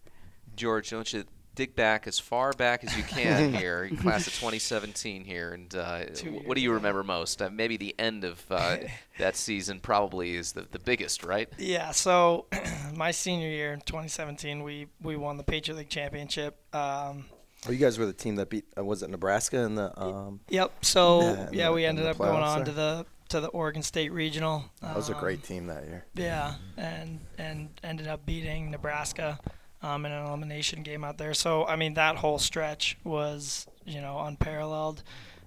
George, 0.55 0.89
don't 0.89 1.11
you 1.13 1.23
dig 1.57 1.75
back 1.75 2.07
as 2.07 2.19
far 2.19 2.53
back 2.53 2.83
as 2.83 2.95
you 2.95 3.03
can 3.03 3.53
here, 3.55 3.89
class 3.99 4.27
of 4.27 4.33
2017 4.33 5.25
here, 5.25 5.53
and 5.53 5.75
uh, 5.75 6.05
what 6.45 6.55
do 6.55 6.61
you 6.61 6.71
remember 6.71 7.03
most? 7.03 7.41
Uh, 7.41 7.49
maybe 7.49 7.75
the 7.75 7.93
end 7.99 8.23
of 8.23 8.41
uh, 8.49 8.77
that 9.17 9.35
season 9.35 9.79
probably 9.81 10.35
is 10.35 10.53
the, 10.53 10.67
the 10.71 10.79
biggest, 10.79 11.23
right? 11.25 11.49
Yeah. 11.57 11.91
So 11.91 12.45
my 12.95 13.11
senior 13.11 13.49
year, 13.49 13.75
2017, 13.85 14.63
we 14.63 14.87
we 15.01 15.17
won 15.17 15.37
the 15.37 15.43
Patriot 15.43 15.77
League 15.77 15.89
championship. 15.89 16.57
Um, 16.73 17.25
Oh, 17.67 17.71
you 17.71 17.79
guys 17.79 17.97
were 17.97 18.05
the 18.05 18.13
team 18.13 18.35
that 18.35 18.51
beat. 18.51 18.65
Uh, 18.77 18.85
was 18.85 19.01
it 19.01 19.09
Nebraska 19.09 19.57
in 19.57 19.73
the? 19.73 19.99
Um, 19.99 20.41
yep. 20.47 20.71
So 20.85 21.21
yeah, 21.21 21.49
yeah, 21.51 21.65
the, 21.69 21.73
we 21.73 21.85
ended 21.85 22.05
up 22.05 22.19
going 22.19 22.43
on 22.43 22.57
there. 22.59 22.65
to 22.65 22.71
the 22.71 23.05
to 23.29 23.39
the 23.41 23.47
Oregon 23.47 23.81
State 23.81 24.11
regional. 24.13 24.63
That 24.81 24.95
was 24.95 25.09
a 25.09 25.15
great 25.15 25.39
Um, 25.39 25.41
team 25.47 25.67
that 25.67 25.83
year. 25.85 26.05
Yeah, 26.13 26.53
and 26.77 27.19
and 27.39 27.69
ended 27.83 28.07
up 28.07 28.27
beating 28.27 28.69
Nebraska 28.69 29.39
um, 29.81 30.05
in 30.05 30.11
an 30.11 30.25
elimination 30.25 30.83
game 30.83 31.03
out 31.03 31.17
there. 31.17 31.33
So 31.33 31.65
I 31.65 31.75
mean, 31.75 31.93
that 31.95 32.17
whole 32.17 32.39
stretch 32.39 32.97
was 33.03 33.67
you 33.85 34.01
know 34.01 34.19
unparalleled, 34.19 35.03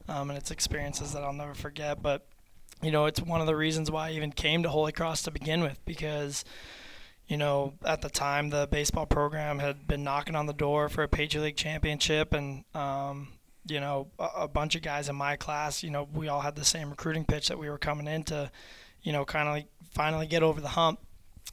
um, 0.08 0.30
and 0.30 0.38
it's 0.38 0.50
experiences 0.50 1.12
that 1.12 1.22
I'll 1.22 1.32
never 1.32 1.54
forget. 1.54 2.02
But 2.02 2.26
you 2.82 2.90
know, 2.90 3.06
it's 3.06 3.20
one 3.20 3.40
of 3.40 3.46
the 3.46 3.56
reasons 3.56 3.90
why 3.90 4.08
I 4.08 4.12
even 4.12 4.32
came 4.32 4.62
to 4.62 4.68
Holy 4.68 4.92
Cross 4.92 5.22
to 5.22 5.30
begin 5.30 5.60
with 5.62 5.84
because. 5.84 6.44
You 7.26 7.36
know, 7.36 7.74
at 7.84 8.00
the 8.00 8.10
time, 8.10 8.50
the 8.50 8.66
baseball 8.68 9.06
program 9.06 9.60
had 9.60 9.86
been 9.86 10.02
knocking 10.02 10.34
on 10.34 10.46
the 10.46 10.52
door 10.52 10.88
for 10.88 11.04
a 11.04 11.08
Patriot 11.08 11.44
League 11.44 11.56
championship, 11.56 12.32
and 12.32 12.64
um, 12.74 13.28
you 13.66 13.80
know, 13.80 14.08
a, 14.18 14.28
a 14.40 14.48
bunch 14.48 14.74
of 14.74 14.82
guys 14.82 15.08
in 15.08 15.16
my 15.16 15.36
class, 15.36 15.82
you 15.82 15.90
know, 15.90 16.08
we 16.12 16.28
all 16.28 16.40
had 16.40 16.56
the 16.56 16.64
same 16.64 16.90
recruiting 16.90 17.24
pitch 17.24 17.48
that 17.48 17.58
we 17.58 17.68
were 17.68 17.78
coming 17.78 18.06
in 18.06 18.22
to, 18.24 18.50
you 19.02 19.12
know, 19.12 19.24
kind 19.24 19.48
of 19.48 19.54
like 19.54 19.66
finally 19.92 20.26
get 20.26 20.42
over 20.42 20.60
the 20.60 20.68
hump. 20.68 21.00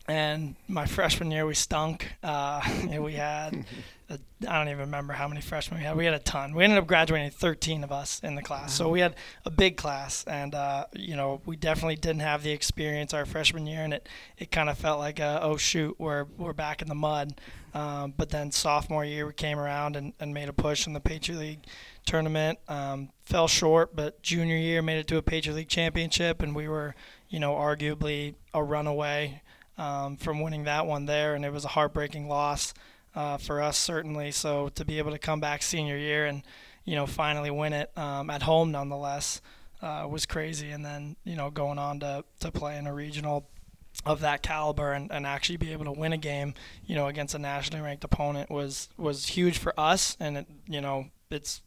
And 0.10 0.56
my 0.70 0.86
freshman 0.86 1.32
year, 1.32 1.46
we 1.46 1.54
stunk. 1.54 2.08
Uh, 2.24 2.62
we 3.00 3.14
had, 3.14 3.66
I 4.10 4.58
don't 4.58 4.70
even 4.70 4.80
remember 4.80 5.12
how 5.12 5.28
many 5.28 5.42
freshmen 5.42 5.82
we 5.82 5.86
had. 5.86 5.98
We 5.98 6.06
had 6.06 6.14
a 6.14 6.20
ton. 6.20 6.56
We 6.56 6.64
ended 6.64 6.80
up 6.80 6.88
graduating 6.88 7.32
13 7.32 7.84
of 7.84 7.92
us 7.92 8.22
in 8.24 8.36
the 8.36 8.42
class. 8.42 8.74
So 8.74 8.88
we 8.88 9.02
had 9.02 9.16
a 9.44 9.52
big 9.52 9.76
class. 9.76 10.24
And, 10.26 10.56
uh, 10.56 10.86
you 10.94 11.18
know, 11.18 11.42
we 11.46 11.58
definitely 11.58 11.98
didn't 11.98 12.22
have 12.22 12.42
the 12.42 12.52
experience 12.52 13.14
our 13.14 13.26
freshman 13.26 13.68
year. 13.68 13.82
And 13.82 13.94
it, 13.94 14.08
it 14.38 14.50
kind 14.50 14.70
of 14.70 14.78
felt 14.78 15.00
like, 15.00 15.20
a, 15.20 15.40
oh, 15.42 15.58
shoot, 15.58 15.96
we're, 16.00 16.24
we're 16.38 16.54
back 16.54 16.82
in 16.82 16.88
the 16.88 16.96
mud. 16.96 17.42
Um, 17.74 18.14
but 18.16 18.30
then 18.30 18.52
sophomore 18.52 19.04
year, 19.04 19.28
we 19.28 19.34
came 19.34 19.60
around 19.60 19.98
and, 19.98 20.14
and 20.22 20.34
made 20.34 20.48
a 20.48 20.54
push 20.54 20.88
in 20.88 20.94
the 20.94 21.02
Patriot 21.02 21.40
League 21.40 21.66
tournament. 22.06 22.60
Um, 22.70 23.10
fell 23.26 23.50
short, 23.50 23.94
but 23.94 24.24
junior 24.24 24.56
year 24.56 24.82
made 24.82 25.00
it 25.00 25.08
to 25.08 25.18
a 25.18 25.22
Patriot 25.22 25.56
League 25.56 25.68
championship, 25.68 26.42
and 26.42 26.56
we 26.56 26.70
were, 26.70 26.96
you 27.28 27.42
know, 27.42 27.54
arguably 27.56 28.36
a 28.54 28.64
runaway 28.64 29.42
um, 29.78 30.18
from 30.18 30.42
winning 30.42 30.64
that 30.64 30.86
one 30.86 31.06
there, 31.06 31.36
and 31.36 31.46
it 31.46 31.52
was 31.52 31.66
a 31.66 31.70
heartbreaking 31.70 32.28
loss 32.28 32.74
uh, 33.16 33.38
for 33.38 33.62
us 33.62 33.78
certainly. 33.78 34.32
So 34.32 34.70
to 34.70 34.86
be 34.86 34.98
able 34.98 35.12
to 35.12 35.20
come 35.20 35.40
back 35.40 35.62
senior 35.62 35.98
year 35.98 36.26
and, 36.26 36.44
you 36.86 36.96
know, 36.96 37.06
finally 37.06 37.52
win 37.52 37.74
it 37.74 37.92
um, 37.98 38.30
at 38.30 38.44
home 38.44 38.72
nonetheless 38.72 39.42
uh, 39.82 40.08
was 40.10 40.26
crazy, 40.26 40.72
and 40.72 40.84
then 40.84 41.16
you 41.24 41.36
know 41.36 41.50
going 41.50 41.78
on 41.80 42.00
to 42.00 42.24
to 42.40 42.52
play 42.52 42.78
in 42.78 42.88
a 42.88 42.94
regional 42.94 43.48
of 44.06 44.22
that 44.22 44.44
caliber 44.44 44.92
and, 44.92 45.12
and 45.12 45.26
actually 45.26 45.58
be 45.58 45.72
able 45.72 45.86
to 45.86 45.92
win 45.92 46.14
a 46.14 46.18
game, 46.18 46.54
you 46.86 46.96
know, 46.96 47.08
against 47.08 47.34
a 47.34 47.40
nationally 47.40 47.82
ranked 47.82 48.04
opponent 48.04 48.50
was 48.50 48.90
was 48.98 49.28
huge 49.28 49.58
for 49.58 49.78
us, 49.80 50.18
and 50.20 50.38
it, 50.38 50.48
you 50.68 50.82
know, 50.82 51.06
it's 51.30 51.62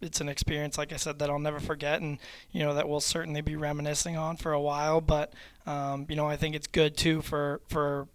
it's 0.00 0.20
an 0.20 0.28
experience, 0.28 0.76
like 0.78 0.92
I 0.92 0.96
said, 0.96 1.18
that 1.18 1.30
I'll 1.30 1.38
never 1.38 1.60
forget, 1.60 2.00
and 2.00 2.18
you 2.50 2.62
know 2.62 2.74
that 2.74 2.88
we'll 2.88 3.00
certainly 3.00 3.40
be 3.40 3.56
reminiscing 3.56 4.16
on 4.16 4.36
for 4.36 4.52
a 4.52 4.60
while. 4.60 5.00
But 5.00 5.32
um, 5.66 6.06
you 6.08 6.16
know, 6.16 6.26
I 6.26 6.36
think 6.36 6.54
it's 6.54 6.66
good 6.66 6.96
too 6.96 7.22
for 7.22 7.60
for 7.68 8.08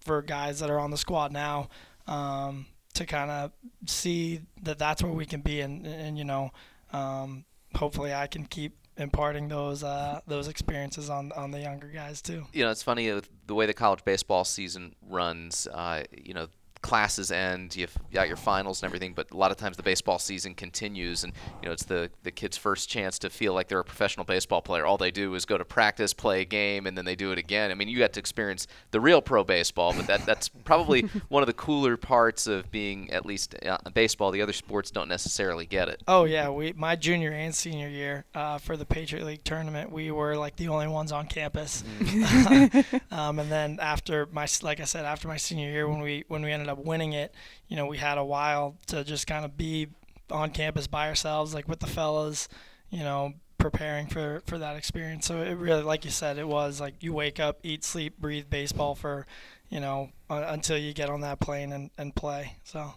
for 0.00 0.22
guys 0.22 0.60
that 0.60 0.70
are 0.70 0.78
on 0.78 0.90
the 0.90 0.96
squad 0.96 1.32
now 1.32 1.68
um, 2.06 2.66
to 2.94 3.06
kind 3.06 3.30
of 3.30 3.52
see 3.86 4.40
that 4.62 4.78
that's 4.78 5.02
where 5.02 5.12
we 5.12 5.26
can 5.26 5.40
be, 5.40 5.60
and 5.60 5.86
and 5.86 6.18
you 6.18 6.24
know, 6.24 6.50
um, 6.92 7.44
hopefully 7.74 8.12
I 8.12 8.26
can 8.26 8.44
keep 8.46 8.76
imparting 8.96 9.48
those 9.48 9.84
uh, 9.84 10.20
those 10.26 10.48
experiences 10.48 11.08
on 11.08 11.32
on 11.32 11.50
the 11.50 11.60
younger 11.60 11.88
guys 11.88 12.20
too. 12.20 12.46
You 12.52 12.64
know, 12.64 12.70
it's 12.70 12.82
funny 12.82 13.08
the 13.46 13.54
way 13.54 13.66
the 13.66 13.74
college 13.74 14.04
baseball 14.04 14.44
season 14.44 14.94
runs. 15.08 15.68
Uh, 15.72 16.02
you 16.12 16.34
know, 16.34 16.48
classes 16.82 17.30
end, 17.30 17.76
you've 17.76 17.96
got 18.12 18.28
your 18.28 18.36
finals 18.36 18.82
and 18.82 18.88
everything, 18.88 19.12
but 19.14 19.30
a 19.30 19.36
lot 19.36 19.50
of 19.50 19.56
times 19.56 19.76
the 19.76 19.82
baseball 19.82 20.18
season 20.18 20.54
continues, 20.54 21.24
and 21.24 21.32
you 21.62 21.68
know 21.68 21.72
it's 21.72 21.84
the 21.84 22.10
the 22.22 22.30
kid's 22.30 22.56
first 22.56 22.88
chance 22.88 23.18
to 23.20 23.30
feel 23.30 23.54
like 23.54 23.68
they're 23.68 23.80
a 23.80 23.84
professional 23.84 24.24
baseball 24.24 24.62
player. 24.62 24.86
All 24.86 24.98
they 24.98 25.10
do 25.10 25.34
is 25.34 25.44
go 25.44 25.58
to 25.58 25.64
practice, 25.64 26.12
play 26.12 26.42
a 26.42 26.44
game, 26.44 26.86
and 26.86 26.96
then 26.96 27.04
they 27.04 27.16
do 27.16 27.32
it 27.32 27.38
again. 27.38 27.70
I 27.70 27.74
mean, 27.74 27.88
you 27.88 27.98
got 27.98 28.12
to 28.14 28.20
experience 28.20 28.66
the 28.90 29.00
real 29.00 29.20
pro 29.20 29.44
baseball, 29.44 29.92
but 29.94 30.06
that 30.06 30.24
that's 30.26 30.48
probably 30.64 31.02
one 31.28 31.42
of 31.42 31.46
the 31.46 31.52
cooler 31.52 31.96
parts 31.96 32.46
of 32.46 32.70
being 32.70 33.10
at 33.10 33.26
least 33.26 33.54
uh, 33.64 33.78
baseball. 33.92 34.30
The 34.30 34.42
other 34.42 34.52
sports 34.52 34.90
don't 34.90 35.08
necessarily 35.08 35.66
get 35.66 35.88
it. 35.88 36.02
Oh 36.06 36.24
yeah, 36.24 36.48
we 36.50 36.72
my 36.74 36.96
junior 36.96 37.32
and 37.32 37.54
senior 37.54 37.88
year 37.88 38.24
uh, 38.34 38.58
for 38.58 38.76
the 38.76 38.84
Patriot 38.84 39.24
League 39.24 39.44
tournament, 39.44 39.90
we 39.90 40.10
were 40.10 40.36
like 40.36 40.56
the 40.56 40.68
only 40.68 40.88
ones 40.88 41.12
on 41.12 41.26
campus. 41.26 41.84
um, 43.10 43.38
and 43.38 43.50
then 43.50 43.78
after 43.80 44.28
my 44.32 44.46
like 44.62 44.80
I 44.80 44.84
said, 44.84 45.04
after 45.04 45.28
my 45.28 45.36
senior 45.36 45.70
year, 45.70 45.88
when 45.88 46.00
we 46.00 46.24
when 46.28 46.42
we 46.42 46.52
ended 46.68 46.78
up 46.78 46.84
winning 46.84 47.12
it, 47.12 47.34
you 47.68 47.76
know, 47.76 47.86
we 47.86 47.98
had 47.98 48.18
a 48.18 48.24
while 48.24 48.76
to 48.86 49.04
just 49.04 49.26
kind 49.26 49.44
of 49.44 49.56
be 49.56 49.88
on 50.30 50.50
campus 50.50 50.86
by 50.86 51.08
ourselves, 51.08 51.54
like 51.54 51.68
with 51.68 51.80
the 51.80 51.86
fellas, 51.86 52.48
you 52.90 53.00
know, 53.00 53.32
preparing 53.56 54.06
for 54.06 54.42
for 54.46 54.58
that 54.58 54.76
experience. 54.76 55.26
So 55.26 55.42
it 55.42 55.54
really, 55.54 55.82
like 55.82 56.04
you 56.04 56.10
said, 56.10 56.38
it 56.38 56.46
was 56.46 56.80
like 56.80 57.02
you 57.02 57.12
wake 57.12 57.40
up, 57.40 57.58
eat, 57.62 57.84
sleep, 57.84 58.18
breathe 58.18 58.50
baseball 58.50 58.94
for, 58.94 59.26
you 59.68 59.80
know, 59.80 60.10
uh, 60.30 60.44
until 60.48 60.78
you 60.78 60.92
get 60.92 61.10
on 61.10 61.22
that 61.22 61.40
plane 61.40 61.72
and, 61.72 61.90
and 61.98 62.14
play. 62.14 62.56
So. 62.64 62.94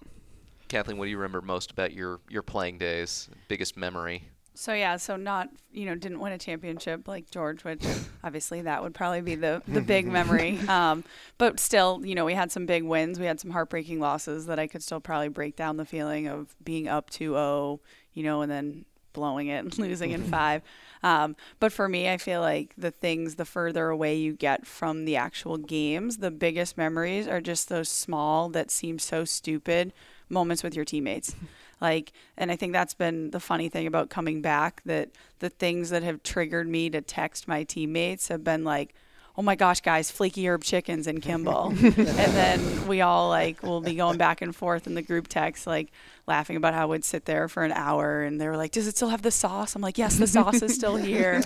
Kathleen, 0.67 0.97
what 0.97 1.05
do 1.05 1.11
you 1.11 1.17
remember 1.17 1.41
most 1.41 1.71
about 1.71 1.93
your 1.93 2.19
your 2.29 2.43
playing 2.43 2.77
days? 2.77 3.29
Biggest 3.47 3.75
memory? 3.75 4.29
So 4.53 4.73
yeah, 4.73 4.97
so 4.97 5.15
not 5.15 5.49
you 5.71 5.85
know 5.85 5.95
didn't 5.95 6.19
win 6.19 6.33
a 6.33 6.37
championship 6.37 7.07
like 7.07 7.29
George, 7.31 7.63
which 7.63 7.83
obviously 8.23 8.61
that 8.61 8.83
would 8.83 8.93
probably 8.93 9.21
be 9.21 9.35
the 9.35 9.61
the 9.67 9.81
big 9.95 10.07
memory. 10.07 10.59
Um, 10.67 11.03
but 11.37 11.59
still, 11.59 12.01
you 12.03 12.15
know, 12.15 12.25
we 12.25 12.33
had 12.33 12.51
some 12.51 12.65
big 12.65 12.83
wins. 12.83 13.19
We 13.19 13.25
had 13.25 13.39
some 13.39 13.51
heartbreaking 13.51 13.99
losses 13.99 14.45
that 14.47 14.59
I 14.59 14.67
could 14.67 14.83
still 14.83 14.99
probably 14.99 15.29
break 15.29 15.55
down 15.55 15.77
the 15.77 15.85
feeling 15.85 16.27
of 16.27 16.55
being 16.63 16.87
up 16.87 17.09
2-0, 17.09 17.79
you 18.13 18.23
know, 18.23 18.41
and 18.41 18.51
then 18.51 18.85
blowing 19.13 19.47
it 19.47 19.63
and 19.63 19.77
losing 19.79 20.11
in 20.11 20.23
five. 20.23 20.61
Um, 21.03 21.35
but 21.59 21.71
for 21.71 21.89
me, 21.89 22.09
I 22.09 22.17
feel 22.17 22.41
like 22.41 22.73
the 22.77 22.91
things, 22.91 23.35
the 23.35 23.45
further 23.45 23.89
away 23.89 24.15
you 24.15 24.33
get 24.33 24.67
from 24.67 25.05
the 25.05 25.15
actual 25.15 25.57
games, 25.57 26.17
the 26.17 26.31
biggest 26.31 26.77
memories 26.77 27.27
are 27.27 27.41
just 27.41 27.69
those 27.69 27.89
small 27.89 28.49
that 28.49 28.71
seem 28.71 28.99
so 28.99 29.25
stupid 29.25 29.93
moments 30.29 30.63
with 30.63 30.75
your 30.75 30.85
teammates. 30.85 31.35
Like, 31.81 32.13
and 32.37 32.51
I 32.51 32.55
think 32.55 32.73
that's 32.73 32.93
been 32.93 33.31
the 33.31 33.39
funny 33.39 33.67
thing 33.67 33.87
about 33.87 34.09
coming 34.09 34.41
back 34.41 34.81
that 34.85 35.09
the 35.39 35.49
things 35.49 35.89
that 35.89 36.03
have 36.03 36.23
triggered 36.23 36.67
me 36.67 36.89
to 36.91 37.01
text 37.01 37.47
my 37.47 37.63
teammates 37.63 38.27
have 38.27 38.43
been 38.43 38.63
like, 38.63 38.93
oh 39.37 39.41
my 39.41 39.55
gosh, 39.55 39.81
guys, 39.81 40.11
flaky 40.11 40.47
herb 40.47 40.63
chickens 40.63 41.07
and 41.07 41.21
Kimball. 41.21 41.69
and 41.81 41.95
then 41.95 42.87
we 42.87 43.01
all 43.01 43.29
like 43.29 43.63
will 43.63 43.81
be 43.81 43.95
going 43.95 44.17
back 44.17 44.41
and 44.41 44.55
forth 44.55 44.87
in 44.87 44.93
the 44.93 45.01
group 45.01 45.27
text, 45.27 45.65
like 45.65 45.91
laughing 46.27 46.55
about 46.55 46.73
how 46.73 46.87
we'd 46.87 47.03
sit 47.05 47.25
there 47.25 47.47
for 47.47 47.63
an 47.63 47.71
hour 47.71 48.21
and 48.21 48.39
they 48.39 48.47
were 48.47 48.57
like, 48.57 48.71
does 48.71 48.87
it 48.87 48.95
still 48.95 49.09
have 49.09 49.21
the 49.21 49.31
sauce? 49.31 49.75
I'm 49.75 49.81
like, 49.81 49.97
yes, 49.97 50.17
the 50.17 50.27
sauce 50.27 50.61
is 50.61 50.75
still 50.75 50.95
here. 50.97 51.41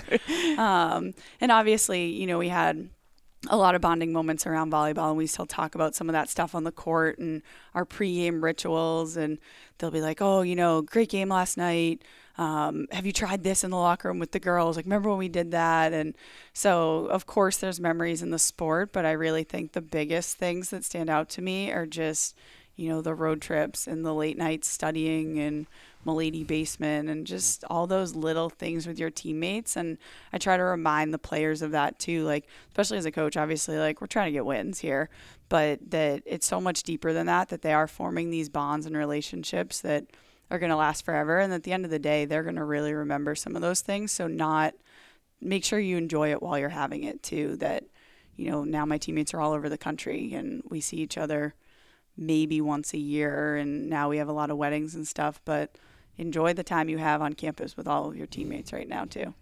Um, 0.58 1.14
and 1.40 1.52
obviously, 1.52 2.06
you 2.06 2.26
know, 2.26 2.38
we 2.38 2.48
had 2.48 2.88
a 3.48 3.56
lot 3.56 3.74
of 3.74 3.80
bonding 3.80 4.12
moments 4.12 4.46
around 4.46 4.72
volleyball 4.72 5.08
and 5.08 5.16
we 5.16 5.26
still 5.26 5.46
talk 5.46 5.74
about 5.74 5.94
some 5.94 6.08
of 6.08 6.14
that 6.14 6.28
stuff 6.28 6.54
on 6.54 6.64
the 6.64 6.72
court 6.72 7.18
and 7.18 7.42
our 7.74 7.84
pregame 7.84 8.42
rituals 8.42 9.16
and 9.16 9.38
they'll 9.78 9.90
be 9.90 10.00
like 10.00 10.20
oh 10.20 10.42
you 10.42 10.56
know 10.56 10.82
great 10.82 11.08
game 11.08 11.28
last 11.28 11.56
night. 11.56 12.02
Um, 12.38 12.86
have 12.92 13.06
you 13.06 13.12
tried 13.12 13.44
this 13.44 13.64
in 13.64 13.70
the 13.70 13.78
locker 13.78 14.08
room 14.08 14.18
with 14.18 14.32
the 14.32 14.38
girls? 14.38 14.76
Like 14.76 14.84
remember 14.84 15.08
when 15.08 15.18
we 15.18 15.28
did 15.28 15.52
that? 15.52 15.94
And 15.94 16.14
so 16.52 17.06
of 17.06 17.26
course 17.26 17.56
there's 17.58 17.80
memories 17.80 18.22
in 18.22 18.30
the 18.30 18.38
sport 18.38 18.92
but 18.92 19.04
i 19.04 19.12
really 19.12 19.44
think 19.44 19.72
the 19.72 19.80
biggest 19.80 20.36
things 20.36 20.70
that 20.70 20.84
stand 20.84 21.10
out 21.10 21.28
to 21.28 21.42
me 21.42 21.70
are 21.70 21.86
just 21.86 22.34
you 22.76 22.88
know 22.88 23.00
the 23.00 23.14
road 23.14 23.40
trips 23.40 23.86
and 23.86 24.04
the 24.04 24.14
late 24.14 24.38
nights 24.38 24.68
studying 24.68 25.38
and 25.38 25.66
Mulledy 26.06 26.46
basement 26.46 27.08
and 27.08 27.26
just 27.26 27.64
all 27.68 27.86
those 27.86 28.14
little 28.14 28.48
things 28.48 28.86
with 28.86 28.98
your 28.98 29.10
teammates. 29.10 29.76
And 29.76 29.98
I 30.32 30.38
try 30.38 30.56
to 30.56 30.62
remind 30.62 31.12
the 31.12 31.18
players 31.18 31.62
of 31.62 31.72
that 31.72 31.98
too. 31.98 32.24
Like, 32.24 32.46
especially 32.68 32.98
as 32.98 33.04
a 33.04 33.10
coach, 33.10 33.36
obviously, 33.36 33.76
like 33.78 34.00
we're 34.00 34.06
trying 34.06 34.26
to 34.26 34.32
get 34.32 34.46
wins 34.46 34.78
here, 34.78 35.10
but 35.48 35.90
that 35.90 36.22
it's 36.24 36.46
so 36.46 36.60
much 36.60 36.84
deeper 36.84 37.12
than 37.12 37.26
that, 37.26 37.48
that 37.48 37.62
they 37.62 37.72
are 37.72 37.88
forming 37.88 38.30
these 38.30 38.48
bonds 38.48 38.86
and 38.86 38.96
relationships 38.96 39.80
that 39.80 40.06
are 40.50 40.58
going 40.58 40.70
to 40.70 40.76
last 40.76 41.04
forever. 41.04 41.40
And 41.40 41.52
at 41.52 41.64
the 41.64 41.72
end 41.72 41.84
of 41.84 41.90
the 41.90 41.98
day, 41.98 42.24
they're 42.24 42.44
going 42.44 42.56
to 42.56 42.64
really 42.64 42.94
remember 42.94 43.34
some 43.34 43.56
of 43.56 43.62
those 43.62 43.80
things. 43.80 44.12
So, 44.12 44.28
not 44.28 44.74
make 45.40 45.64
sure 45.64 45.78
you 45.78 45.96
enjoy 45.96 46.30
it 46.30 46.40
while 46.40 46.58
you're 46.58 46.68
having 46.68 47.02
it 47.04 47.22
too. 47.22 47.56
That, 47.56 47.84
you 48.36 48.50
know, 48.50 48.64
now 48.64 48.86
my 48.86 48.96
teammates 48.96 49.34
are 49.34 49.40
all 49.40 49.52
over 49.52 49.68
the 49.68 49.76
country 49.76 50.32
and 50.34 50.62
we 50.68 50.80
see 50.80 50.98
each 50.98 51.18
other 51.18 51.54
maybe 52.16 52.60
once 52.60 52.94
a 52.94 52.98
year 52.98 53.56
and 53.56 53.90
now 53.90 54.08
we 54.08 54.16
have 54.16 54.28
a 54.28 54.32
lot 54.32 54.50
of 54.50 54.56
weddings 54.56 54.94
and 54.94 55.06
stuff 55.06 55.40
but 55.44 55.76
enjoy 56.18 56.54
the 56.54 56.64
time 56.64 56.88
you 56.88 56.98
have 56.98 57.22
on 57.22 57.34
campus 57.34 57.76
with 57.76 57.86
all 57.86 58.08
of 58.08 58.16
your 58.16 58.26
teammates 58.26 58.72
right 58.72 58.88
now 58.88 59.04
too. 59.04 59.34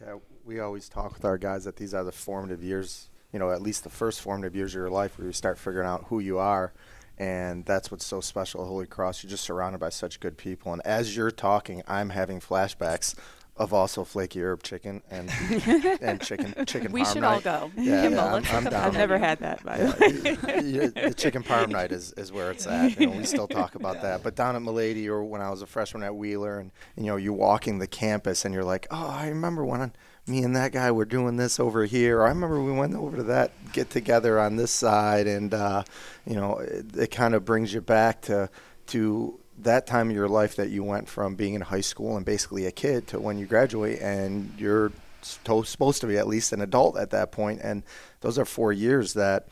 Yeah, 0.00 0.16
we 0.44 0.60
always 0.60 0.88
talk 0.88 1.14
with 1.14 1.24
our 1.24 1.38
guys 1.38 1.64
that 1.64 1.76
these 1.76 1.94
are 1.94 2.04
the 2.04 2.12
formative 2.12 2.62
years. 2.62 3.08
You 3.32 3.38
know, 3.38 3.50
at 3.50 3.62
least 3.62 3.84
the 3.84 3.90
first 3.90 4.20
formative 4.20 4.56
years 4.56 4.72
of 4.72 4.78
your 4.78 4.90
life 4.90 5.16
where 5.16 5.26
you 5.26 5.32
start 5.32 5.58
figuring 5.58 5.86
out 5.86 6.06
who 6.08 6.18
you 6.18 6.38
are. 6.38 6.72
And 7.16 7.66
that's 7.66 7.90
what's 7.90 8.06
so 8.06 8.20
special 8.20 8.62
at 8.62 8.66
Holy 8.66 8.86
Cross. 8.86 9.22
You're 9.22 9.30
just 9.30 9.44
surrounded 9.44 9.78
by 9.78 9.90
such 9.90 10.20
good 10.20 10.38
people. 10.38 10.72
And 10.72 10.80
as 10.86 11.14
you're 11.14 11.30
talking, 11.30 11.82
I'm 11.86 12.10
having 12.10 12.40
flashbacks 12.40 13.14
of 13.60 13.74
also 13.74 14.04
flaky 14.04 14.42
herb 14.42 14.62
chicken 14.62 15.02
and 15.10 15.30
and 16.00 16.18
chicken 16.22 16.54
chicken. 16.64 16.90
We 16.92 17.04
should 17.04 17.20
night. 17.20 17.46
all 17.46 17.68
go. 17.68 17.70
Yeah, 17.76 18.02
Kimball, 18.02 18.24
yeah, 18.24 18.34
I'm, 18.52 18.56
I'm 18.56 18.64
down. 18.64 18.74
I've 18.74 18.94
never 18.94 19.18
had 19.18 19.38
that, 19.40 19.62
by 19.62 19.76
the 19.76 20.38
way. 20.46 20.60
Yeah, 20.64 21.08
the 21.08 21.14
chicken 21.14 21.42
parm 21.42 21.68
night 21.68 21.92
is, 21.92 22.12
is 22.14 22.32
where 22.32 22.50
it's 22.50 22.66
at. 22.66 22.98
You 22.98 23.08
know, 23.08 23.18
we 23.18 23.24
still 23.24 23.46
talk 23.46 23.74
about 23.74 24.00
that. 24.00 24.22
But 24.22 24.34
down 24.34 24.56
at 24.56 24.62
Mulledy 24.62 25.08
or 25.08 25.22
when 25.22 25.42
I 25.42 25.50
was 25.50 25.60
a 25.60 25.66
freshman 25.66 26.02
at 26.02 26.16
Wheeler 26.16 26.58
and, 26.58 26.70
you 26.96 27.04
know, 27.04 27.16
you're 27.16 27.34
walking 27.34 27.78
the 27.78 27.86
campus 27.86 28.46
and 28.46 28.54
you're 28.54 28.64
like, 28.64 28.86
oh, 28.90 29.10
I 29.10 29.28
remember 29.28 29.62
when 29.62 29.92
me 30.26 30.42
and 30.42 30.56
that 30.56 30.72
guy 30.72 30.90
were 30.90 31.04
doing 31.04 31.36
this 31.36 31.60
over 31.60 31.84
here. 31.84 32.20
Or 32.20 32.26
I 32.26 32.30
remember 32.30 32.62
we 32.62 32.72
went 32.72 32.94
over 32.94 33.18
to 33.18 33.22
that 33.24 33.52
get 33.74 33.90
together 33.90 34.40
on 34.40 34.56
this 34.56 34.70
side. 34.70 35.26
And, 35.26 35.52
uh, 35.52 35.82
you 36.26 36.36
know, 36.36 36.58
it, 36.58 36.96
it 36.96 37.10
kind 37.10 37.34
of 37.34 37.44
brings 37.44 37.74
you 37.74 37.82
back 37.82 38.22
to, 38.22 38.48
to 38.88 39.39
that 39.64 39.86
time 39.86 40.10
of 40.10 40.16
your 40.16 40.28
life 40.28 40.56
that 40.56 40.70
you 40.70 40.82
went 40.82 41.08
from 41.08 41.34
being 41.34 41.54
in 41.54 41.60
high 41.60 41.80
school 41.80 42.16
and 42.16 42.24
basically 42.24 42.66
a 42.66 42.72
kid 42.72 43.06
to 43.08 43.20
when 43.20 43.38
you 43.38 43.46
graduate 43.46 44.00
and 44.00 44.52
you're 44.58 44.92
supposed 45.22 46.00
to 46.00 46.06
be 46.06 46.18
at 46.18 46.26
least 46.26 46.52
an 46.52 46.60
adult 46.60 46.96
at 46.96 47.10
that. 47.10 47.36
And 47.38 47.82
those 48.20 48.38
are 48.38 48.44
four 48.44 48.72
years 48.72 49.14
that, 49.14 49.48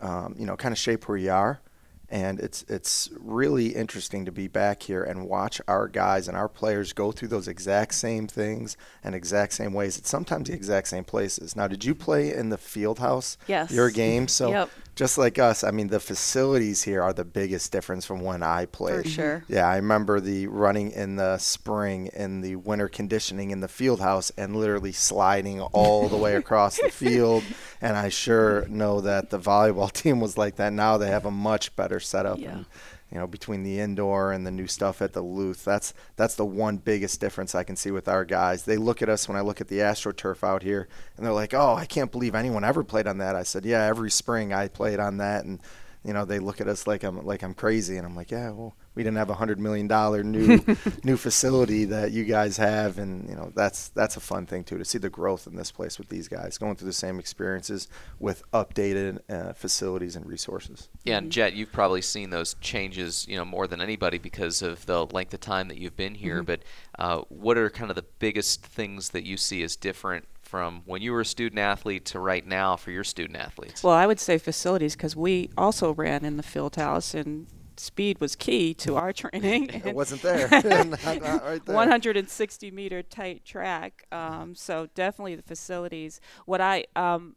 um, 0.00 0.34
you 0.38 0.46
know, 0.46 0.56
kind 0.56 0.72
of 0.72 0.78
shape 0.78 1.08
where 1.08 1.18
you 1.18 1.30
are. 1.30 1.60
And 2.10 2.40
it's 2.40 2.62
it's 2.68 3.10
really 3.20 3.74
interesting 3.74 4.24
to 4.24 4.32
be 4.32 4.48
back 4.48 4.82
here 4.82 5.02
and 5.02 5.28
watch 5.28 5.60
our 5.68 5.86
guys 5.88 6.26
and 6.26 6.38
our 6.38 6.48
players 6.48 6.94
go 6.94 7.12
through 7.12 7.28
those 7.28 7.48
exact 7.48 7.92
same 7.92 8.26
things 8.26 8.78
and 9.04 9.14
exact 9.14 9.52
same 9.52 9.74
ways. 9.74 9.98
It's 9.98 10.08
sometimes 10.08 10.48
the 10.48 10.54
exact 10.54 10.88
same 10.88 11.04
places. 11.04 11.54
Now, 11.54 11.68
did 11.68 11.84
you 11.84 11.94
play 11.94 12.32
in 12.32 12.48
the 12.48 12.56
field 12.56 12.98
house? 12.98 13.36
Yes. 13.46 13.70
Your 13.70 13.90
game? 13.90 14.26
So 14.26 14.50
Yep. 14.50 14.70
Just 14.98 15.16
like 15.16 15.38
us, 15.38 15.62
I 15.62 15.70
mean, 15.70 15.86
the 15.86 16.00
facilities 16.00 16.82
here 16.82 17.00
are 17.00 17.12
the 17.12 17.24
biggest 17.24 17.70
difference 17.70 18.04
from 18.04 18.20
when 18.20 18.42
I 18.42 18.66
played. 18.66 19.04
For 19.04 19.08
sure. 19.08 19.36
Mm-hmm. 19.44 19.52
Yeah, 19.52 19.68
I 19.68 19.76
remember 19.76 20.18
the 20.18 20.48
running 20.48 20.90
in 20.90 21.14
the 21.14 21.38
spring 21.38 22.08
in 22.08 22.40
the 22.40 22.56
winter 22.56 22.88
conditioning 22.88 23.52
in 23.52 23.60
the 23.60 23.68
field 23.68 24.00
house 24.00 24.32
and 24.36 24.56
literally 24.56 24.90
sliding 24.90 25.60
all 25.60 26.08
the 26.08 26.16
way 26.16 26.34
across 26.34 26.80
the 26.80 26.88
field. 26.90 27.44
And 27.80 27.96
I 27.96 28.08
sure 28.08 28.66
know 28.66 29.00
that 29.02 29.30
the 29.30 29.38
volleyball 29.38 29.92
team 30.02 30.18
was 30.18 30.36
like 30.36 30.56
that. 30.56 30.72
Now 30.72 30.98
they 30.98 31.10
have 31.10 31.24
a 31.24 31.30
much 31.30 31.76
better 31.76 32.00
setup. 32.00 32.40
Yeah. 32.40 32.50
And, 32.50 32.66
you 33.10 33.18
know, 33.18 33.26
between 33.26 33.62
the 33.62 33.80
indoor 33.80 34.32
and 34.32 34.46
the 34.46 34.50
new 34.50 34.66
stuff 34.66 35.00
at 35.00 35.12
the 35.12 35.22
Luth, 35.22 35.64
that's 35.64 35.94
that's 36.16 36.34
the 36.34 36.44
one 36.44 36.76
biggest 36.76 37.20
difference 37.20 37.54
I 37.54 37.64
can 37.64 37.76
see 37.76 37.90
with 37.90 38.08
our 38.08 38.24
guys. 38.24 38.64
They 38.64 38.76
look 38.76 39.00
at 39.00 39.08
us 39.08 39.28
when 39.28 39.36
I 39.36 39.40
look 39.40 39.60
at 39.60 39.68
the 39.68 39.78
AstroTurf 39.78 40.44
out 40.44 40.62
here, 40.62 40.88
and 41.16 41.24
they're 41.24 41.32
like, 41.32 41.54
"Oh, 41.54 41.74
I 41.74 41.86
can't 41.86 42.12
believe 42.12 42.34
anyone 42.34 42.64
ever 42.64 42.84
played 42.84 43.06
on 43.06 43.18
that." 43.18 43.34
I 43.34 43.44
said, 43.44 43.64
"Yeah, 43.64 43.84
every 43.84 44.10
spring 44.10 44.52
I 44.52 44.68
played 44.68 45.00
on 45.00 45.16
that," 45.18 45.44
and 45.44 45.60
you 46.04 46.12
know, 46.12 46.24
they 46.24 46.38
look 46.38 46.60
at 46.60 46.68
us 46.68 46.86
like 46.86 47.02
I'm 47.02 47.24
like 47.24 47.42
I'm 47.42 47.54
crazy, 47.54 47.96
and 47.96 48.06
I'm 48.06 48.16
like, 48.16 48.30
"Yeah, 48.30 48.50
well, 48.50 48.74
we 48.98 49.04
didn't 49.04 49.16
have 49.16 49.30
a 49.30 49.34
hundred 49.34 49.60
million 49.60 49.86
dollar 49.86 50.24
new 50.24 50.60
new 51.04 51.16
facility 51.16 51.84
that 51.84 52.10
you 52.10 52.24
guys 52.24 52.56
have, 52.56 52.98
and 52.98 53.28
you 53.28 53.36
know, 53.36 53.52
that's 53.54 53.90
that's 53.90 54.16
a 54.16 54.20
fun 54.20 54.44
thing 54.44 54.64
too 54.64 54.76
to 54.76 54.84
see 54.84 54.98
the 54.98 55.08
growth 55.08 55.46
in 55.46 55.54
this 55.54 55.70
place 55.70 55.98
with 55.98 56.08
these 56.08 56.26
guys 56.26 56.58
going 56.58 56.74
through 56.74 56.88
the 56.88 56.92
same 56.92 57.20
experiences 57.20 57.86
with 58.18 58.42
updated 58.50 59.20
uh, 59.30 59.52
facilities 59.52 60.16
and 60.16 60.26
resources." 60.26 60.88
Yeah, 61.04 61.18
and 61.18 61.30
Jet, 61.30 61.52
you've 61.52 61.70
probably 61.70 62.02
seen 62.02 62.30
those 62.30 62.54
changes, 62.60 63.24
you 63.28 63.36
know, 63.36 63.44
more 63.44 63.68
than 63.68 63.80
anybody 63.80 64.18
because 64.18 64.62
of 64.62 64.84
the 64.86 65.06
length 65.06 65.32
of 65.32 65.38
time 65.38 65.68
that 65.68 65.78
you've 65.78 65.96
been 65.96 66.16
here. 66.16 66.42
But 66.42 66.62
uh, 66.98 67.20
what 67.28 67.56
are 67.56 67.70
kind 67.70 67.92
of 67.92 67.94
the 67.94 68.06
biggest 68.18 68.66
things 68.66 69.10
that 69.10 69.24
you 69.24 69.36
see 69.36 69.62
as 69.62 69.76
different 69.76 70.24
from 70.42 70.82
when 70.86 71.02
you 71.02 71.12
were 71.12 71.20
a 71.20 71.24
student 71.24 71.60
athlete 71.60 72.04
to 72.06 72.18
right 72.18 72.44
now 72.44 72.74
for 72.74 72.90
your 72.90 73.04
student 73.04 73.38
athletes? 73.38 73.84
Well, 73.84 73.94
I 73.94 74.08
would 74.08 74.18
say 74.18 74.38
facilities 74.38 74.96
because 74.96 75.14
we 75.14 75.50
also 75.56 75.94
ran 75.94 76.24
in 76.24 76.36
the 76.36 76.42
field 76.42 76.74
house 76.74 77.14
and 77.14 77.46
speed 77.78 78.20
was 78.20 78.36
key 78.36 78.74
to 78.74 78.96
our 78.96 79.12
training. 79.12 79.70
It 79.84 79.94
wasn't 79.94 80.22
there. 80.22 80.48
Not- 80.50 80.64
not 80.64 81.44
right 81.44 81.64
there. 81.64 81.74
160 81.76 82.70
meter 82.70 83.02
tight 83.02 83.44
track. 83.44 84.06
Um, 84.12 84.54
so 84.54 84.88
definitely 84.94 85.36
the 85.36 85.42
facilities. 85.42 86.20
What 86.46 86.60
I 86.60 86.84
um, 86.96 87.36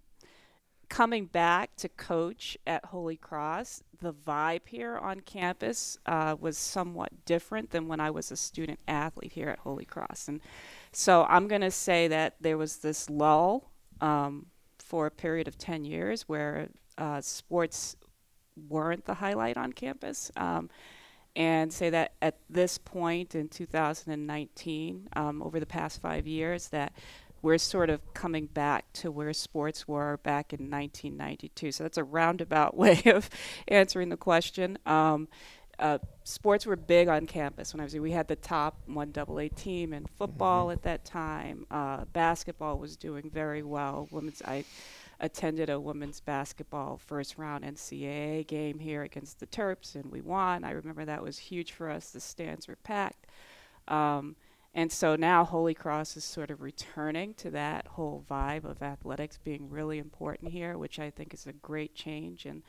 coming 0.89 1.25
back 1.25 1.75
to 1.77 1.89
coach 1.89 2.57
at 2.67 2.85
Holy 2.85 3.15
Cross, 3.15 3.83
the 4.01 4.13
vibe 4.13 4.67
here 4.67 4.97
on 4.97 5.21
campus 5.21 5.97
uh, 6.05 6.35
was 6.39 6.57
somewhat 6.57 7.25
different 7.25 7.71
than 7.71 7.87
when 7.87 7.99
I 7.99 8.09
was 8.11 8.31
a 8.31 8.35
student 8.35 8.79
athlete 8.87 9.33
here 9.33 9.49
at 9.49 9.59
Holy 9.59 9.85
Cross, 9.85 10.27
and 10.27 10.41
so 10.91 11.25
I'm 11.29 11.47
going 11.47 11.61
to 11.61 11.71
say 11.71 12.07
that 12.09 12.35
there 12.41 12.57
was 12.57 12.77
this 12.77 13.09
lull 13.09 13.71
um, 14.01 14.47
for 14.79 15.05
a 15.05 15.11
period 15.11 15.47
of 15.47 15.57
10 15.57 15.85
years 15.85 16.23
where 16.23 16.69
uh, 16.97 17.21
sports 17.21 17.95
weren't 18.69 19.05
the 19.05 19.15
highlight 19.15 19.57
on 19.57 19.73
campus. 19.73 20.31
Um, 20.35 20.69
and 21.35 21.71
say 21.71 21.89
that 21.89 22.13
at 22.21 22.37
this 22.49 22.77
point 22.77 23.35
in 23.35 23.47
2019, 23.47 25.07
um, 25.13 25.41
over 25.41 25.59
the 25.59 25.65
past 25.65 26.01
five 26.01 26.27
years, 26.27 26.67
that 26.69 26.93
we're 27.41 27.57
sort 27.57 27.89
of 27.89 28.13
coming 28.13 28.45
back 28.45 28.91
to 28.93 29.11
where 29.11 29.33
sports 29.33 29.87
were 29.87 30.17
back 30.17 30.53
in 30.53 30.69
1992. 30.69 31.71
So 31.71 31.83
that's 31.83 31.97
a 31.97 32.03
roundabout 32.03 32.75
way 32.77 33.01
of 33.05 33.29
answering 33.67 34.09
the 34.09 34.17
question. 34.17 34.77
Um, 34.85 35.27
uh, 35.79 35.97
sports 36.23 36.65
were 36.67 36.75
big 36.75 37.07
on 37.07 37.25
campus 37.25 37.73
when 37.73 37.81
I 37.81 37.85
was 37.85 37.93
here. 37.93 38.01
We 38.01 38.11
had 38.11 38.27
the 38.27 38.35
top 38.35 38.77
one 38.85 39.11
AA 39.17 39.47
team 39.55 39.93
in 39.93 40.05
football 40.17 40.69
at 40.69 40.83
that 40.83 41.05
time. 41.05 41.65
Uh, 41.71 42.05
basketball 42.13 42.77
was 42.77 42.95
doing 42.95 43.31
very 43.33 43.63
well. 43.63 44.07
Women's 44.11 44.43
I 44.43 44.63
attended 45.21 45.69
a 45.69 45.79
women's 45.79 46.19
basketball 46.19 46.97
first 46.97 47.37
round 47.37 47.63
NCAA 47.63 48.45
game 48.47 48.79
here 48.79 49.03
against 49.03 49.39
the 49.39 49.47
Terps, 49.47 49.95
and 49.95 50.11
we 50.11 50.19
won. 50.19 50.63
I 50.63 50.71
remember 50.71 51.05
that 51.05 51.23
was 51.23 51.37
huge 51.37 51.71
for 51.71 51.89
us. 51.89 52.09
The 52.09 52.19
stands 52.19 52.67
were 52.67 52.75
packed. 52.77 53.27
Um, 53.87 54.35
and 54.73 54.91
so 54.91 55.15
now 55.15 55.43
Holy 55.43 55.73
Cross 55.73 56.17
is 56.17 56.23
sort 56.23 56.49
of 56.49 56.61
returning 56.61 57.33
to 57.35 57.51
that 57.51 57.87
whole 57.87 58.25
vibe 58.29 58.63
of 58.63 58.81
athletics 58.81 59.37
being 59.37 59.69
really 59.69 59.99
important 59.99 60.51
here, 60.51 60.77
which 60.77 60.97
I 60.97 61.09
think 61.09 61.33
is 61.33 61.45
a 61.45 61.53
great 61.53 61.93
change. 61.93 62.45
And 62.45 62.63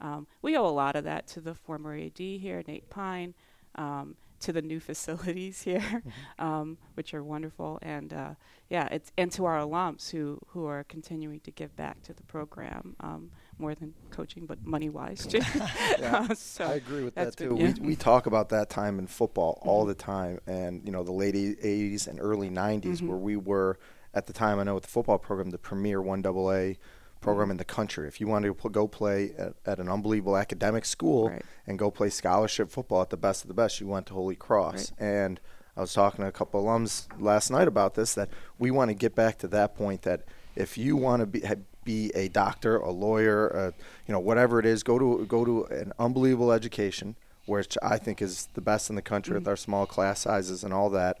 um, 0.00 0.26
we 0.40 0.56
owe 0.56 0.66
a 0.66 0.68
lot 0.68 0.96
of 0.96 1.04
that 1.04 1.26
to 1.28 1.40
the 1.40 1.54
former 1.54 1.94
AD 1.94 2.18
here, 2.18 2.62
Nate 2.66 2.88
Pine. 2.88 3.34
Um, 3.74 4.16
to 4.40 4.52
the 4.52 4.62
new 4.62 4.80
facilities 4.80 5.62
here, 5.64 5.80
mm-hmm. 5.80 6.44
um, 6.44 6.78
which 6.94 7.14
are 7.14 7.22
wonderful, 7.22 7.78
and 7.82 8.12
uh, 8.12 8.34
yeah, 8.68 8.88
it's 8.90 9.12
and 9.16 9.32
to 9.32 9.44
our 9.44 9.58
alums 9.58 10.10
who 10.10 10.38
who 10.48 10.66
are 10.66 10.84
continuing 10.84 11.40
to 11.40 11.50
give 11.50 11.74
back 11.76 12.02
to 12.02 12.12
the 12.12 12.22
program 12.22 12.96
um, 13.00 13.30
more 13.58 13.74
than 13.74 13.94
coaching, 14.10 14.46
but 14.46 14.64
money 14.64 14.88
wise 14.88 15.26
too. 15.26 15.40
yeah, 15.98 16.28
so 16.34 16.64
I 16.64 16.74
agree 16.74 17.04
with 17.04 17.14
that 17.14 17.36
too. 17.36 17.56
Yeah. 17.58 17.72
We 17.80 17.88
we 17.88 17.96
talk 17.96 18.26
about 18.26 18.50
that 18.50 18.70
time 18.70 18.98
in 18.98 19.06
football 19.06 19.58
mm-hmm. 19.60 19.68
all 19.68 19.84
the 19.84 19.94
time, 19.94 20.40
and 20.46 20.82
you 20.84 20.92
know 20.92 21.02
the 21.02 21.12
late 21.12 21.34
'80s 21.34 22.06
and 22.06 22.20
early 22.20 22.50
'90s 22.50 22.82
mm-hmm. 22.82 23.08
where 23.08 23.18
we 23.18 23.36
were 23.36 23.78
at 24.14 24.26
the 24.26 24.32
time. 24.32 24.58
I 24.58 24.64
know 24.64 24.74
with 24.74 24.84
the 24.84 24.90
football 24.90 25.18
program, 25.18 25.50
the 25.50 25.58
premier 25.58 26.00
one 26.00 26.24
AA 26.24 26.74
program 27.20 27.50
in 27.50 27.56
the 27.56 27.64
country. 27.64 28.06
If 28.08 28.20
you 28.20 28.28
wanted 28.28 28.56
to 28.58 28.68
go 28.70 28.86
play 28.86 29.32
at, 29.36 29.54
at 29.66 29.78
an 29.78 29.88
unbelievable 29.88 30.36
academic 30.36 30.84
school 30.84 31.30
right. 31.30 31.42
and 31.66 31.78
go 31.78 31.90
play 31.90 32.10
scholarship 32.10 32.70
football 32.70 33.02
at 33.02 33.10
the 33.10 33.16
best 33.16 33.42
of 33.42 33.48
the 33.48 33.54
best, 33.54 33.80
you 33.80 33.86
went 33.86 34.06
to 34.06 34.14
Holy 34.14 34.36
Cross. 34.36 34.92
Right. 34.92 35.08
And 35.08 35.40
I 35.76 35.80
was 35.80 35.92
talking 35.92 36.22
to 36.22 36.28
a 36.28 36.32
couple 36.32 36.62
alums 36.62 37.06
last 37.20 37.50
night 37.50 37.68
about 37.68 37.94
this 37.94 38.14
that 38.14 38.28
we 38.58 38.70
want 38.70 38.90
to 38.90 38.94
get 38.94 39.14
back 39.14 39.38
to 39.38 39.48
that 39.48 39.76
point 39.76 40.02
that 40.02 40.24
if 40.56 40.76
you 40.76 40.96
want 40.96 41.20
to 41.20 41.26
be 41.26 41.42
be 41.84 42.10
a 42.14 42.28
doctor, 42.28 42.76
a 42.76 42.90
lawyer, 42.90 43.56
uh, 43.56 43.70
you 44.06 44.12
know 44.12 44.20
whatever 44.20 44.58
it 44.58 44.66
is, 44.66 44.82
go 44.82 44.98
to 44.98 45.24
go 45.24 45.44
to 45.44 45.64
an 45.66 45.92
unbelievable 45.98 46.52
education, 46.52 47.16
which 47.46 47.78
I 47.82 47.96
think 47.96 48.20
is 48.20 48.48
the 48.52 48.60
best 48.60 48.90
in 48.90 48.96
the 48.96 49.02
country 49.02 49.30
mm-hmm. 49.30 49.44
with 49.44 49.48
our 49.48 49.56
small 49.56 49.86
class 49.86 50.20
sizes 50.20 50.64
and 50.64 50.74
all 50.74 50.90
that. 50.90 51.20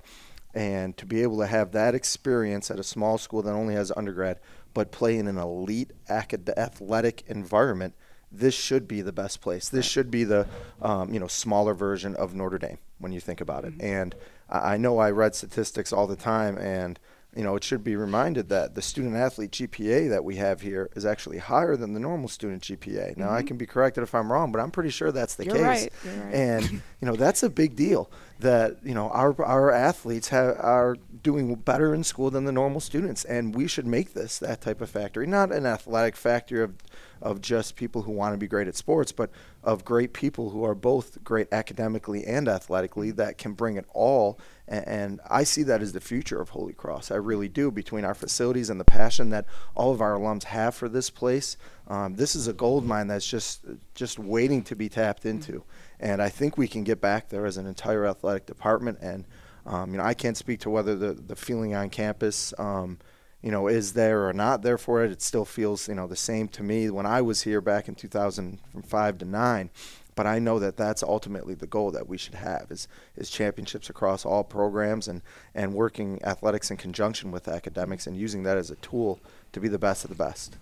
And 0.54 0.96
to 0.96 1.06
be 1.06 1.22
able 1.22 1.38
to 1.38 1.46
have 1.46 1.72
that 1.72 1.94
experience 1.94 2.70
at 2.70 2.78
a 2.78 2.82
small 2.82 3.16
school 3.16 3.42
that 3.42 3.52
only 3.52 3.74
has 3.74 3.92
undergrad, 3.96 4.40
but 4.78 4.92
play 4.92 5.18
in 5.18 5.26
an 5.26 5.38
elite 5.38 5.90
acad- 6.08 6.56
athletic 6.56 7.24
environment, 7.26 7.96
this 8.30 8.54
should 8.54 8.86
be 8.86 9.00
the 9.00 9.10
best 9.10 9.40
place. 9.40 9.68
This 9.68 9.84
should 9.84 10.08
be 10.08 10.22
the 10.22 10.46
um, 10.80 11.12
you 11.12 11.18
know 11.18 11.26
smaller 11.26 11.74
version 11.74 12.14
of 12.14 12.32
Notre 12.32 12.58
Dame 12.58 12.78
when 12.98 13.10
you 13.10 13.18
think 13.18 13.40
about 13.40 13.64
it. 13.64 13.72
Mm-hmm. 13.72 13.86
And 13.86 14.14
I 14.48 14.76
know 14.76 14.98
I 14.98 15.10
read 15.10 15.34
statistics 15.34 15.92
all 15.92 16.06
the 16.06 16.14
time, 16.14 16.56
and 16.58 16.96
you 17.34 17.42
know, 17.42 17.56
it 17.56 17.64
should 17.64 17.82
be 17.82 17.96
reminded 17.96 18.50
that 18.50 18.76
the 18.76 18.82
student 18.82 19.16
athlete 19.16 19.50
GPA 19.50 20.10
that 20.10 20.22
we 20.22 20.36
have 20.36 20.60
here 20.60 20.90
is 20.94 21.04
actually 21.04 21.38
higher 21.38 21.76
than 21.76 21.92
the 21.92 22.00
normal 22.00 22.28
student 22.28 22.62
GPA. 22.62 23.16
Now, 23.16 23.26
mm-hmm. 23.26 23.34
I 23.34 23.42
can 23.42 23.56
be 23.56 23.66
corrected 23.66 24.04
if 24.04 24.14
I'm 24.14 24.30
wrong, 24.30 24.52
but 24.52 24.60
I'm 24.60 24.70
pretty 24.70 24.90
sure 24.90 25.10
that's 25.10 25.34
the 25.34 25.46
You're 25.46 25.54
case. 25.54 25.62
Right. 25.62 25.92
You're 26.04 26.24
right. 26.24 26.34
And 26.34 26.70
you 26.70 26.80
know, 27.02 27.16
that's 27.16 27.42
a 27.42 27.50
big 27.50 27.74
deal 27.74 28.10
that 28.40 28.76
you 28.84 28.94
know 28.94 29.08
our 29.10 29.40
our 29.44 29.72
athletes 29.72 30.28
have 30.28 30.56
are 30.58 30.96
doing 31.22 31.54
better 31.56 31.94
in 31.94 32.04
school 32.04 32.30
than 32.30 32.44
the 32.44 32.52
normal 32.52 32.80
students, 32.80 33.24
and 33.24 33.54
we 33.54 33.66
should 33.66 33.86
make 33.86 34.14
this 34.14 34.38
that 34.38 34.60
type 34.60 34.80
of 34.80 34.90
factory, 34.90 35.26
not 35.26 35.52
an 35.52 35.66
athletic 35.66 36.16
factory 36.16 36.62
of 36.62 36.74
of 37.20 37.40
just 37.40 37.74
people 37.74 38.02
who 38.02 38.12
want 38.12 38.32
to 38.32 38.38
be 38.38 38.46
great 38.46 38.68
at 38.68 38.76
sports, 38.76 39.10
but 39.10 39.30
of 39.64 39.84
great 39.84 40.12
people 40.12 40.50
who 40.50 40.64
are 40.64 40.74
both 40.74 41.22
great 41.24 41.48
academically 41.52 42.24
and 42.24 42.48
athletically 42.48 43.10
that 43.10 43.38
can 43.38 43.54
bring 43.54 43.76
it 43.76 43.84
all. 43.92 44.38
And, 44.68 44.86
and, 44.86 45.20
I 45.28 45.44
see 45.44 45.62
that 45.64 45.82
as 45.82 45.92
the 45.92 46.00
future 46.00 46.40
of 46.40 46.50
Holy 46.50 46.74
Cross. 46.74 47.10
I 47.10 47.16
really 47.16 47.48
do. 47.48 47.70
Between 47.70 48.04
our 48.04 48.14
facilities 48.14 48.70
and 48.70 48.78
the 48.78 48.84
passion 48.84 49.30
that 49.30 49.46
all 49.74 49.92
of 49.92 50.00
our 50.00 50.16
alums 50.16 50.44
have 50.44 50.74
for 50.74 50.88
this 50.88 51.10
place, 51.10 51.56
um, 51.88 52.14
this 52.14 52.36
is 52.36 52.48
a 52.48 52.52
gold 52.52 52.84
mine 52.84 53.08
that's 53.08 53.26
just 53.26 53.64
just 53.94 54.18
waiting 54.18 54.62
to 54.64 54.76
be 54.76 54.88
tapped 54.88 55.24
into. 55.24 55.64
And 55.98 56.22
I 56.22 56.28
think 56.28 56.56
we 56.56 56.68
can 56.68 56.84
get 56.84 57.00
back 57.00 57.30
there 57.30 57.46
as 57.46 57.56
an 57.56 57.66
entire 57.66 58.06
athletic 58.06 58.46
department. 58.46 58.98
And 59.00 59.24
um, 59.66 59.90
you 59.90 59.98
know, 59.98 60.04
I 60.04 60.14
can't 60.14 60.36
speak 60.36 60.60
to 60.60 60.70
whether 60.70 60.94
the 60.94 61.14
the 61.14 61.36
feeling 61.36 61.74
on 61.74 61.90
campus. 61.90 62.54
Um, 62.58 62.98
you 63.42 63.52
know, 63.52 63.68
is 63.68 63.92
there 63.92 64.28
or 64.28 64.32
not 64.32 64.62
there 64.62 64.78
for 64.78 65.04
it. 65.04 65.12
It 65.12 65.22
still 65.22 65.44
feels, 65.44 65.88
you 65.88 65.94
know, 65.94 66.08
the 66.08 66.16
same 66.16 66.48
to 66.48 66.62
me 66.62 66.90
when 66.90 67.06
I 67.06 67.22
was 67.22 67.42
here 67.42 67.60
back 67.60 67.86
in 67.88 67.94
2005 67.94 69.18
to 69.18 69.24
9. 69.24 69.70
But 70.16 70.26
I 70.26 70.40
know 70.40 70.58
that 70.58 70.76
that's 70.76 71.04
ultimately 71.04 71.54
the 71.54 71.68
goal 71.68 71.92
that 71.92 72.08
we 72.08 72.18
should 72.18 72.34
have 72.34 72.66
is, 72.70 72.88
is 73.14 73.30
championships 73.30 73.88
across 73.88 74.26
all 74.26 74.42
programs 74.42 75.06
and, 75.06 75.22
and 75.54 75.72
working 75.72 76.20
athletics 76.24 76.72
in 76.72 76.76
conjunction 76.76 77.30
with 77.30 77.46
academics 77.46 78.08
and 78.08 78.16
using 78.16 78.42
that 78.42 78.58
as 78.58 78.72
a 78.72 78.76
tool 78.76 79.20
to 79.52 79.60
be 79.60 79.68
the 79.68 79.78
best 79.78 80.02
of 80.02 80.10
the 80.10 80.16
best. 80.16 80.56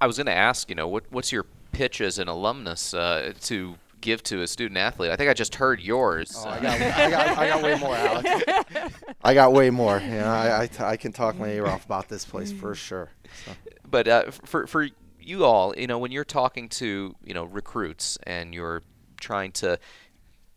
I 0.00 0.06
was 0.06 0.16
going 0.16 0.26
to 0.26 0.32
ask, 0.32 0.68
you 0.68 0.74
know, 0.74 0.88
what, 0.88 1.04
what's 1.10 1.32
your 1.32 1.46
pitch 1.72 2.00
as 2.00 2.18
an 2.18 2.28
alumnus 2.28 2.94
uh, 2.94 3.32
to 3.42 3.76
give 4.04 4.22
to 4.22 4.42
a 4.42 4.46
student 4.46 4.76
athlete. 4.76 5.10
I 5.10 5.16
think 5.16 5.30
I 5.30 5.34
just 5.34 5.54
heard 5.54 5.80
yours. 5.80 6.34
Oh, 6.36 6.48
I, 6.48 6.60
got, 6.60 6.80
I, 6.80 7.10
got, 7.10 7.38
I 7.38 7.48
got 7.48 7.62
way 7.62 7.78
more, 7.78 7.96
Alex. 7.96 8.94
I 9.24 9.34
got 9.34 9.52
way 9.52 9.70
more. 9.70 9.98
You 9.98 10.10
know, 10.10 10.26
I, 10.26 10.68
I, 10.78 10.90
I 10.90 10.96
can 10.96 11.12
talk 11.12 11.38
my 11.38 11.48
ear 11.48 11.66
off 11.66 11.86
about 11.86 12.08
this 12.08 12.24
place 12.24 12.52
for 12.52 12.74
sure. 12.74 13.10
So. 13.46 13.52
But 13.90 14.06
uh, 14.06 14.30
for 14.30 14.66
for 14.66 14.88
you 15.18 15.44
all, 15.44 15.74
you 15.76 15.86
know, 15.86 15.98
when 15.98 16.12
you're 16.12 16.24
talking 16.24 16.68
to 16.68 17.14
you 17.24 17.34
know 17.34 17.44
recruits 17.44 18.18
and 18.24 18.54
you're 18.54 18.82
trying 19.18 19.52
to 19.52 19.78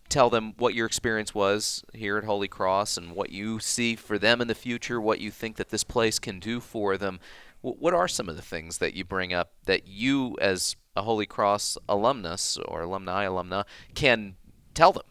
tell 0.09 0.29
them 0.29 0.53
what 0.57 0.73
your 0.73 0.85
experience 0.85 1.33
was 1.33 1.83
here 1.93 2.17
at 2.17 2.25
Holy 2.25 2.47
Cross 2.47 2.97
and 2.97 3.13
what 3.13 3.29
you 3.29 3.59
see 3.59 3.95
for 3.95 4.17
them 4.17 4.41
in 4.41 4.47
the 4.47 4.55
future, 4.55 4.99
what 4.99 5.19
you 5.19 5.31
think 5.31 5.55
that 5.55 5.69
this 5.69 5.83
place 5.83 6.19
can 6.19 6.39
do 6.39 6.59
for 6.59 6.97
them. 6.97 7.19
What 7.61 7.93
are 7.93 8.07
some 8.07 8.29
of 8.29 8.35
the 8.35 8.41
things 8.41 8.77
that 8.77 8.93
you 8.93 9.03
bring 9.03 9.33
up 9.33 9.53
that 9.65 9.87
you, 9.87 10.37
as 10.39 10.75
a 10.95 11.01
Holy 11.01 11.25
Cross 11.25 11.77
alumnus 11.87 12.57
or 12.57 12.81
alumni 12.81 13.25
alumna 13.25 13.65
can 13.93 14.35
tell 14.73 14.91
them. 14.91 15.03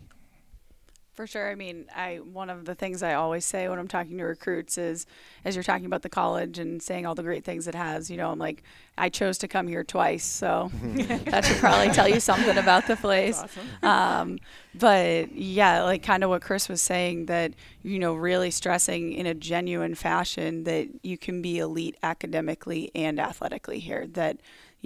For 1.17 1.27
sure. 1.27 1.51
I 1.51 1.55
mean, 1.55 1.87
I 1.97 2.17
one 2.17 2.51
of 2.51 2.67
the 2.67 2.75
things 2.75 3.03
I 3.03 3.15
always 3.15 3.47
say 3.47 3.71
when 3.71 3.79
I'm 3.79 3.89
talking 3.89 4.19
to 4.19 4.25
recruits 4.25 4.77
is, 4.77 5.07
as 5.47 5.57
you're 5.57 5.63
talking 5.63 5.87
about 5.87 6.03
the 6.03 6.11
college 6.11 6.59
and 6.59 6.83
saying 6.83 7.07
all 7.07 7.15
the 7.15 7.23
great 7.23 7.43
things 7.43 7.67
it 7.67 7.75
has, 7.75 8.11
you 8.11 8.19
know, 8.19 8.31
I'm 8.31 8.39
like, 8.39 8.63
I 8.99 9.09
chose 9.09 9.39
to 9.39 9.49
come 9.49 9.67
here 9.67 9.83
twice, 9.83 10.25
so 10.27 10.71
that 10.85 11.47
should 11.47 11.57
probably 11.57 11.89
tell 11.89 12.07
you 12.07 12.21
something 12.21 12.59
about 12.59 12.87
the 12.87 12.97
place. 13.07 13.41
Awesome. 13.41 13.67
Um, 13.83 14.39
but 14.75 15.33
yeah, 15.35 15.85
like 15.85 16.03
kind 16.03 16.23
of 16.23 16.29
what 16.29 16.43
Chris 16.43 16.69
was 16.69 16.83
saying, 16.83 17.27
that 17.27 17.55
you 17.83 17.99
know, 17.99 18.13
really 18.13 18.51
stressing 18.51 19.15
in 19.15 19.25
a 19.25 19.33
genuine 19.33 19.95
fashion 19.95 20.65
that 20.65 20.89
you 21.03 21.17
can 21.17 21.41
be 21.41 21.59
elite 21.59 21.97
academically 22.03 22.91
and 22.95 23.19
athletically 23.19 23.79
here. 23.79 24.07
That 24.07 24.37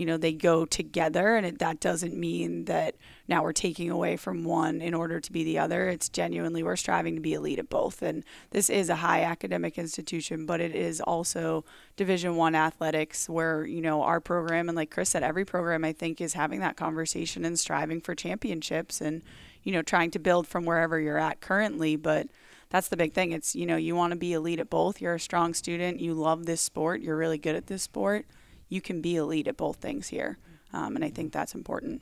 you 0.01 0.07
know 0.07 0.17
they 0.17 0.33
go 0.33 0.65
together 0.65 1.37
and 1.37 1.45
it, 1.45 1.59
that 1.59 1.79
doesn't 1.79 2.17
mean 2.17 2.65
that 2.65 2.97
now 3.29 3.43
we're 3.43 3.53
taking 3.53 3.91
away 3.91 4.17
from 4.17 4.45
one 4.45 4.81
in 4.81 4.95
order 4.95 5.21
to 5.21 5.31
be 5.31 5.45
the 5.45 5.59
other. 5.59 5.91
It's 5.91 6.09
genuinely 6.09 6.63
we're 6.63 6.75
striving 6.75 7.15
to 7.17 7.21
be 7.21 7.35
elite 7.35 7.59
at 7.59 7.69
both 7.69 8.01
and 8.01 8.25
this 8.49 8.71
is 8.71 8.89
a 8.89 8.97
high 8.97 9.23
academic 9.23 9.77
institution 9.77 10.47
but 10.47 10.59
it 10.59 10.75
is 10.75 11.03
also 11.03 11.67
division 11.97 12.35
one 12.35 12.55
athletics 12.55 13.29
where 13.29 13.67
you 13.67 13.83
know 13.83 14.01
our 14.03 14.21
program 14.21 14.71
and 14.71 14.77
like 14.77 14.91
chris 14.91 15.11
said 15.11 15.23
every 15.23 15.45
program 15.45 15.85
i 15.85 15.93
think 15.93 16.19
is 16.19 16.33
having 16.33 16.61
that 16.61 16.79
conversation 16.79 17.45
and 17.45 17.59
striving 17.59 18.01
for 18.01 18.15
championships 18.15 19.03
and 19.03 19.23
you 19.63 19.71
know 19.71 19.83
trying 19.83 20.11
to 20.11 20.19
build 20.19 20.49
from 20.49 20.65
wherever 20.65 20.99
you're 20.99 21.19
at 21.19 21.43
currently 21.43 21.95
but 21.95 22.27
that's 22.71 22.87
the 22.87 22.97
big 22.97 23.13
thing. 23.13 23.33
It's 23.33 23.57
you 23.57 23.67
know 23.67 23.77
you 23.77 23.97
want 23.97 24.13
to 24.13 24.17
be 24.17 24.33
elite 24.33 24.61
at 24.61 24.71
both. 24.71 25.01
You're 25.01 25.17
a 25.17 25.21
strong 25.21 25.55
student. 25.55 25.99
You 25.99 26.15
love 26.15 26.47
this 26.47 26.61
sport. 26.61 27.01
You're 27.01 27.17
really 27.17 27.37
good 27.37 27.57
at 27.57 27.67
this 27.67 27.83
sport 27.83 28.27
you 28.71 28.81
can 28.81 29.03
be 29.03 29.17
elite 29.17 29.47
at 29.47 29.59
both 29.59 29.77
things 29.77 30.09
here. 30.09 30.39
Um, 30.73 30.97
and 30.97 31.05
I 31.05 31.11
think 31.11 31.33
that's 31.33 31.55
important. 31.55 32.01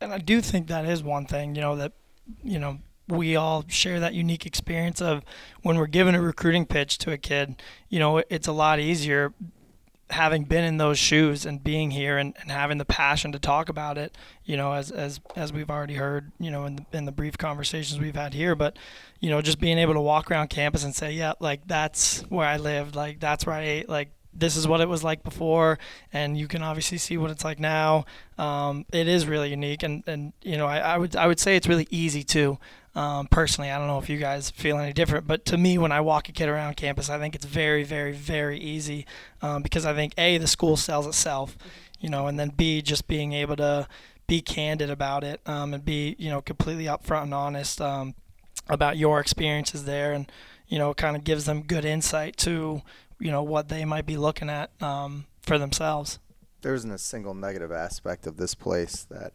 And 0.00 0.12
I 0.12 0.18
do 0.18 0.40
think 0.40 0.68
that 0.68 0.86
is 0.86 1.02
one 1.02 1.26
thing, 1.26 1.54
you 1.54 1.60
know, 1.60 1.76
that, 1.76 1.92
you 2.42 2.58
know, 2.58 2.78
we 3.08 3.36
all 3.36 3.64
share 3.68 4.00
that 4.00 4.14
unique 4.14 4.46
experience 4.46 5.00
of 5.02 5.22
when 5.62 5.76
we're 5.76 5.86
giving 5.86 6.14
a 6.14 6.20
recruiting 6.20 6.66
pitch 6.66 6.98
to 6.98 7.12
a 7.12 7.18
kid, 7.18 7.62
you 7.88 7.98
know, 7.98 8.22
it's 8.30 8.48
a 8.48 8.52
lot 8.52 8.80
easier 8.80 9.34
having 10.10 10.44
been 10.44 10.62
in 10.62 10.76
those 10.76 10.98
shoes 10.98 11.44
and 11.44 11.64
being 11.64 11.90
here 11.90 12.16
and, 12.16 12.34
and 12.40 12.50
having 12.50 12.78
the 12.78 12.84
passion 12.84 13.32
to 13.32 13.38
talk 13.38 13.68
about 13.68 13.98
it, 13.98 14.16
you 14.44 14.56
know, 14.56 14.72
as, 14.72 14.90
as, 14.92 15.20
as 15.34 15.52
we've 15.52 15.70
already 15.70 15.94
heard, 15.94 16.30
you 16.38 16.50
know, 16.50 16.64
in 16.64 16.76
the, 16.76 16.84
in 16.92 17.04
the 17.06 17.12
brief 17.12 17.36
conversations 17.36 18.00
we've 18.00 18.14
had 18.14 18.32
here, 18.32 18.54
but, 18.54 18.76
you 19.18 19.30
know, 19.30 19.42
just 19.42 19.58
being 19.58 19.78
able 19.78 19.94
to 19.94 20.00
walk 20.00 20.30
around 20.30 20.48
campus 20.48 20.84
and 20.84 20.94
say, 20.94 21.12
yeah, 21.12 21.32
like 21.40 21.66
that's 21.66 22.20
where 22.28 22.46
I 22.46 22.56
lived, 22.56 22.94
like 22.94 23.18
that's 23.18 23.46
where 23.46 23.56
I 23.56 23.62
ate, 23.62 23.88
like 23.88 24.10
this 24.38 24.56
is 24.56 24.68
what 24.68 24.80
it 24.80 24.88
was 24.88 25.02
like 25.02 25.22
before, 25.22 25.78
and 26.12 26.36
you 26.38 26.48
can 26.48 26.62
obviously 26.62 26.98
see 26.98 27.16
what 27.16 27.30
it's 27.30 27.44
like 27.44 27.58
now. 27.58 28.04
Um, 28.38 28.84
it 28.92 29.08
is 29.08 29.26
really 29.26 29.50
unique, 29.50 29.82
and, 29.82 30.02
and 30.06 30.32
you 30.42 30.56
know 30.56 30.66
I, 30.66 30.78
I 30.78 30.98
would 30.98 31.16
I 31.16 31.26
would 31.26 31.40
say 31.40 31.56
it's 31.56 31.68
really 31.68 31.88
easy 31.90 32.22
too. 32.22 32.58
Um, 32.94 33.26
personally, 33.26 33.70
I 33.70 33.78
don't 33.78 33.88
know 33.88 33.98
if 33.98 34.08
you 34.08 34.16
guys 34.16 34.50
feel 34.50 34.78
any 34.78 34.92
different, 34.92 35.26
but 35.26 35.44
to 35.46 35.58
me, 35.58 35.76
when 35.76 35.92
I 35.92 36.00
walk 36.00 36.30
a 36.30 36.32
kid 36.32 36.48
around 36.48 36.76
campus, 36.76 37.10
I 37.10 37.18
think 37.18 37.34
it's 37.34 37.44
very, 37.44 37.84
very, 37.84 38.12
very 38.12 38.58
easy 38.58 39.04
um, 39.42 39.62
because 39.62 39.84
I 39.84 39.92
think 39.92 40.14
a 40.16 40.38
the 40.38 40.46
school 40.46 40.78
sells 40.78 41.06
itself, 41.06 41.58
you 42.00 42.08
know, 42.08 42.26
and 42.26 42.38
then 42.38 42.50
b 42.56 42.80
just 42.80 43.06
being 43.06 43.32
able 43.34 43.56
to 43.56 43.86
be 44.26 44.40
candid 44.40 44.90
about 44.90 45.22
it 45.22 45.40
um, 45.46 45.72
and 45.72 45.84
be 45.84 46.16
you 46.18 46.28
know 46.30 46.40
completely 46.40 46.84
upfront 46.84 47.24
and 47.24 47.34
honest 47.34 47.80
um, 47.80 48.14
about 48.68 48.96
your 48.96 49.20
experiences 49.20 49.84
there, 49.84 50.12
and 50.12 50.30
you 50.68 50.78
know, 50.78 50.94
kind 50.94 51.16
of 51.16 51.24
gives 51.24 51.44
them 51.44 51.62
good 51.62 51.84
insight 51.84 52.36
to 52.38 52.82
you 53.18 53.30
know 53.30 53.42
what 53.42 53.68
they 53.68 53.84
might 53.84 54.06
be 54.06 54.16
looking 54.16 54.50
at 54.50 54.70
um, 54.82 55.26
for 55.42 55.58
themselves. 55.58 56.18
there 56.62 56.74
isn't 56.74 56.90
a 56.90 56.98
single 56.98 57.34
negative 57.34 57.70
aspect 57.70 58.26
of 58.26 58.36
this 58.36 58.54
place 58.54 59.04
that, 59.10 59.32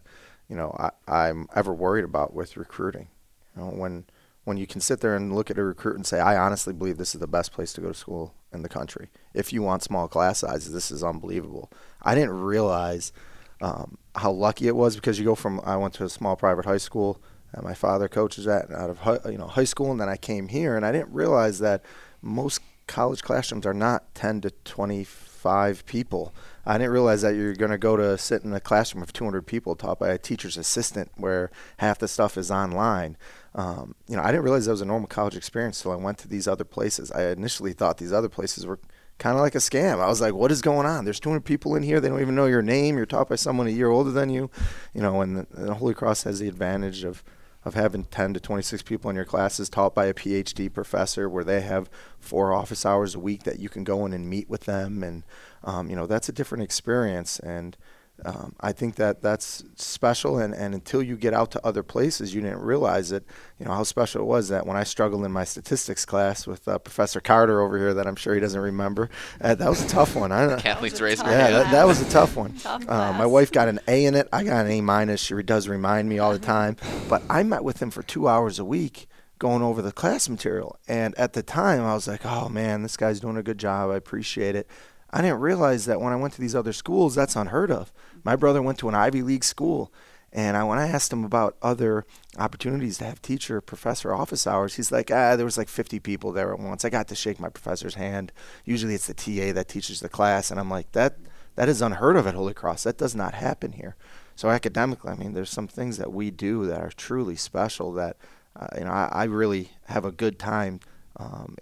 you 0.49 0.55
know, 0.55 0.75
I, 0.77 0.91
I'm 1.07 1.47
ever 1.55 1.73
worried 1.73 2.03
about 2.05 2.33
with 2.33 2.57
recruiting. 2.57 3.07
You 3.55 3.61
know, 3.61 3.69
when 3.69 4.05
when 4.43 4.57
you 4.57 4.65
can 4.65 4.81
sit 4.81 5.01
there 5.01 5.15
and 5.15 5.35
look 5.35 5.51
at 5.51 5.57
a 5.57 5.63
recruit 5.63 5.95
and 5.95 6.05
say, 6.05 6.19
I 6.19 6.35
honestly 6.35 6.73
believe 6.73 6.97
this 6.97 7.13
is 7.13 7.21
the 7.21 7.27
best 7.27 7.51
place 7.53 7.73
to 7.73 7.81
go 7.81 7.89
to 7.89 7.93
school 7.93 8.33
in 8.51 8.63
the 8.63 8.69
country. 8.69 9.09
If 9.35 9.53
you 9.53 9.61
want 9.61 9.83
small 9.83 10.07
class 10.07 10.39
sizes, 10.39 10.73
this 10.73 10.89
is 10.91 11.03
unbelievable. 11.03 11.71
I 12.01 12.15
didn't 12.15 12.31
realize 12.41 13.13
um, 13.61 13.97
how 14.15 14.31
lucky 14.31 14.67
it 14.67 14.75
was 14.75 14.95
because 14.95 15.19
you 15.19 15.25
go 15.25 15.35
from 15.35 15.61
I 15.63 15.77
went 15.77 15.93
to 15.95 16.05
a 16.05 16.09
small 16.09 16.35
private 16.35 16.65
high 16.65 16.77
school 16.79 17.21
that 17.53 17.63
my 17.63 17.75
father 17.75 18.07
coaches 18.07 18.47
at 18.47 18.71
out 18.71 18.89
of 18.89 18.99
high, 18.99 19.19
you 19.29 19.37
know 19.37 19.47
high 19.47 19.63
school, 19.65 19.91
and 19.91 20.01
then 20.01 20.09
I 20.09 20.17
came 20.17 20.47
here, 20.47 20.75
and 20.75 20.85
I 20.85 20.91
didn't 20.91 21.13
realize 21.13 21.59
that 21.59 21.83
most 22.21 22.61
college 22.91 23.23
classrooms 23.23 23.65
are 23.65 23.73
not 23.73 24.13
10 24.15 24.41
to 24.41 24.51
25 24.65 25.85
people. 25.85 26.33
I 26.65 26.77
didn't 26.77 26.91
realize 26.91 27.21
that 27.21 27.35
you're 27.35 27.55
going 27.55 27.71
to 27.71 27.77
go 27.77 27.95
to 27.95 28.17
sit 28.17 28.43
in 28.43 28.53
a 28.53 28.59
classroom 28.59 29.01
of 29.01 29.13
200 29.13 29.47
people 29.47 29.75
taught 29.75 29.97
by 29.97 30.09
a 30.09 30.17
teacher's 30.17 30.57
assistant 30.57 31.09
where 31.15 31.49
half 31.77 31.99
the 31.99 32.09
stuff 32.09 32.37
is 32.37 32.51
online. 32.51 33.15
Um, 33.55 33.95
you 34.09 34.17
know, 34.17 34.21
I 34.21 34.27
didn't 34.27 34.43
realize 34.43 34.65
that 34.65 34.71
was 34.71 34.81
a 34.81 34.85
normal 34.85 35.07
college 35.07 35.37
experience 35.37 35.79
until 35.79 35.93
I 35.93 36.03
went 36.03 36.17
to 36.19 36.27
these 36.27 36.49
other 36.49 36.65
places. 36.65 37.11
I 37.13 37.29
initially 37.29 37.71
thought 37.71 37.97
these 37.97 38.13
other 38.13 38.29
places 38.29 38.65
were 38.65 38.79
kind 39.19 39.37
of 39.37 39.41
like 39.41 39.55
a 39.55 39.59
scam. 39.59 39.99
I 39.99 40.07
was 40.07 40.19
like, 40.19 40.33
what 40.33 40.51
is 40.51 40.61
going 40.61 40.85
on? 40.85 41.05
There's 41.05 41.19
200 41.21 41.45
people 41.45 41.75
in 41.75 41.83
here. 41.83 42.01
They 42.01 42.09
don't 42.09 42.21
even 42.21 42.35
know 42.35 42.45
your 42.45 42.61
name. 42.61 42.97
You're 42.97 43.05
taught 43.05 43.29
by 43.29 43.35
someone 43.35 43.67
a 43.67 43.71
year 43.71 43.89
older 43.89 44.11
than 44.11 44.29
you. 44.29 44.51
You 44.93 45.01
know, 45.01 45.21
and 45.21 45.37
the, 45.37 45.47
the 45.51 45.73
Holy 45.75 45.93
Cross 45.93 46.23
has 46.23 46.39
the 46.39 46.49
advantage 46.49 47.05
of– 47.05 47.23
of 47.63 47.75
having 47.75 48.05
10 48.05 48.33
to 48.33 48.39
26 48.39 48.83
people 48.83 49.09
in 49.09 49.15
your 49.15 49.25
classes 49.25 49.69
taught 49.69 49.93
by 49.93 50.05
a 50.05 50.13
PhD 50.13 50.71
professor 50.73 51.29
where 51.29 51.43
they 51.43 51.61
have 51.61 51.89
four 52.19 52.53
office 52.53 52.85
hours 52.85 53.13
a 53.13 53.19
week 53.19 53.43
that 53.43 53.59
you 53.59 53.69
can 53.69 53.83
go 53.83 54.05
in 54.05 54.13
and 54.13 54.29
meet 54.29 54.49
with 54.49 54.61
them. 54.61 55.03
And, 55.03 55.23
um, 55.63 55.89
you 55.89 55.95
know, 55.95 56.07
that's 56.07 56.29
a 56.29 56.33
different 56.33 56.63
experience. 56.63 57.39
And, 57.39 57.77
um, 58.25 58.55
I 58.59 58.71
think 58.71 58.95
that 58.95 59.21
that's 59.21 59.63
special, 59.75 60.37
and, 60.37 60.53
and 60.53 60.73
until 60.73 61.01
you 61.01 61.15
get 61.15 61.33
out 61.33 61.51
to 61.51 61.65
other 61.65 61.83
places, 61.83 62.33
you 62.33 62.41
didn't 62.41 62.61
realize 62.61 63.11
it. 63.11 63.25
You 63.59 63.65
know 63.65 63.73
how 63.73 63.83
special 63.83 64.21
it 64.21 64.25
was 64.25 64.49
that 64.49 64.65
when 64.65 64.77
I 64.77 64.83
struggled 64.83 65.25
in 65.25 65.31
my 65.31 65.43
statistics 65.43 66.05
class 66.05 66.45
with 66.45 66.67
uh, 66.67 66.77
Professor 66.79 67.19
Carter 67.19 67.61
over 67.61 67.77
here, 67.77 67.93
that 67.93 68.07
I'm 68.07 68.15
sure 68.15 68.33
he 68.33 68.39
doesn't 68.39 68.59
remember. 68.59 69.09
Uh, 69.39 69.55
that 69.55 69.69
was 69.69 69.83
a 69.83 69.87
tough 69.87 70.15
one. 70.15 70.31
I 70.31 70.47
don't 70.47 70.65
Athletes 70.65 71.01
raising 71.01 71.25
Yeah, 71.27 71.51
that, 71.51 71.71
that, 71.71 71.85
was 71.85 72.01
a 72.01 72.09
tough 72.09 72.35
one. 72.35 72.53
Tough 72.55 72.87
uh, 72.87 73.13
my 73.13 73.25
wife 73.25 73.51
got 73.51 73.67
an 73.67 73.79
A 73.87 74.05
in 74.05 74.15
it. 74.15 74.27
I 74.31 74.43
got 74.43 74.65
an 74.65 74.71
A 74.71 74.81
minus. 74.81 75.21
She 75.21 75.41
does 75.43 75.67
remind 75.67 76.09
me 76.09 76.19
all 76.19 76.31
the 76.31 76.39
time. 76.39 76.77
But 77.09 77.23
I 77.29 77.43
met 77.43 77.63
with 77.63 77.81
him 77.81 77.91
for 77.91 78.03
two 78.03 78.27
hours 78.27 78.59
a 78.59 78.65
week 78.65 79.07
going 79.39 79.63
over 79.63 79.81
the 79.81 79.91
class 79.91 80.29
material. 80.29 80.77
And 80.87 81.17
at 81.17 81.33
the 81.33 81.41
time, 81.41 81.81
I 81.81 81.95
was 81.95 82.07
like, 82.07 82.25
oh 82.25 82.47
man, 82.47 82.83
this 82.83 82.95
guy's 82.95 83.19
doing 83.19 83.37
a 83.37 83.43
good 83.43 83.57
job. 83.57 83.89
I 83.89 83.95
appreciate 83.95 84.55
it. 84.55 84.67
I 85.13 85.21
didn't 85.21 85.39
realize 85.39 85.85
that 85.85 85.99
when 85.99 86.13
I 86.13 86.15
went 86.15 86.33
to 86.35 86.41
these 86.41 86.55
other 86.55 86.73
schools, 86.73 87.15
that's 87.15 87.35
unheard 87.35 87.71
of. 87.71 87.91
My 88.23 88.35
brother 88.35 88.61
went 88.61 88.77
to 88.79 88.89
an 88.89 88.95
Ivy 88.95 89.21
League 89.21 89.43
school, 89.43 89.91
and 90.33 90.55
I, 90.55 90.63
when 90.63 90.79
I 90.79 90.87
asked 90.87 91.11
him 91.11 91.25
about 91.25 91.57
other 91.61 92.05
opportunities 92.37 92.97
to 92.99 93.05
have 93.05 93.21
teacher, 93.21 93.59
professor 93.59 94.13
office 94.13 94.47
hours, 94.47 94.75
he's 94.75 94.91
like, 94.91 95.11
ah, 95.11 95.35
there 95.35 95.45
was 95.45 95.57
like 95.57 95.67
50 95.67 95.99
people 95.99 96.31
there 96.31 96.53
at 96.53 96.59
once. 96.59 96.85
I 96.85 96.89
got 96.89 97.07
to 97.09 97.15
shake 97.15 97.39
my 97.39 97.49
professor's 97.49 97.95
hand. 97.95 98.31
Usually 98.63 98.93
it's 98.93 99.07
the 99.07 99.13
TA 99.13 99.53
that 99.53 99.67
teaches 99.67 99.99
the 99.99 100.09
class, 100.09 100.51
and 100.51 100.59
I'm 100.59 100.69
like, 100.69 100.91
that 100.93 101.17
that 101.55 101.67
is 101.67 101.81
unheard 101.81 102.15
of 102.15 102.27
at 102.27 102.35
Holy 102.35 102.53
Cross. 102.53 102.83
That 102.83 102.97
does 102.97 103.13
not 103.13 103.33
happen 103.33 103.73
here. 103.73 103.95
So 104.35 104.49
academically, 104.49 105.11
I 105.11 105.15
mean, 105.15 105.33
there's 105.33 105.49
some 105.49 105.67
things 105.67 105.97
that 105.97 106.13
we 106.13 106.31
do 106.31 106.65
that 106.65 106.81
are 106.81 106.91
truly 106.91 107.35
special 107.35 107.91
that, 107.93 108.15
uh, 108.55 108.67
you 108.77 108.85
know, 108.85 108.91
I, 108.91 109.09
I 109.11 109.23
really 109.25 109.71
have 109.85 110.05
a 110.05 110.11
good 110.11 110.39
time 110.39 110.79
um, 111.17 111.55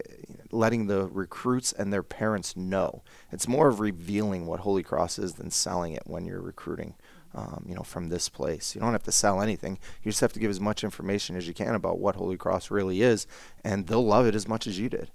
letting 0.50 0.86
the 0.86 1.06
recruits 1.06 1.72
and 1.72 1.92
their 1.92 2.02
parents 2.02 2.56
know. 2.56 3.02
It's 3.32 3.48
more 3.48 3.68
of 3.68 3.80
revealing 3.80 4.46
what 4.46 4.60
Holy 4.60 4.82
Cross 4.82 5.18
is 5.18 5.34
than 5.34 5.50
selling 5.50 5.92
it 5.92 6.04
when 6.06 6.24
you're 6.24 6.40
recruiting. 6.40 6.94
Um, 7.32 7.64
you 7.68 7.76
know, 7.76 7.84
from 7.84 8.08
this 8.08 8.28
place. 8.28 8.74
You 8.74 8.80
don't 8.80 8.90
have 8.90 9.04
to 9.04 9.12
sell 9.12 9.40
anything. 9.40 9.78
You 10.02 10.10
just 10.10 10.20
have 10.20 10.32
to 10.32 10.40
give 10.40 10.50
as 10.50 10.58
much 10.58 10.82
information 10.82 11.36
as 11.36 11.46
you 11.46 11.54
can 11.54 11.76
about 11.76 12.00
what 12.00 12.16
Holy 12.16 12.36
Cross 12.36 12.72
really 12.72 13.02
is, 13.02 13.24
and 13.62 13.86
they'll 13.86 14.04
love 14.04 14.26
it 14.26 14.34
as 14.34 14.48
much 14.48 14.66
as 14.66 14.80
you 14.80 14.88
did. 14.88 15.12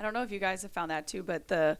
I 0.00 0.02
don't 0.02 0.14
know 0.14 0.24
if 0.24 0.32
you 0.32 0.40
guys 0.40 0.62
have 0.62 0.72
found 0.72 0.90
that 0.90 1.06
too, 1.06 1.22
but 1.22 1.46
the 1.46 1.78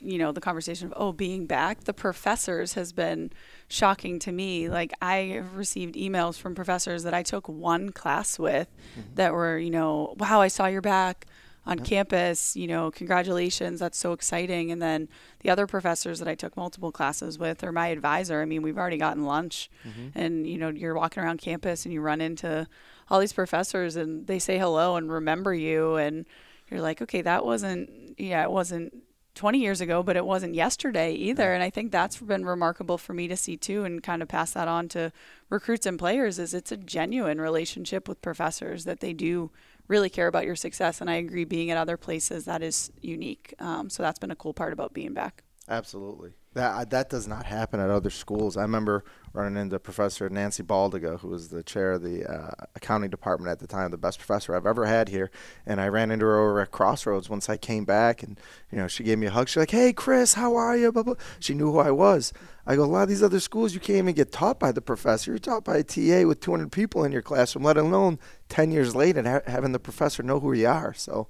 you 0.00 0.18
know 0.18 0.32
the 0.32 0.40
conversation 0.40 0.86
of 0.86 0.94
oh 0.96 1.12
being 1.12 1.46
back 1.46 1.84
the 1.84 1.92
professors 1.92 2.74
has 2.74 2.92
been 2.92 3.30
shocking 3.68 4.18
to 4.18 4.32
me 4.32 4.68
like 4.68 4.92
i 5.00 5.16
have 5.16 5.56
received 5.56 5.94
emails 5.94 6.36
from 6.38 6.54
professors 6.54 7.02
that 7.02 7.14
i 7.14 7.22
took 7.22 7.48
one 7.48 7.90
class 7.90 8.38
with 8.38 8.68
mm-hmm. 8.98 9.14
that 9.14 9.32
were 9.32 9.58
you 9.58 9.70
know 9.70 10.14
wow 10.18 10.40
i 10.40 10.48
saw 10.48 10.66
your 10.66 10.80
back 10.80 11.26
on 11.66 11.78
yep. 11.78 11.86
campus 11.86 12.56
you 12.56 12.66
know 12.66 12.90
congratulations 12.90 13.80
that's 13.80 13.96
so 13.96 14.12
exciting 14.12 14.70
and 14.70 14.82
then 14.82 15.08
the 15.40 15.50
other 15.50 15.66
professors 15.66 16.18
that 16.18 16.28
i 16.28 16.34
took 16.34 16.56
multiple 16.56 16.92
classes 16.92 17.38
with 17.38 17.64
or 17.64 17.72
my 17.72 17.88
advisor 17.88 18.42
i 18.42 18.44
mean 18.44 18.62
we've 18.62 18.78
already 18.78 18.98
gotten 18.98 19.24
lunch 19.24 19.70
mm-hmm. 19.86 20.08
and 20.14 20.46
you 20.46 20.58
know 20.58 20.68
you're 20.68 20.94
walking 20.94 21.22
around 21.22 21.40
campus 21.40 21.84
and 21.84 21.94
you 21.94 22.00
run 22.00 22.20
into 22.20 22.66
all 23.08 23.20
these 23.20 23.32
professors 23.32 23.96
and 23.96 24.26
they 24.26 24.38
say 24.38 24.58
hello 24.58 24.96
and 24.96 25.10
remember 25.10 25.54
you 25.54 25.96
and 25.96 26.26
you're 26.70 26.82
like 26.82 27.00
okay 27.00 27.22
that 27.22 27.44
wasn't 27.44 27.88
yeah 28.18 28.42
it 28.42 28.50
wasn't 28.50 28.92
20 29.34 29.58
years 29.58 29.80
ago, 29.80 30.02
but 30.02 30.16
it 30.16 30.24
wasn't 30.24 30.54
yesterday 30.54 31.12
either. 31.12 31.52
And 31.52 31.62
I 31.62 31.70
think 31.70 31.90
that's 31.90 32.18
been 32.18 32.44
remarkable 32.44 32.98
for 32.98 33.12
me 33.12 33.28
to 33.28 33.36
see 33.36 33.56
too, 33.56 33.84
and 33.84 34.02
kind 34.02 34.22
of 34.22 34.28
pass 34.28 34.52
that 34.52 34.68
on 34.68 34.88
to 34.90 35.12
recruits 35.50 35.86
and 35.86 35.98
players. 35.98 36.38
Is 36.38 36.54
it's 36.54 36.72
a 36.72 36.76
genuine 36.76 37.40
relationship 37.40 38.08
with 38.08 38.22
professors 38.22 38.84
that 38.84 39.00
they 39.00 39.12
do 39.12 39.50
really 39.88 40.08
care 40.08 40.28
about 40.28 40.44
your 40.44 40.56
success. 40.56 41.00
And 41.00 41.10
I 41.10 41.14
agree, 41.14 41.44
being 41.44 41.70
at 41.70 41.76
other 41.76 41.96
places 41.96 42.44
that 42.44 42.62
is 42.62 42.90
unique. 43.00 43.54
Um, 43.58 43.90
so 43.90 44.02
that's 44.02 44.18
been 44.18 44.30
a 44.30 44.36
cool 44.36 44.54
part 44.54 44.72
about 44.72 44.94
being 44.94 45.12
back. 45.12 45.42
Absolutely. 45.68 46.34
That 46.54 46.90
that 46.90 47.10
does 47.10 47.26
not 47.26 47.46
happen 47.46 47.80
at 47.80 47.90
other 47.90 48.10
schools. 48.10 48.56
I 48.56 48.62
remember 48.62 49.04
running 49.32 49.60
into 49.60 49.78
Professor 49.80 50.28
Nancy 50.28 50.62
Baldiga, 50.62 51.18
who 51.18 51.28
was 51.28 51.48
the 51.48 51.64
chair 51.64 51.92
of 51.92 52.02
the 52.02 52.24
uh, 52.24 52.50
accounting 52.76 53.10
department 53.10 53.50
at 53.50 53.58
the 53.58 53.66
time, 53.66 53.90
the 53.90 53.98
best 53.98 54.18
professor 54.18 54.54
I've 54.54 54.66
ever 54.66 54.86
had 54.86 55.08
here. 55.08 55.32
And 55.66 55.80
I 55.80 55.88
ran 55.88 56.12
into 56.12 56.24
her 56.24 56.38
over 56.38 56.60
at 56.60 56.70
Crossroads 56.70 57.28
once 57.28 57.48
I 57.50 57.56
came 57.56 57.84
back, 57.84 58.22
and 58.22 58.38
you 58.70 58.78
know 58.78 58.86
she 58.86 59.02
gave 59.02 59.18
me 59.18 59.26
a 59.26 59.30
hug. 59.30 59.48
She's 59.48 59.56
like, 59.56 59.72
"Hey, 59.72 59.92
Chris, 59.92 60.34
how 60.34 60.54
are 60.54 60.76
you?" 60.76 60.92
Blah, 60.92 61.02
blah. 61.02 61.14
She 61.40 61.54
knew 61.54 61.72
who 61.72 61.80
I 61.80 61.90
was. 61.90 62.32
I 62.66 62.76
go, 62.76 62.84
a 62.84 62.86
lot 62.86 63.02
of 63.02 63.08
these 63.08 63.22
other 63.22 63.40
schools, 63.40 63.74
you 63.74 63.80
can't 63.80 63.98
even 63.98 64.14
get 64.14 64.32
taught 64.32 64.58
by 64.58 64.72
the 64.72 64.80
professor. 64.80 65.30
You're 65.30 65.38
taught 65.38 65.64
by 65.64 65.78
a 65.78 65.82
TA 65.82 66.26
with 66.26 66.40
200 66.40 66.72
people 66.72 67.04
in 67.04 67.12
your 67.12 67.20
classroom, 67.20 67.64
let 67.64 67.76
alone 67.76 68.18
10 68.48 68.70
years 68.70 68.96
later 68.96 69.22
ha- 69.22 69.50
having 69.50 69.72
the 69.72 69.78
professor 69.78 70.22
know 70.22 70.40
who 70.40 70.52
you 70.54 70.66
are. 70.66 70.94
So, 70.94 71.28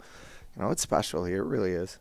you 0.55 0.62
know, 0.62 0.70
it's 0.70 0.83
special 0.83 1.25
here. 1.25 1.43
It 1.43 1.47
really 1.47 1.72
is. 1.72 1.99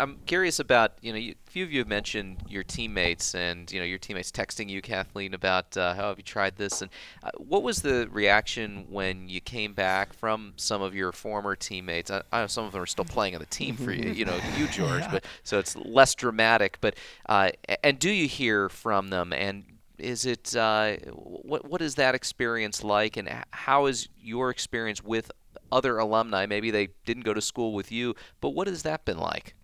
I'm 0.00 0.18
curious 0.26 0.58
about 0.58 0.92
you 1.00 1.12
know, 1.12 1.18
you, 1.18 1.34
few 1.58 1.64
of 1.64 1.72
you 1.72 1.80
have 1.80 1.88
mentioned 1.88 2.36
your 2.48 2.62
teammates 2.62 3.34
and 3.34 3.72
you 3.72 3.80
know 3.80 3.84
your 3.84 3.98
teammates 3.98 4.30
texting 4.30 4.68
you, 4.68 4.80
Kathleen, 4.80 5.34
about 5.34 5.76
uh, 5.76 5.92
how 5.92 6.08
have 6.08 6.16
you 6.16 6.22
tried 6.22 6.54
this 6.54 6.82
and 6.82 6.90
uh, 7.24 7.32
what 7.36 7.64
was 7.64 7.82
the 7.82 8.08
reaction 8.12 8.86
when 8.88 9.28
you 9.28 9.40
came 9.40 9.72
back 9.72 10.12
from 10.12 10.52
some 10.54 10.82
of 10.82 10.94
your 10.94 11.10
former 11.10 11.56
teammates? 11.56 12.12
I, 12.12 12.22
I 12.30 12.42
know 12.42 12.46
some 12.46 12.64
of 12.64 12.70
them 12.70 12.80
are 12.80 12.86
still 12.86 13.04
playing 13.04 13.34
on 13.34 13.40
the 13.40 13.46
team 13.46 13.76
for 13.76 13.90
you, 13.90 14.12
you 14.12 14.24
know, 14.24 14.38
you 14.56 14.68
George, 14.68 15.00
yeah. 15.00 15.10
but 15.10 15.24
so 15.42 15.58
it's 15.58 15.74
less 15.74 16.14
dramatic. 16.14 16.78
But 16.80 16.94
uh, 17.28 17.50
and 17.82 17.98
do 17.98 18.10
you 18.10 18.28
hear 18.28 18.68
from 18.68 19.08
them 19.08 19.32
and 19.32 19.64
is 19.98 20.26
it 20.26 20.54
uh, 20.54 20.94
what 21.12 21.68
what 21.68 21.82
is 21.82 21.96
that 21.96 22.14
experience 22.14 22.84
like 22.84 23.16
and 23.16 23.28
how 23.50 23.86
is 23.86 24.08
your 24.16 24.50
experience 24.50 25.02
with 25.02 25.32
other 25.72 25.98
alumni 25.98 26.46
maybe 26.46 26.70
they 26.70 26.90
didn't 27.04 27.24
go 27.24 27.34
to 27.34 27.40
school 27.40 27.72
with 27.72 27.90
you 27.90 28.14
but 28.40 28.50
what 28.50 28.68
has 28.68 28.84
that 28.84 29.04
been 29.04 29.18
like 29.18 29.56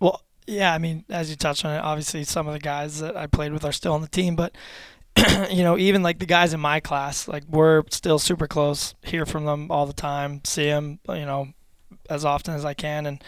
well, 0.00 0.22
yeah, 0.46 0.74
I 0.74 0.78
mean, 0.78 1.04
as 1.08 1.30
you 1.30 1.36
touched 1.36 1.64
on 1.64 1.74
it, 1.74 1.78
obviously 1.78 2.24
some 2.24 2.46
of 2.46 2.52
the 2.52 2.58
guys 2.58 3.00
that 3.00 3.16
I 3.16 3.26
played 3.26 3.52
with 3.52 3.64
are 3.64 3.72
still 3.72 3.94
on 3.94 4.02
the 4.02 4.08
team, 4.08 4.36
but 4.36 4.54
you 5.50 5.62
know, 5.62 5.78
even 5.78 6.02
like 6.02 6.18
the 6.18 6.26
guys 6.26 6.52
in 6.52 6.60
my 6.60 6.80
class, 6.80 7.28
like 7.28 7.44
we're 7.48 7.82
still 7.90 8.18
super 8.18 8.46
close. 8.46 8.94
Hear 9.02 9.26
from 9.26 9.44
them 9.44 9.70
all 9.70 9.86
the 9.86 9.92
time, 9.92 10.40
see 10.44 10.66
them, 10.66 10.98
you 11.08 11.24
know, 11.24 11.48
as 12.10 12.24
often 12.24 12.54
as 12.54 12.64
I 12.64 12.74
can, 12.74 13.06
and 13.06 13.22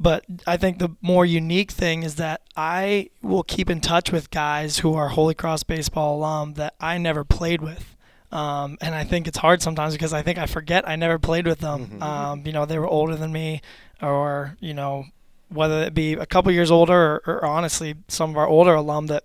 but 0.00 0.24
I 0.46 0.56
think 0.56 0.78
the 0.78 0.90
more 1.02 1.26
unique 1.26 1.72
thing 1.72 2.04
is 2.04 2.16
that 2.16 2.42
I 2.56 3.10
will 3.20 3.42
keep 3.42 3.68
in 3.68 3.80
touch 3.80 4.12
with 4.12 4.30
guys 4.30 4.78
who 4.78 4.94
are 4.94 5.08
Holy 5.08 5.34
Cross 5.34 5.64
baseball 5.64 6.16
alum 6.16 6.54
that 6.54 6.74
I 6.80 6.98
never 6.98 7.24
played 7.24 7.60
with. 7.60 7.96
Um, 8.30 8.78
and 8.80 8.94
I 8.94 9.04
think 9.04 9.26
it's 9.26 9.38
hard 9.38 9.62
sometimes 9.62 9.94
because 9.94 10.12
I 10.12 10.22
think 10.22 10.38
I 10.38 10.46
forget 10.46 10.88
I 10.88 10.96
never 10.96 11.18
played 11.18 11.46
with 11.46 11.58
them. 11.58 11.86
Mm-hmm. 11.86 12.02
Um, 12.02 12.42
you 12.46 12.52
know, 12.52 12.64
they 12.64 12.78
were 12.78 12.86
older 12.86 13.16
than 13.16 13.32
me, 13.32 13.62
or 14.00 14.56
you 14.60 14.74
know, 14.74 15.06
whether 15.48 15.82
it 15.82 15.94
be 15.94 16.14
a 16.14 16.26
couple 16.26 16.52
years 16.52 16.70
older 16.70 17.22
or, 17.26 17.40
or, 17.40 17.44
honestly 17.44 17.94
some 18.08 18.30
of 18.30 18.36
our 18.36 18.46
older 18.46 18.74
alum 18.74 19.06
that 19.06 19.24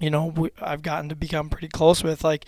you 0.00 0.10
know 0.10 0.26
we, 0.26 0.50
I've 0.60 0.82
gotten 0.82 1.08
to 1.08 1.16
become 1.16 1.48
pretty 1.48 1.68
close 1.68 2.02
with 2.02 2.24
like 2.24 2.46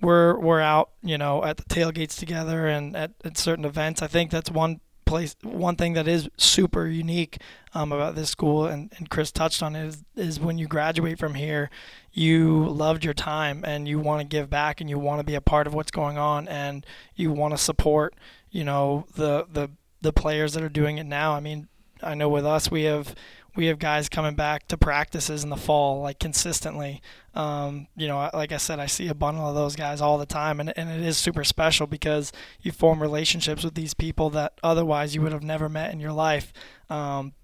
we're 0.00 0.38
we're 0.38 0.60
out 0.60 0.90
you 1.02 1.16
know 1.16 1.44
at 1.44 1.56
the 1.56 1.64
tailgates 1.64 2.18
together 2.18 2.66
and 2.66 2.96
at, 2.96 3.12
at 3.24 3.38
certain 3.38 3.64
events. 3.64 4.02
I 4.02 4.08
think 4.08 4.30
that's 4.30 4.50
one 4.50 4.80
place 5.04 5.36
one 5.42 5.76
thing 5.76 5.92
that 5.94 6.08
is 6.08 6.28
super 6.36 6.86
unique 6.86 7.38
um, 7.74 7.92
about 7.92 8.14
this 8.14 8.30
school 8.30 8.66
and, 8.66 8.92
and 8.96 9.10
Chris 9.10 9.32
touched 9.32 9.62
on 9.62 9.76
it 9.76 9.86
is, 9.86 10.04
is 10.16 10.40
when 10.40 10.58
you 10.58 10.66
graduate 10.66 11.18
from 11.18 11.34
here 11.34 11.70
you 12.12 12.66
loved 12.68 13.04
your 13.04 13.14
time 13.14 13.64
and 13.66 13.88
you 13.88 13.98
want 13.98 14.20
to 14.20 14.26
give 14.26 14.48
back 14.48 14.80
and 14.80 14.88
you 14.88 14.98
want 14.98 15.18
to 15.18 15.24
be 15.24 15.34
a 15.34 15.40
part 15.40 15.66
of 15.66 15.74
what's 15.74 15.90
going 15.90 16.18
on 16.18 16.46
and 16.48 16.86
you 17.14 17.32
want 17.32 17.52
to 17.52 17.58
support 17.58 18.14
you 18.50 18.64
know 18.64 19.06
the 19.14 19.46
the 19.52 19.70
the 20.02 20.12
players 20.12 20.52
that 20.54 20.62
are 20.62 20.68
doing 20.68 20.98
it 20.98 21.06
now. 21.06 21.32
I 21.32 21.40
mean 21.40 21.68
I 22.02 22.14
know 22.14 22.28
with 22.28 22.46
us 22.46 22.70
we 22.70 22.84
have 22.84 23.14
we 23.54 23.66
have 23.66 23.78
guys 23.78 24.08
coming 24.08 24.34
back 24.34 24.66
to 24.68 24.78
practices 24.78 25.44
in 25.44 25.50
the 25.50 25.56
fall 25.56 26.00
like 26.00 26.18
consistently. 26.18 27.02
Um, 27.34 27.86
you 27.96 28.08
know, 28.08 28.30
like 28.32 28.52
I 28.52 28.56
said, 28.56 28.80
I 28.80 28.86
see 28.86 29.08
a 29.08 29.14
bundle 29.14 29.46
of 29.46 29.54
those 29.54 29.76
guys 29.76 30.00
all 30.00 30.18
the 30.18 30.26
time, 30.26 30.58
and, 30.60 30.72
and 30.76 30.90
it 30.90 31.02
is 31.02 31.18
super 31.18 31.44
special 31.44 31.86
because 31.86 32.32
you 32.60 32.72
form 32.72 33.00
relationships 33.00 33.64
with 33.64 33.74
these 33.74 33.94
people 33.94 34.30
that 34.30 34.54
otherwise 34.62 35.14
you 35.14 35.22
would 35.22 35.32
have 35.32 35.42
never 35.42 35.68
met 35.68 35.92
in 35.92 36.00
your 36.00 36.12
life. 36.12 36.52
Um, 36.88 37.34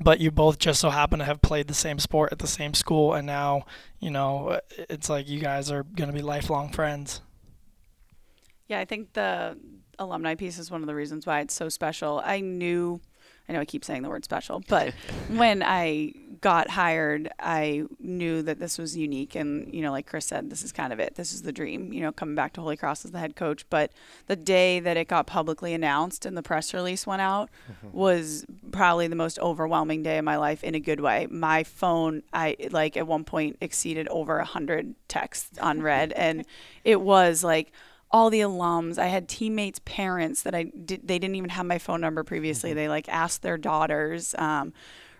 but 0.00 0.18
you 0.20 0.30
both 0.30 0.58
just 0.58 0.80
so 0.80 0.90
happen 0.90 1.20
to 1.20 1.24
have 1.24 1.40
played 1.40 1.68
the 1.68 1.74
same 1.74 1.98
sport 1.98 2.32
at 2.32 2.40
the 2.40 2.46
same 2.46 2.74
school, 2.74 3.14
and 3.14 3.26
now 3.26 3.64
you 4.00 4.10
know 4.10 4.60
it's 4.76 5.08
like 5.08 5.28
you 5.28 5.40
guys 5.40 5.70
are 5.70 5.82
going 5.82 6.08
to 6.08 6.14
be 6.14 6.22
lifelong 6.22 6.70
friends. 6.70 7.20
Yeah, 8.68 8.80
I 8.80 8.84
think 8.84 9.12
the 9.12 9.58
alumni 9.98 10.34
piece 10.34 10.58
is 10.58 10.70
one 10.70 10.82
of 10.82 10.86
the 10.86 10.94
reasons 10.94 11.26
why 11.26 11.40
it's 11.40 11.54
so 11.54 11.68
special. 11.68 12.20
I 12.24 12.40
knew 12.40 13.00
I 13.48 13.52
know 13.52 13.60
I 13.60 13.64
keep 13.64 13.84
saying 13.84 14.02
the 14.02 14.08
word 14.08 14.24
special, 14.24 14.62
but 14.68 14.94
when 15.28 15.62
I 15.62 16.12
got 16.40 16.68
hired, 16.70 17.30
I 17.38 17.84
knew 17.98 18.42
that 18.42 18.58
this 18.58 18.76
was 18.76 18.96
unique. 18.96 19.34
And, 19.34 19.72
you 19.72 19.80
know, 19.80 19.90
like 19.90 20.06
Chris 20.06 20.26
said, 20.26 20.50
this 20.50 20.62
is 20.62 20.72
kind 20.72 20.92
of 20.92 21.00
it. 21.00 21.14
This 21.14 21.32
is 21.32 21.42
the 21.42 21.52
dream, 21.52 21.92
you 21.92 22.00
know, 22.00 22.12
coming 22.12 22.34
back 22.34 22.52
to 22.54 22.60
Holy 22.60 22.76
Cross 22.76 23.04
as 23.04 23.12
the 23.12 23.18
head 23.18 23.34
coach. 23.34 23.64
But 23.70 23.92
the 24.26 24.36
day 24.36 24.80
that 24.80 24.96
it 24.96 25.08
got 25.08 25.26
publicly 25.26 25.72
announced 25.72 26.26
and 26.26 26.36
the 26.36 26.42
press 26.42 26.74
release 26.74 27.06
went 27.06 27.22
out 27.22 27.50
mm-hmm. 27.70 27.96
was 27.96 28.44
probably 28.72 29.08
the 29.08 29.16
most 29.16 29.38
overwhelming 29.38 30.02
day 30.02 30.18
of 30.18 30.24
my 30.24 30.36
life 30.36 30.62
in 30.62 30.74
a 30.74 30.80
good 30.80 31.00
way. 31.00 31.26
My 31.30 31.64
phone, 31.64 32.22
I 32.32 32.56
like 32.70 32.96
at 32.96 33.06
one 33.06 33.24
point 33.24 33.56
exceeded 33.60 34.08
over 34.08 34.36
a 34.36 34.44
100 34.44 34.94
texts 35.08 35.58
on 35.58 35.80
red. 35.82 36.12
and 36.12 36.44
it 36.84 37.00
was 37.00 37.42
like, 37.42 37.72
all 38.10 38.30
the 38.30 38.40
alums. 38.40 38.98
I 38.98 39.06
had 39.06 39.28
teammates' 39.28 39.80
parents 39.84 40.42
that 40.42 40.54
I 40.54 40.64
did, 40.64 41.06
they 41.06 41.18
didn't 41.18 41.36
even 41.36 41.50
have 41.50 41.66
my 41.66 41.78
phone 41.78 42.00
number 42.00 42.24
previously. 42.24 42.70
Mm-hmm. 42.70 42.76
They 42.76 42.88
like 42.88 43.08
asked 43.08 43.42
their 43.42 43.58
daughters, 43.58 44.34
um, 44.38 44.72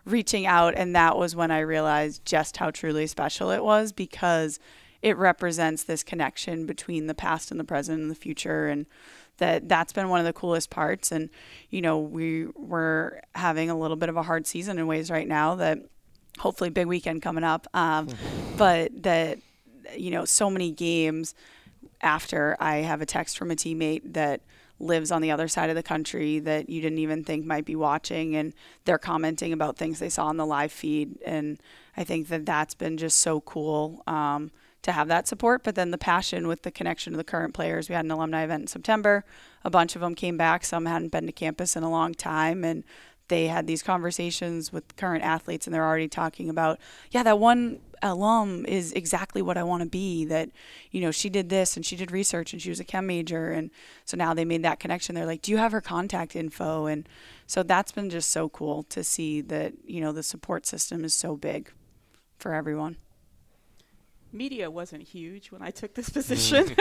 reaching 0.05 0.47
out, 0.47 0.74
and 0.76 0.95
that 0.95 1.16
was 1.16 1.35
when 1.35 1.51
I 1.51 1.61
realized 1.61 2.24
just 2.24 2.59
how 2.59 2.70
truly 2.70 3.07
special 3.07 3.51
it 3.51 3.64
was 3.64 3.93
because 3.93 4.59
it 5.03 5.16
represents 5.16 5.85
this 5.85 6.03
connection 6.03 6.66
between 6.66 7.07
the 7.07 7.14
past 7.14 7.51
and 7.51 7.59
the 7.59 7.64
present 7.64 8.01
and 8.01 8.11
the 8.11 8.14
future, 8.14 8.68
and 8.68 8.87
that 9.39 9.68
that's 9.68 9.93
been 9.93 10.09
one 10.09 10.20
of 10.20 10.26
the 10.26 10.32
coolest 10.32 10.70
parts. 10.70 11.11
And 11.11 11.30
you 11.70 11.80
know, 11.80 11.99
we 11.99 12.47
were 12.55 13.20
having 13.35 13.70
a 13.70 13.78
little 13.78 13.97
bit 13.97 14.09
of 14.09 14.16
a 14.16 14.22
hard 14.22 14.47
season 14.47 14.78
in 14.78 14.87
ways 14.87 15.11
right 15.11 15.26
now 15.26 15.57
that 15.57 15.78
hopefully 16.39 16.70
big 16.70 16.87
weekend 16.87 17.22
coming 17.22 17.45
up, 17.45 17.66
um, 17.74 18.09
mm-hmm. 18.09 18.57
but 18.57 19.03
that 19.03 19.39
you 19.97 20.11
know 20.11 20.24
so 20.24 20.51
many 20.51 20.70
games 20.70 21.35
after 22.05 22.57
I 22.61 22.76
have 22.76 23.00
a 23.00 23.07
text 23.07 23.36
from 23.36 23.50
a 23.50 23.57
teammate 23.57 24.12
that 24.12 24.42
lives 24.78 25.11
on 25.11 25.22
the 25.22 25.30
other 25.30 25.48
side 25.48 25.70
of 25.70 25.76
the 25.76 25.82
country 25.82 26.38
that 26.40 26.68
you 26.68 26.80
didn't 26.80 26.98
even 26.98 27.24
think 27.24 27.46
might 27.46 27.64
be 27.64 27.76
watching 27.76 28.36
and 28.36 28.52
they're 28.84 28.98
commenting 28.98 29.52
about 29.52 29.76
things 29.76 29.98
they 29.98 30.09
saw 30.09 30.26
on 30.26 30.36
the 30.36 30.44
live 30.44 30.72
feed 30.72 31.16
and 31.24 31.61
i 31.96 32.02
think 32.02 32.26
that 32.26 32.44
that's 32.44 32.74
been 32.74 32.96
just 32.96 33.18
so 33.18 33.40
cool 33.40 34.02
um, 34.09 34.50
to 34.84 34.92
have 34.92 35.09
that 35.09 35.26
support. 35.26 35.62
But 35.64 35.74
then 35.74 35.90
the 35.90 35.98
passion 35.98 36.46
with 36.46 36.62
the 36.62 36.70
connection 36.70 37.14
to 37.14 37.16
the 37.16 37.24
current 37.24 37.55
players. 37.55 37.88
We 37.88 37.94
had 37.94 38.05
an 38.05 38.11
alumni 38.11 38.44
event 38.44 38.62
in 38.62 38.66
september. 38.68 39.24
A 39.64 39.70
bunch 39.70 39.96
of 39.96 40.02
them 40.02 40.14
came 40.14 40.36
back. 40.36 40.64
Some 40.64 40.86
hadn't 40.86 41.11
been 41.11 41.26
to 41.26 41.32
campus 41.32 41.74
in 41.74 41.82
a 41.82 41.90
long 41.90 42.14
time 42.14 42.64
and 42.64 42.84
they 43.28 43.46
had 43.46 43.66
these 43.66 43.82
conversations 43.82 44.72
with 44.72 44.96
current 44.96 45.24
athletes 45.24 45.66
and 45.66 45.74
they're 45.74 45.86
already 45.86 46.08
talking 46.08 46.48
about 46.48 46.78
yeah 47.10 47.22
that 47.22 47.38
one 47.38 47.80
alum 48.04 48.66
is 48.66 48.92
exactly 48.92 49.42
what 49.42 49.56
I 49.56 49.62
want 49.64 49.82
to 49.82 49.88
be. 49.88 50.24
That, 50.26 50.50
you 50.90 51.00
know, 51.00 51.10
she 51.10 51.30
did 51.30 51.48
this 51.48 51.76
and 51.76 51.84
she 51.84 51.96
did 51.96 52.12
research 52.12 52.52
and 52.52 52.60
she 52.60 52.68
was 52.68 52.78
a 52.78 52.84
chem 52.84 53.06
major. 53.06 53.50
And 53.50 53.70
so 54.04 54.16
now 54.16 54.34
they 54.34 54.44
made 54.44 54.62
that 54.62 54.78
connection. 54.78 55.14
They're 55.14 55.26
like, 55.26 55.42
do 55.42 55.50
you 55.50 55.56
have 55.56 55.72
her 55.72 55.80
contact 55.80 56.36
info? 56.36 56.86
And 56.86 57.08
so 57.46 57.62
that's 57.62 57.92
been 57.92 58.10
just 58.10 58.30
so 58.30 58.48
cool 58.50 58.84
to 58.84 59.02
see 59.02 59.40
that, 59.42 59.72
you 59.86 60.00
know, 60.00 60.12
the 60.12 60.22
support 60.22 60.66
system 60.66 61.04
is 61.04 61.14
so 61.14 61.36
big 61.36 61.72
for 62.38 62.54
everyone 62.54 62.98
media 64.32 64.68
wasn't 64.68 65.00
huge 65.00 65.52
when 65.52 65.62
I 65.62 65.70
took 65.70 65.94
this 65.94 66.08
position. 66.10 66.74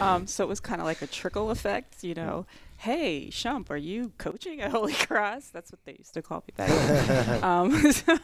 um, 0.00 0.26
so 0.26 0.42
it 0.42 0.48
was 0.48 0.58
kind 0.58 0.80
of 0.80 0.84
like 0.84 1.00
a 1.00 1.06
trickle 1.06 1.52
effect, 1.52 2.02
you 2.02 2.12
know. 2.12 2.44
Hey, 2.80 3.26
Shump, 3.32 3.70
are 3.70 3.76
you 3.76 4.12
coaching 4.18 4.60
at 4.60 4.70
Holy 4.72 4.92
Cross? 4.92 5.48
That's 5.48 5.72
what 5.72 5.84
they 5.84 5.96
used 5.98 6.14
to 6.14 6.22
call 6.22 6.44
me 6.46 6.52
back 6.56 6.68
then. 6.68 7.42
um, 7.44 7.92
so, 7.92 8.18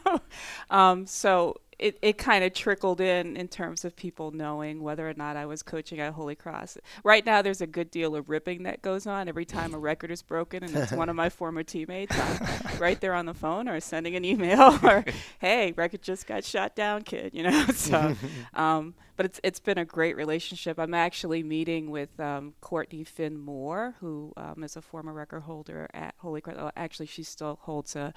um, 0.70 1.06
so 1.08 1.56
it, 1.76 1.98
it 2.02 2.18
kind 2.18 2.44
of 2.44 2.54
trickled 2.54 3.00
in 3.00 3.36
in 3.36 3.48
terms 3.48 3.84
of 3.84 3.96
people 3.96 4.30
knowing 4.30 4.80
whether 4.80 5.08
or 5.08 5.14
not 5.14 5.36
I 5.36 5.44
was 5.44 5.64
coaching 5.64 5.98
at 5.98 6.12
Holy 6.12 6.36
Cross. 6.36 6.78
Right 7.02 7.26
now, 7.26 7.42
there's 7.42 7.60
a 7.62 7.66
good 7.66 7.90
deal 7.90 8.14
of 8.14 8.28
ripping 8.28 8.62
that 8.62 8.80
goes 8.80 9.08
on 9.08 9.28
every 9.28 9.44
time 9.44 9.74
a 9.74 9.78
record 9.78 10.12
is 10.12 10.22
broken, 10.22 10.62
and 10.62 10.72
it's 10.76 10.92
one 10.92 11.08
of 11.08 11.16
my 11.16 11.30
former 11.30 11.64
teammates. 11.64 12.16
I'm 12.16 12.78
right 12.78 13.00
there 13.00 13.14
on 13.14 13.26
the 13.26 13.34
phone 13.34 13.68
or 13.68 13.80
sending 13.80 14.14
an 14.14 14.24
email 14.24 14.78
or, 14.84 15.04
"Hey, 15.40 15.72
record 15.72 16.02
just 16.02 16.28
got 16.28 16.44
shot 16.44 16.76
down, 16.76 17.02
kid." 17.02 17.34
You 17.34 17.42
know. 17.42 17.66
so, 17.74 18.14
um, 18.54 18.94
but 19.16 19.26
it's 19.26 19.40
it's 19.42 19.60
been 19.60 19.78
a 19.78 19.84
great 19.84 20.16
relationship. 20.16 20.78
I'm 20.78 20.94
actually 20.94 21.42
meeting 21.42 21.90
with 21.90 22.18
um, 22.18 22.54
Courtney 22.60 23.04
Finn 23.04 23.38
Moore, 23.38 23.94
who 24.00 24.32
um, 24.36 24.64
is 24.64 24.76
a 24.76 24.82
former 24.82 25.12
record 25.12 25.42
holder 25.42 25.88
at 25.94 26.14
Holy 26.18 26.40
Cross. 26.40 26.72
Actually, 26.76 27.06
she 27.06 27.22
still 27.22 27.58
holds 27.62 27.94
a 27.96 28.12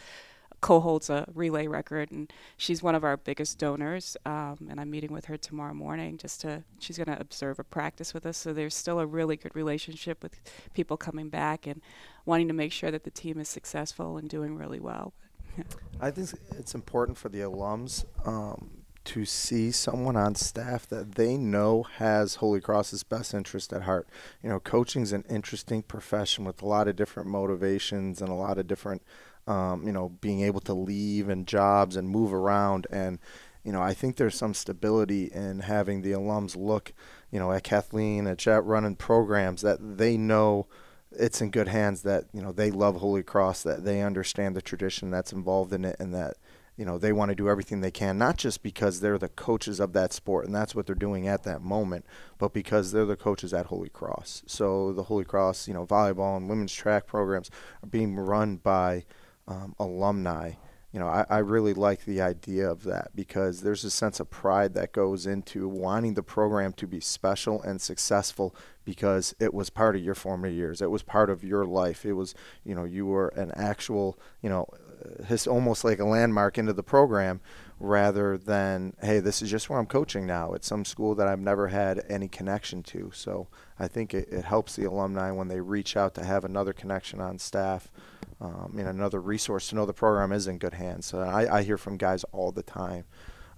co-holds 0.60 1.10
a 1.10 1.26
relay 1.36 1.68
record, 1.68 2.12
and 2.12 2.34
she's 2.58 2.82
one 2.82 2.96
of 2.96 3.04
our 3.04 3.16
biggest 3.16 3.60
donors. 3.60 4.18
Um, 4.26 4.68
and 4.70 4.80
I'm 4.80 4.90
meeting 4.90 5.14
with 5.14 5.26
her 5.26 5.38
tomorrow 5.38 5.74
morning 5.74 6.18
just 6.18 6.42
to. 6.42 6.64
She's 6.80 6.98
going 6.98 7.16
to 7.16 7.20
observe 7.20 7.60
a 7.60 7.64
practice 7.64 8.14
with 8.14 8.26
us. 8.26 8.38
So 8.38 8.54
there's 8.54 8.76
still 8.76 9.00
a 9.00 9.06
really 9.06 9.36
good 9.36 9.56
relationship 9.56 10.24
with 10.24 10.42
people 10.74 10.98
coming 10.98 11.30
back 11.30 11.68
and 11.68 11.82
wanting 12.26 12.48
to 12.48 12.54
make 12.54 12.72
sure 12.72 12.92
that 12.92 13.04
the 13.04 13.12
team 13.12 13.40
is 13.40 13.50
successful 13.50 14.18
and 14.18 14.30
doing 14.30 14.56
really 14.56 14.80
well. 14.80 15.14
I 16.02 16.12
think 16.12 16.32
it's 16.58 16.76
important 16.76 17.18
for 17.18 17.30
the 17.30 17.40
alums 17.40 18.06
um, 18.26 18.70
to 19.08 19.26
see 19.26 19.72
someone 19.72 20.16
on 20.16 20.36
staff 20.36 20.88
that 20.88 21.16
they 21.16 21.38
know 21.38 21.84
has 21.84 22.36
Holy 22.36 22.62
Cross's 22.62 23.04
best 23.04 23.34
interest 23.34 23.74
at 23.74 23.84
heart. 23.84 24.08
You 24.44 24.50
know, 24.50 24.60
coaching 24.60 25.02
is 25.02 25.14
an 25.14 25.26
interesting 25.30 25.82
profession 25.82 26.46
with 26.46 26.62
a 26.62 26.68
lot 26.68 26.88
of 26.88 26.96
different 26.96 27.30
motivations 27.30 28.22
and 28.22 28.30
a 28.30 28.36
lot 28.36 28.58
of 28.58 28.68
different 28.68 29.02
um, 29.48 29.88
you 29.88 29.94
know, 29.94 30.10
being 30.10 30.42
able 30.42 30.60
to 30.62 30.74
leave 30.74 31.30
and 31.30 31.48
jobs 31.48 31.96
and 31.96 32.10
move 32.10 32.34
around. 32.34 32.86
And, 32.92 33.20
you 33.64 33.72
know, 33.72 33.82
I 33.82 33.94
think 33.94 34.18
there's 34.18 34.36
some 34.36 34.54
stability 34.54 35.26
in 35.26 35.60
having 35.60 36.02
the 36.02 36.12
alums 36.12 36.56
look, 36.56 36.94
you 37.32 37.40
know, 37.40 37.52
at 37.52 37.64
Kathleen, 37.64 38.28
at 38.28 38.38
Jet 38.38 38.64
running 38.66 38.96
programs 38.96 39.62
that 39.62 39.98
they 39.98 40.18
know 40.18 40.68
it's 41.12 41.42
in 41.42 41.50
good 41.50 41.70
hands 41.70 42.02
that, 42.04 42.26
you 42.34 42.42
know, 42.42 42.52
they 42.52 42.70
love 42.70 42.98
Holy 42.98 43.24
Cross, 43.24 43.64
that 43.64 43.86
they 43.86 44.02
understand 44.02 44.56
the 44.56 44.62
tradition 44.62 45.10
that's 45.10 45.32
involved 45.32 45.72
in 45.72 45.86
it 45.86 45.96
and 46.00 46.14
that, 46.14 46.36
you 46.78 46.86
know, 46.86 46.98
they 46.98 47.12
want 47.12 47.30
to 47.30 47.36
do 47.36 47.50
everything 47.50 47.82
they 47.82 47.92
can, 47.92 48.18
not 48.18 48.38
just 48.38 48.64
because 48.64 49.00
they're 49.00 49.18
the 49.18 49.28
coaches 49.28 49.80
of 49.80 49.94
that 49.94 50.14
sport 50.14 50.46
and 50.46 50.56
that's 50.56 50.76
what 50.76 50.86
they're 50.86 50.96
doing 50.96 51.28
at 51.28 51.44
that 51.44 51.62
moment, 51.62 52.06
but 52.38 52.54
because 52.54 52.92
they're 52.92 53.04
the 53.04 53.16
coaches 53.16 53.54
at 53.54 53.66
Holy 53.66 53.90
Cross. 53.90 54.44
So 54.46 54.94
the 54.94 55.04
Holy 55.04 55.26
Cross, 55.26 55.68
you 55.68 55.74
know, 55.74 55.86
volleyball 55.86 56.38
and 56.38 56.48
women's 56.48 56.74
track 56.74 57.08
programs 57.08 57.50
are 57.84 57.88
being 57.88 58.16
run 58.16 58.58
by– 58.58 59.04
um, 59.48 59.76
alumni. 59.80 60.54
You 60.92 61.00
know, 61.00 61.08
I, 61.08 61.26
I 61.30 61.38
really 61.40 61.74
like 61.74 62.06
the 62.06 62.22
idea 62.22 62.70
of 62.70 62.84
that 62.84 63.12
because 63.14 63.62
there's 63.62 63.84
a 63.84 63.92
sense 63.92 64.20
of 64.20 64.30
pride 64.30 64.74
that 64.74 64.94
goes 64.94 65.26
into 65.26 65.68
wanting 65.68 66.14
the 66.14 66.24
program 66.24 66.74
to 66.74 66.88
be 66.88 67.00
special 67.02 67.62
and 67.62 67.82
successful 67.82 68.56
because 68.86 69.36
it 69.40 69.54
was 69.54 69.70
part 69.70 69.96
of 69.96 70.04
your 70.04 70.16
formative 70.16 70.58
years. 70.58 70.82
It 70.82 70.90
was 70.90 71.04
part 71.04 71.30
of 71.30 71.44
your 71.44 71.66
life. 71.66 72.06
It 72.06 72.14
was, 72.14 72.34
you 72.64 72.74
know, 72.74 72.86
you 72.86 73.06
were 73.06 73.28
an 73.30 73.52
actual, 73.56 74.18
you 74.42 74.50
know, 74.50 74.66
his 75.26 75.48
almost 75.48 75.84
like 75.84 76.00
a 76.00 76.06
landmark 76.06 76.58
into 76.58 76.74
the 76.74 76.84
program 76.84 77.40
rather 77.80 78.38
than 78.38 78.94
hey 79.02 79.20
this 79.20 79.42
is 79.42 79.52
just 79.52 79.70
where 79.70 79.78
i'm 79.78 79.86
coaching 79.86 80.26
now 80.26 80.54
it's 80.54 80.68
some 80.68 80.84
school 80.84 81.14
that 81.14 81.28
i've 81.28 81.40
never 81.40 81.68
had 81.68 82.04
any 82.10 82.28
connection 82.28 82.82
to 82.82 83.12
so 83.14 83.48
i 83.78 83.88
think 83.88 84.14
it, 84.14 84.28
it 84.32 84.44
helps 84.44 84.76
the 84.76 84.86
alumni 84.86 85.30
when 85.30 85.48
they 85.48 85.60
reach 85.60 85.96
out 85.96 86.16
to 86.16 86.24
have 86.24 86.44
another 86.44 86.74
connection 86.74 87.22
on 87.22 87.38
staff 87.38 87.92
um, 88.40 88.72
know, 88.76 88.88
another 88.88 89.20
resource 89.20 89.70
to 89.70 89.76
know 89.76 89.86
the 89.86 89.94
program 89.94 90.32
is 90.32 90.48
in 90.48 90.58
good 90.58 90.74
hands. 90.74 91.06
So 91.08 91.20
I, 91.20 91.58
I 91.58 91.64
hear 91.64 91.78
from 91.78 91.98
guys 91.98 92.24
all 92.32 92.52
the 92.52 92.64
time 92.64 93.06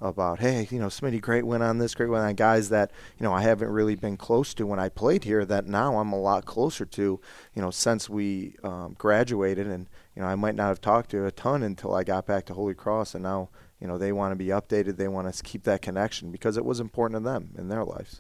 about, 0.01 0.39
hey, 0.39 0.67
you 0.71 0.79
know, 0.79 0.87
Smitty, 0.87 1.19
great 1.19 1.45
win 1.45 1.61
on 1.61 1.77
this, 1.77 1.93
great 1.93 2.09
win 2.09 2.21
on 2.21 2.35
guys 2.35 2.69
that, 2.69 2.91
you 3.17 3.23
know, 3.25 3.33
I 3.33 3.41
haven't 3.41 3.69
really 3.69 3.95
been 3.95 4.15
close 4.15 4.53
to 4.53 4.65
when 4.65 4.79
I 4.79 4.87
played 4.87 5.25
here 5.25 5.43
that 5.45 5.67
now 5.67 5.97
I'm 5.97 6.13
a 6.13 6.19
lot 6.19 6.45
closer 6.45 6.85
to, 6.85 7.19
you 7.53 7.61
know, 7.61 7.71
since 7.71 8.09
we 8.09 8.55
um, 8.63 8.95
graduated. 8.97 9.67
And, 9.67 9.87
you 10.19 10.25
know, 10.25 10.31
I 10.31 10.35
might 10.35 10.55
not 10.55 10.67
have 10.67 10.81
talked 10.81 11.11
to 11.11 11.25
a 11.25 11.31
ton 11.31 11.63
until 11.63 11.95
I 11.95 12.03
got 12.03 12.25
back 12.25 12.45
to 12.47 12.53
Holy 12.53 12.73
Cross. 12.73 13.15
And 13.15 13.23
now, 13.23 13.47
you 13.79 13.87
know, 13.87 13.97
they 13.97 14.11
want 14.11 14.33
to 14.33 14.35
be 14.35 14.47
updated. 14.47 14.97
They 14.97 15.07
want 15.07 15.33
to 15.33 15.43
keep 15.43 15.63
that 15.63 15.81
connection 15.81 16.29
because 16.29 16.57
it 16.57 16.65
was 16.65 16.81
important 16.81 17.21
to 17.21 17.23
them 17.23 17.51
in 17.57 17.69
their 17.69 17.85
lives. 17.85 18.19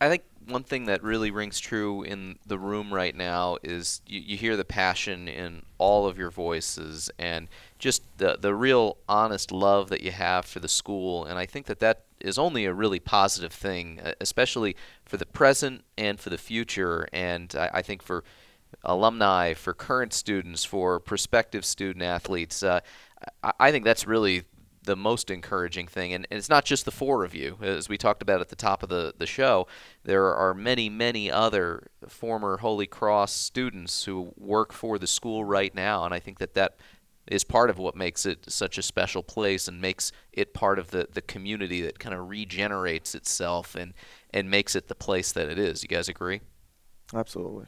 I 0.00 0.08
think 0.08 0.22
one 0.46 0.62
thing 0.62 0.84
that 0.84 1.02
really 1.02 1.32
rings 1.32 1.58
true 1.58 2.04
in 2.04 2.38
the 2.46 2.60
room 2.60 2.94
right 2.94 3.12
now 3.12 3.58
is 3.64 4.02
you, 4.06 4.20
you 4.20 4.36
hear 4.36 4.56
the 4.56 4.64
passion 4.64 5.26
in 5.26 5.64
all 5.78 6.06
of 6.06 6.16
your 6.16 6.30
voices 6.30 7.10
and 7.18 7.48
just 7.80 8.02
the 8.18 8.38
the 8.40 8.54
real 8.54 8.96
honest 9.08 9.50
love 9.50 9.88
that 9.88 10.02
you 10.02 10.12
have 10.12 10.44
for 10.44 10.60
the 10.60 10.68
school 10.68 11.24
and 11.24 11.40
I 11.40 11.46
think 11.46 11.66
that 11.66 11.80
that 11.80 12.04
is 12.20 12.38
only 12.38 12.66
a 12.66 12.72
really 12.72 13.00
positive 13.00 13.52
thing 13.52 14.00
especially 14.20 14.76
for 15.04 15.16
the 15.16 15.26
present 15.26 15.82
and 15.98 16.20
for 16.20 16.30
the 16.30 16.38
future 16.38 17.08
and 17.12 17.52
I, 17.58 17.70
I 17.74 17.82
think 17.82 18.02
for 18.02 18.22
alumni 18.84 19.54
for 19.54 19.74
current 19.74 20.12
students 20.12 20.64
for 20.64 21.00
prospective 21.00 21.64
student 21.64 22.04
athletes 22.04 22.62
uh, 22.62 22.80
I, 23.42 23.70
think 23.70 23.84
that's 23.84 24.06
really 24.06 24.44
the 24.84 24.96
most 24.96 25.30
encouraging 25.30 25.86
thing. 25.86 26.12
And, 26.12 26.26
and, 26.30 26.38
it's 26.38 26.48
not 26.48 26.64
just 26.64 26.84
the 26.84 26.90
four 26.90 27.24
of 27.24 27.34
you. 27.34 27.58
As 27.60 27.88
we 27.88 27.98
talked 27.98 28.22
about 28.22 28.40
at 28.40 28.48
the 28.48 28.56
top 28.56 28.82
of 28.82 28.88
the, 28.88 29.14
the 29.16 29.26
show, 29.26 29.66
there 30.04 30.34
are 30.34 30.54
many, 30.54 30.88
many 30.88 31.30
other 31.30 31.88
former 32.08 32.58
Holy 32.58 32.86
Cross 32.86 33.32
students 33.32 34.04
who 34.04 34.32
work 34.36 34.72
for 34.72 34.98
the 34.98 35.06
school 35.06 35.44
right 35.44 35.74
now. 35.74 36.04
And 36.04 36.14
I 36.14 36.20
think 36.20 36.38
that 36.38 36.54
that 36.54 36.76
is 37.26 37.42
part 37.42 37.70
of 37.70 37.78
what 37.78 37.96
makes 37.96 38.24
it 38.24 38.50
such 38.50 38.78
a 38.78 38.82
special 38.82 39.22
place 39.22 39.66
and 39.66 39.80
makes 39.80 40.12
it 40.32 40.54
part 40.54 40.78
of 40.78 40.92
the, 40.92 41.08
the 41.12 41.22
community 41.22 41.80
that 41.82 41.98
kind 41.98 42.14
of 42.14 42.28
regenerates 42.28 43.14
itself 43.14 43.74
and, 43.74 43.92
and 44.32 44.48
makes 44.48 44.76
it 44.76 44.86
the 44.86 44.94
place 44.94 45.32
that 45.32 45.48
it 45.48 45.58
is. 45.58 45.82
You 45.82 45.88
guys 45.88 46.08
agree? 46.08 46.40
Absolutely. 47.12 47.66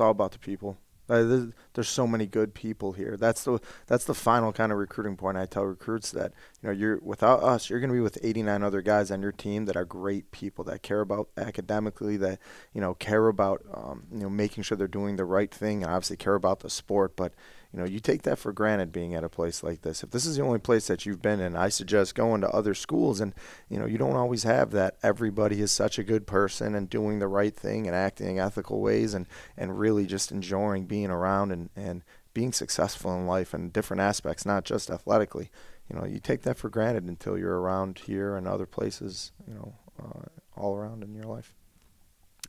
It's 0.00 0.04
all 0.06 0.12
about 0.12 0.32
the 0.32 0.38
people. 0.38 0.78
Uh, 1.10 1.48
there's 1.74 1.88
so 1.90 2.06
many 2.06 2.24
good 2.24 2.54
people 2.54 2.92
here. 2.92 3.18
That's 3.18 3.44
the 3.44 3.60
that's 3.86 4.06
the 4.06 4.14
final 4.14 4.50
kind 4.50 4.72
of 4.72 4.78
recruiting 4.78 5.14
point. 5.14 5.36
I 5.36 5.44
tell 5.44 5.64
recruits 5.64 6.10
that 6.12 6.32
you 6.62 6.68
know 6.68 6.72
you're 6.72 6.98
without 7.02 7.42
us, 7.42 7.68
you're 7.68 7.80
going 7.80 7.90
to 7.90 7.94
be 7.94 8.00
with 8.00 8.16
89 8.22 8.62
other 8.62 8.80
guys 8.80 9.10
on 9.10 9.20
your 9.20 9.32
team 9.32 9.66
that 9.66 9.76
are 9.76 9.84
great 9.84 10.30
people 10.30 10.64
that 10.64 10.80
care 10.82 11.02
about 11.02 11.28
academically, 11.36 12.16
that 12.16 12.38
you 12.72 12.80
know 12.80 12.94
care 12.94 13.28
about 13.28 13.60
um, 13.74 14.04
you 14.10 14.20
know 14.20 14.30
making 14.30 14.62
sure 14.62 14.78
they're 14.78 14.88
doing 14.88 15.16
the 15.16 15.26
right 15.26 15.52
thing, 15.52 15.82
and 15.82 15.92
obviously 15.92 16.16
care 16.16 16.34
about 16.34 16.60
the 16.60 16.70
sport. 16.70 17.14
But 17.14 17.34
you 17.72 17.78
know, 17.78 17.86
you 17.86 18.00
take 18.00 18.22
that 18.22 18.38
for 18.38 18.52
granted 18.52 18.90
being 18.90 19.14
at 19.14 19.22
a 19.22 19.28
place 19.28 19.62
like 19.62 19.82
this. 19.82 20.02
If 20.02 20.10
this 20.10 20.26
is 20.26 20.36
the 20.36 20.42
only 20.42 20.58
place 20.58 20.88
that 20.88 21.06
you've 21.06 21.22
been 21.22 21.38
in, 21.38 21.54
I 21.54 21.68
suggest 21.68 22.16
going 22.16 22.40
to 22.40 22.50
other 22.50 22.74
schools. 22.74 23.20
And, 23.20 23.32
you 23.68 23.78
know, 23.78 23.86
you 23.86 23.96
don't 23.96 24.16
always 24.16 24.42
have 24.42 24.72
that. 24.72 24.96
Everybody 25.04 25.60
is 25.60 25.70
such 25.70 25.98
a 25.98 26.04
good 26.04 26.26
person 26.26 26.74
and 26.74 26.90
doing 26.90 27.20
the 27.20 27.28
right 27.28 27.54
thing 27.54 27.86
and 27.86 27.94
acting 27.94 28.36
in 28.36 28.42
ethical 28.42 28.80
ways 28.80 29.14
and, 29.14 29.26
and 29.56 29.78
really 29.78 30.04
just 30.04 30.32
enjoying 30.32 30.86
being 30.86 31.10
around 31.10 31.52
and, 31.52 31.70
and 31.76 32.02
being 32.34 32.52
successful 32.52 33.14
in 33.14 33.26
life 33.26 33.54
and 33.54 33.72
different 33.72 34.00
aspects, 34.00 34.44
not 34.44 34.64
just 34.64 34.90
athletically. 34.90 35.50
You 35.88 35.96
know, 35.96 36.06
you 36.06 36.18
take 36.18 36.42
that 36.42 36.58
for 36.58 36.70
granted 36.70 37.04
until 37.04 37.38
you're 37.38 37.60
around 37.60 38.00
here 38.00 38.36
and 38.36 38.48
other 38.48 38.66
places, 38.66 39.30
you 39.46 39.54
know, 39.54 39.74
uh, 40.02 40.60
all 40.60 40.76
around 40.76 41.04
in 41.04 41.14
your 41.14 41.24
life 41.24 41.54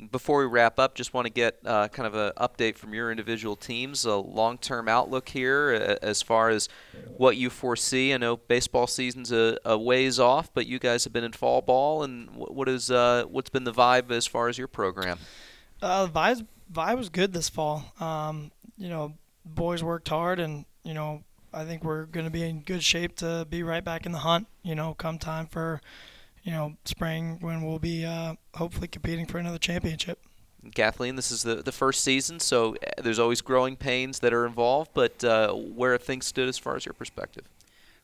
before 0.09 0.39
we 0.39 0.45
wrap 0.45 0.79
up, 0.79 0.95
just 0.95 1.13
want 1.13 1.27
to 1.27 1.33
get 1.33 1.59
uh, 1.65 1.87
kind 1.89 2.07
of 2.07 2.15
an 2.15 2.31
update 2.37 2.77
from 2.77 2.93
your 2.93 3.11
individual 3.11 3.55
teams, 3.55 4.05
a 4.05 4.15
long-term 4.15 4.87
outlook 4.87 5.29
here 5.29 5.97
as 6.01 6.21
far 6.21 6.49
as 6.49 6.69
what 7.17 7.37
you 7.37 7.49
foresee. 7.49 8.13
I 8.13 8.17
know 8.17 8.37
baseball 8.37 8.87
season's 8.87 9.31
a, 9.31 9.57
a 9.63 9.77
ways 9.77 10.19
off, 10.19 10.51
but 10.53 10.65
you 10.65 10.79
guys 10.79 11.03
have 11.03 11.13
been 11.13 11.23
in 11.23 11.33
fall 11.33 11.61
ball, 11.61 12.03
and 12.03 12.29
what 12.33 12.67
is 12.67 12.89
uh, 12.89 13.25
what's 13.27 13.49
been 13.49 13.63
the 13.63 13.73
vibe 13.73 14.11
as 14.11 14.25
far 14.25 14.47
as 14.47 14.57
your 14.57 14.67
program? 14.67 15.19
Uh, 15.81 16.05
the 16.05 16.11
vibe, 16.11 16.47
vibe 16.71 16.97
was 16.97 17.09
good 17.09 17.33
this 17.33 17.49
fall. 17.49 17.93
Um, 17.99 18.51
you 18.77 18.89
know, 18.89 19.13
boys 19.45 19.83
worked 19.83 20.09
hard, 20.09 20.39
and 20.39 20.65
you 20.83 20.93
know, 20.93 21.23
I 21.53 21.65
think 21.65 21.83
we're 21.83 22.05
going 22.05 22.25
to 22.25 22.31
be 22.31 22.43
in 22.43 22.61
good 22.61 22.83
shape 22.83 23.15
to 23.17 23.45
be 23.49 23.61
right 23.63 23.83
back 23.83 24.05
in 24.05 24.11
the 24.11 24.19
hunt. 24.19 24.47
You 24.63 24.75
know, 24.75 24.93
come 24.93 25.19
time 25.19 25.47
for 25.47 25.81
you 26.43 26.51
know, 26.51 26.75
spring 26.85 27.37
when 27.41 27.61
we'll 27.63 27.79
be 27.79 28.05
uh, 28.05 28.35
hopefully 28.55 28.87
competing 28.87 29.25
for 29.25 29.37
another 29.37 29.59
championship. 29.59 30.19
Kathleen, 30.75 31.15
this 31.15 31.31
is 31.31 31.43
the, 31.43 31.55
the 31.55 31.71
first 31.71 32.03
season, 32.03 32.39
so 32.39 32.75
uh, 32.75 33.01
there's 33.01 33.19
always 33.19 33.41
growing 33.41 33.75
pains 33.75 34.19
that 34.19 34.33
are 34.33 34.45
involved, 34.45 34.91
but 34.93 35.23
uh, 35.23 35.51
where 35.53 35.93
have 35.93 36.03
things 36.03 36.25
stood 36.25 36.47
as 36.47 36.57
far 36.57 36.75
as 36.75 36.85
your 36.85 36.93
perspective? 36.93 37.45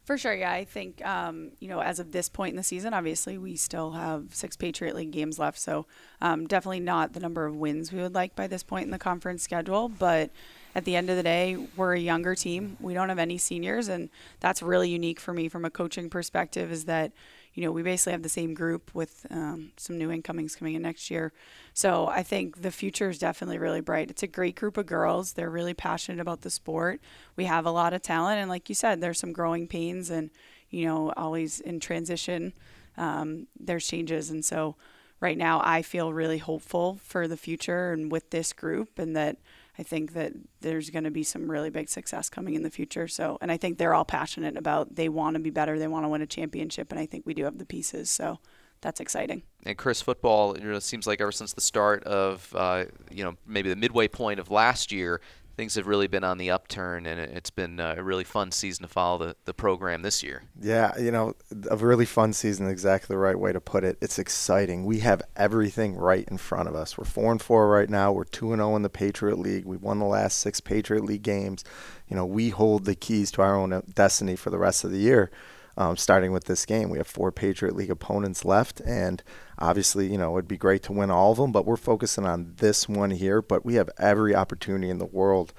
For 0.06 0.18
sure, 0.18 0.34
yeah. 0.34 0.52
I 0.52 0.64
think, 0.64 1.06
um, 1.06 1.52
you 1.60 1.68
know, 1.68 1.82
as 1.82 2.00
of 2.00 2.14
this 2.14 2.30
point 2.30 2.52
in 2.52 2.56
the 2.56 2.64
season, 2.64 2.94
obviously 2.94 3.38
we 3.38 3.58
still 3.58 3.92
have 3.92 4.34
six 4.34 4.56
Patriot 4.56 4.96
League 4.96 5.12
games 5.12 5.38
left, 5.38 5.60
so 5.60 5.86
um, 6.22 6.48
definitely 6.48 6.80
not 6.80 7.14
the 7.14 7.20
number 7.20 7.46
of 7.46 7.56
wins 7.56 7.92
we 7.92 8.02
would 8.02 8.16
like 8.16 8.36
by 8.36 8.48
this 8.48 8.64
point 8.64 8.86
in 8.86 8.92
the 8.92 8.98
conference 8.98 9.44
schedule, 9.44 9.90
but 9.90 10.32
at 10.74 10.86
the 10.86 10.96
end 10.96 11.10
of 11.10 11.18
the 11.18 11.24
day, 11.24 11.58
we're 11.76 11.94
a 11.94 12.00
younger 12.00 12.36
team. 12.36 12.78
We 12.80 12.94
don't 12.94 13.10
have 13.10 13.20
any 13.20 13.38
seniors, 13.38 13.88
and 13.88 14.10
that's 14.40 14.64
really 14.64 14.90
unique 14.90 15.20
for 15.20 15.34
me 15.34 15.50
from 15.50 15.66
a 15.66 15.70
coaching 15.70 16.10
perspective 16.10 16.72
is 16.72 16.86
that– 16.86 17.12
you 17.58 17.64
know, 17.64 17.72
we 17.72 17.82
basically 17.82 18.12
have 18.12 18.22
the 18.22 18.30
same 18.30 18.54
group 18.54 18.94
with 18.94 19.26
um, 19.32 19.72
some 19.78 19.98
new 19.98 20.12
incomings 20.12 20.56
coming 20.56 20.76
in 20.76 20.84
next 20.84 21.10
year. 21.10 21.34
So 21.74 22.06
I 22.06 22.22
think 22.22 22.62
the 22.62 22.70
future 22.70 23.10
is 23.10 23.18
definitely 23.18 23.58
really 23.58 23.82
bright. 23.82 24.12
It's 24.12 24.22
a 24.22 24.28
great 24.28 24.56
group 24.56 24.78
of 24.78 24.86
girls. 24.86 25.34
They're 25.34 25.50
really 25.50 25.74
passionate 25.74 26.22
about 26.22 26.42
the 26.42 26.52
sport. 26.52 27.02
We 27.36 27.46
have 27.46 27.66
a 27.66 27.72
lot 27.72 27.94
of 27.94 28.04
talent, 28.04 28.40
and 28.40 28.48
like 28.48 28.70
you 28.70 28.76
said, 28.76 29.02
there's 29.02 29.18
some 29.18 29.34
growing 29.34 29.66
pains, 29.66 30.12
and 30.12 30.30
you 30.70 30.86
know, 30.86 31.12
always 31.18 31.60
in 31.60 31.80
transition, 31.80 32.54
um, 32.96 33.48
there's 33.60 33.88
changes, 33.88 34.30
and 34.30 34.46
so 34.46 34.76
right 35.20 35.38
now 35.38 35.60
I 35.64 35.82
feel 35.82 36.14
really 36.14 36.38
hopeful 36.38 37.00
for 37.04 37.28
the 37.28 37.38
future 37.38 37.92
and 37.92 38.12
with 38.12 38.30
this 38.30 38.54
group, 38.54 39.00
and 39.00 39.16
that 39.16 39.38
I 39.80 39.84
think 39.84 40.14
that 40.14 40.34
there's 40.62 40.90
going 40.90 41.04
to 41.04 41.12
be 41.12 41.24
some 41.24 41.50
really 41.50 41.70
big 41.70 41.90
success 41.90 42.30
coming 42.30 42.56
in 42.56 42.64
the 42.64 42.72
future. 42.72 43.08
So, 43.08 43.38
and 43.42 43.52
I 43.52 43.58
think 43.58 43.78
they're 43.78 43.94
all 43.94 44.06
passionate 44.06 44.58
about 44.58 44.96
they 44.96 45.10
want 45.10 45.36
to 45.36 45.40
be 45.40 45.52
better, 45.52 45.78
they 45.78 45.88
want 45.88 46.06
to 46.06 46.10
win 46.10 46.22
a 46.22 46.28
championship, 46.28 46.92
and 46.92 47.00
I 47.00 47.06
think 47.06 47.26
we 47.26 47.34
do 47.34 47.44
have 47.44 47.58
the 47.58 47.66
pieces. 47.66 48.10
So, 48.10 48.40
that's 48.82 49.00
exciting. 49.00 49.44
And 49.64 49.78
Chris, 49.78 50.02
football, 50.02 50.58
you 50.58 50.64
know, 50.64 50.76
it 50.76 50.84
seems 50.84 51.08
like 51.08 51.20
ever 51.20 51.32
since 51.32 51.54
the 51.54 51.62
start 51.62 52.04
of, 52.04 52.54
uh, 52.56 52.86
you 53.12 53.24
know, 53.24 53.36
maybe 53.46 53.70
the 53.70 53.76
midway 53.76 54.08
point 54.08 54.40
of 54.40 54.52
last 54.52 54.92
year, 54.92 55.20
things 55.58 55.74
have 55.74 55.88
really 55.88 56.08
been 56.08 56.24
on 56.24 56.38
the 56.38 56.52
upturn, 56.52 57.08
and 57.08 57.20
it's 57.20 57.50
been 57.50 57.80
uh, 57.80 57.96
a 57.98 58.04
really 58.04 58.24
fun 58.24 58.52
season 58.52 58.84
to 58.84 58.88
follow 58.88 59.18
the, 59.18 59.36
the 59.46 59.54
program 59.54 60.04
this 60.04 60.22
year. 60.22 60.44
Yeah, 60.62 60.98
you 61.00 61.10
know, 61.10 61.34
a 61.70 61.76
really 61.76 62.06
fun 62.06 62.32
season, 62.32 62.70
exactly 62.70 63.14
the 63.14 63.18
right 63.18 63.38
way 63.38 63.52
to 63.52 63.60
put 63.60 63.84
it. 63.84 63.98
It's 64.00 64.20
exciting. 64.20 64.86
We 64.86 65.00
have 65.00 65.24
everything 65.36 65.96
right 65.96 66.28
in 66.30 66.38
front 66.38 66.70
of 66.70 66.76
us. 66.76 66.96
We're 66.96 67.06
four 67.06 67.32
and 67.32 67.42
four 67.42 67.68
right 67.70 67.90
now. 67.90 68.12
We're 68.12 68.24
two 68.24 68.54
and 68.54 68.60
zero 68.60 68.74
oh 68.74 68.76
in 68.76 68.84
the 68.84 68.90
Patriot 68.90 69.40
League. 69.40 69.66
We 69.66 69.78
won 69.78 69.98
the 69.98 70.06
last 70.06 70.38
six 70.38 70.62
Patriot 70.62 71.04
League 71.04 71.24
games. 71.24 71.64
You 72.08 72.16
know, 72.16 72.26
we 72.26 72.50
hold 72.50 72.86
the 72.86 72.96
keys 72.96 73.32
to 73.32 73.42
our 73.42 73.56
own 73.56 73.82
destiny 73.96 74.36
for 74.36 74.52
the 74.52 74.60
rest 74.60 74.84
of 74.84 74.92
the 74.92 75.00
year 75.00 75.32
um, 75.78 75.96
starting 75.96 76.32
with 76.32 76.46
this 76.46 76.66
game. 76.66 76.90
We 76.90 76.98
have 76.98 77.08
four 77.08 77.32
Patriot 77.32 77.76
League 77.76 77.92
opponents 77.92 78.44
left, 78.44 78.82
and 78.82 79.24
obviously, 79.60 80.12
you 80.12 80.18
know, 80.18 80.36
it'd 80.36 80.48
be 80.48 80.58
great 80.58 80.84
to 80.84 80.92
win 80.92 81.12
all 81.12 81.32
of 81.32 81.38
them, 81.38 81.52
but 81.52 81.66
we're 81.66 81.78
focusing 81.78 82.26
on 82.26 82.54
this 82.58 82.90
one 82.90 83.12
here. 83.12 83.42
But 83.42 83.64
we 83.64 83.76
have 83.76 83.90
every 83.98 84.36
opportunity 84.36 84.90
in 84.90 84.98
the 84.98 85.06
world 85.06 85.54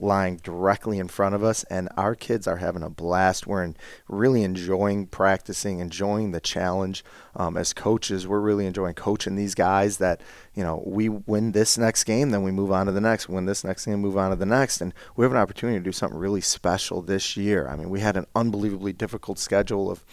lying 0.00 0.36
directly 0.36 0.98
in 0.98 1.08
front 1.08 1.34
of 1.34 1.42
us, 1.42 1.64
and 1.64 1.88
our 1.96 2.14
kids 2.14 2.46
are 2.46 2.56
having 2.56 2.82
a 2.82 2.90
blast. 2.90 3.46
We're 3.46 3.64
in, 3.64 3.76
really 4.08 4.42
enjoying 4.42 5.06
practicing, 5.06 5.80
enjoying 5.80 6.32
the 6.32 6.40
challenge. 6.40 7.04
Um, 7.36 7.56
as 7.56 7.72
coaches, 7.72 8.26
we're 8.26 8.40
really 8.40 8.66
enjoying 8.66 8.94
coaching 8.94 9.36
these 9.36 9.54
guys. 9.54 9.98
That 9.98 10.20
you 10.54 10.62
know, 10.62 10.82
we 10.86 11.08
win 11.08 11.52
this 11.52 11.76
next 11.78 12.04
game, 12.04 12.30
then 12.30 12.42
we 12.42 12.50
move 12.50 12.72
on 12.72 12.86
to 12.86 12.92
the 12.92 13.00
next. 13.00 13.28
Win 13.28 13.46
this 13.46 13.64
next 13.64 13.86
game, 13.86 14.00
move 14.00 14.16
on 14.16 14.30
to 14.30 14.36
the 14.36 14.46
next, 14.46 14.80
and 14.80 14.94
we 15.16 15.24
have 15.24 15.32
an 15.32 15.38
opportunity 15.38 15.78
to 15.78 15.84
do 15.84 15.92
something 15.92 16.18
really 16.18 16.40
special 16.40 17.02
this 17.02 17.36
year. 17.36 17.68
I 17.68 17.76
mean, 17.76 17.90
we 17.90 18.00
had 18.00 18.16
an 18.16 18.26
unbelievably 18.34 18.94
difficult 18.94 19.38
schedule 19.38 19.90
of 19.90 20.04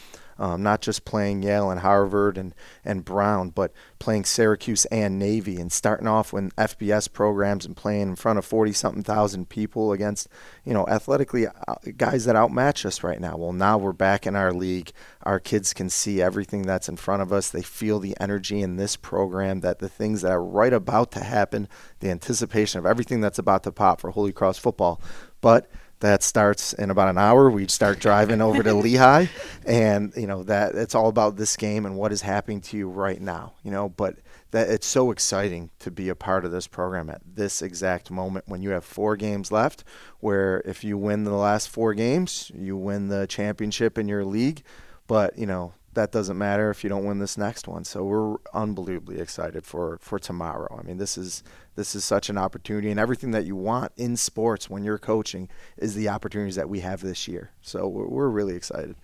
um, 0.41 0.63
not 0.63 0.81
just 0.81 1.05
playing 1.05 1.43
Yale 1.43 1.69
and 1.69 1.81
Harvard 1.81 2.35
and, 2.35 2.55
and 2.83 3.05
Brown, 3.05 3.51
but 3.51 3.71
playing 3.99 4.25
Syracuse 4.25 4.85
and 4.85 5.19
Navy 5.19 5.57
and 5.57 5.71
starting 5.71 6.07
off 6.07 6.33
with 6.33 6.55
FBS 6.55 7.13
programs 7.13 7.63
and 7.63 7.77
playing 7.77 8.01
in 8.09 8.15
front 8.15 8.39
of 8.39 8.45
40 8.45 8.73
something 8.73 9.03
thousand 9.03 9.49
people 9.49 9.91
against, 9.91 10.27
you 10.65 10.73
know, 10.73 10.87
athletically 10.87 11.45
uh, 11.45 11.75
guys 11.95 12.25
that 12.25 12.35
outmatch 12.35 12.87
us 12.87 13.03
right 13.03 13.21
now. 13.21 13.37
Well, 13.37 13.53
now 13.53 13.77
we're 13.77 13.93
back 13.93 14.25
in 14.25 14.35
our 14.35 14.51
league. 14.51 14.91
Our 15.21 15.39
kids 15.39 15.75
can 15.75 15.91
see 15.91 16.23
everything 16.23 16.63
that's 16.63 16.89
in 16.89 16.97
front 16.97 17.21
of 17.21 17.31
us. 17.31 17.51
They 17.51 17.61
feel 17.61 17.99
the 17.99 18.17
energy 18.19 18.63
in 18.63 18.77
this 18.77 18.95
program 18.95 19.59
that 19.59 19.77
the 19.77 19.89
things 19.89 20.23
that 20.23 20.31
are 20.31 20.43
right 20.43 20.73
about 20.73 21.11
to 21.11 21.23
happen, 21.23 21.67
the 21.99 22.09
anticipation 22.09 22.79
of 22.79 22.87
everything 22.87 23.21
that's 23.21 23.37
about 23.37 23.61
to 23.65 23.71
pop 23.71 24.01
for 24.01 24.09
Holy 24.09 24.31
Cross 24.31 24.57
football. 24.57 24.99
But 25.39 25.69
that 26.01 26.23
starts 26.23 26.73
in 26.73 26.91
about 26.91 27.09
an 27.09 27.17
hour. 27.17 27.49
We 27.49 27.67
start 27.67 27.99
driving 27.99 28.41
over 28.41 28.61
to 28.61 28.73
Lehigh, 28.75 29.27
and 29.65 30.13
you 30.15 30.27
know 30.27 30.43
that 30.43 30.75
it's 30.75 30.93
all 30.93 31.07
about 31.07 31.37
this 31.37 31.55
game 31.55 31.85
and 31.85 31.95
what 31.95 32.11
is 32.11 32.21
happening 32.21 32.61
to 32.61 32.77
you 32.77 32.89
right 32.89 33.21
now. 33.21 33.53
You 33.63 33.71
know, 33.71 33.89
but 33.89 34.17
that 34.51 34.69
it's 34.69 34.87
so 34.87 35.11
exciting 35.11 35.69
to 35.79 35.89
be 35.89 36.09
a 36.09 36.15
part 36.15 36.43
of 36.43 36.51
this 36.51 36.67
program 36.67 37.09
at 37.09 37.21
this 37.25 37.61
exact 37.61 38.11
moment 38.11 38.45
when 38.47 38.61
you 38.61 38.71
have 38.71 38.83
four 38.83 39.15
games 39.15 39.51
left. 39.51 39.83
Where 40.19 40.61
if 40.65 40.83
you 40.83 40.97
win 40.97 41.23
the 41.23 41.31
last 41.31 41.69
four 41.69 41.93
games, 41.93 42.51
you 42.53 42.75
win 42.75 43.07
the 43.07 43.25
championship 43.27 43.97
in 43.97 44.07
your 44.07 44.25
league. 44.25 44.63
But 45.07 45.37
you 45.37 45.45
know 45.45 45.73
that 45.93 46.11
doesn't 46.11 46.37
matter 46.37 46.69
if 46.69 46.83
you 46.83 46.89
don't 46.89 47.05
win 47.05 47.19
this 47.19 47.37
next 47.37 47.67
one. 47.67 47.83
So 47.83 48.03
we're 48.03 48.37
unbelievably 48.53 49.19
excited 49.19 49.65
for 49.65 49.97
for 50.01 50.19
tomorrow. 50.19 50.79
I 50.79 50.83
mean, 50.83 50.97
this 50.97 51.17
is 51.17 51.43
this 51.75 51.95
is 51.95 52.05
such 52.05 52.29
an 52.29 52.37
opportunity, 52.37 52.89
and 52.91 52.99
everything 52.99 53.31
that 53.31 53.45
you 53.45 53.55
want 53.55 53.91
in 53.97 54.17
sports 54.17 54.69
when 54.69 54.83
you're 54.83 54.97
coaching 54.97 55.49
is 55.77 55.95
the 55.95 56.09
opportunities 56.09 56.55
that 56.55 56.69
we 56.69 56.79
have 56.81 57.01
this 57.01 57.27
year. 57.27 57.51
So 57.61 57.87
we're, 57.87 58.07
we're 58.07 58.29
really 58.29 58.55
excited. 58.55 58.95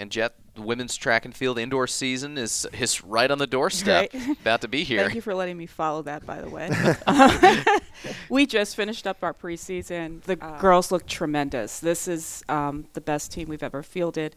And 0.00 0.10
Jet, 0.10 0.34
the 0.54 0.62
women's 0.62 0.96
track 0.96 1.24
and 1.24 1.34
field 1.34 1.56
indoor 1.58 1.86
season 1.86 2.36
is 2.36 2.66
is 2.72 3.04
right 3.04 3.30
on 3.30 3.38
the 3.38 3.46
doorstep, 3.46 4.12
right. 4.12 4.38
about 4.40 4.62
to 4.62 4.68
be 4.68 4.82
here. 4.82 5.02
Thank 5.02 5.14
you 5.14 5.20
for 5.20 5.34
letting 5.34 5.56
me 5.56 5.66
follow 5.66 6.02
that, 6.02 6.26
by 6.26 6.40
the 6.40 6.48
way. 6.48 6.70
we 8.28 8.46
just 8.46 8.74
finished 8.74 9.06
up 9.06 9.22
our 9.22 9.34
preseason. 9.34 10.20
The 10.22 10.42
uh, 10.42 10.58
girls 10.58 10.90
look 10.90 11.06
tremendous. 11.06 11.78
This 11.80 12.08
is 12.08 12.42
um, 12.48 12.86
the 12.94 13.00
best 13.00 13.30
team 13.30 13.48
we've 13.48 13.62
ever 13.62 13.82
fielded. 13.82 14.34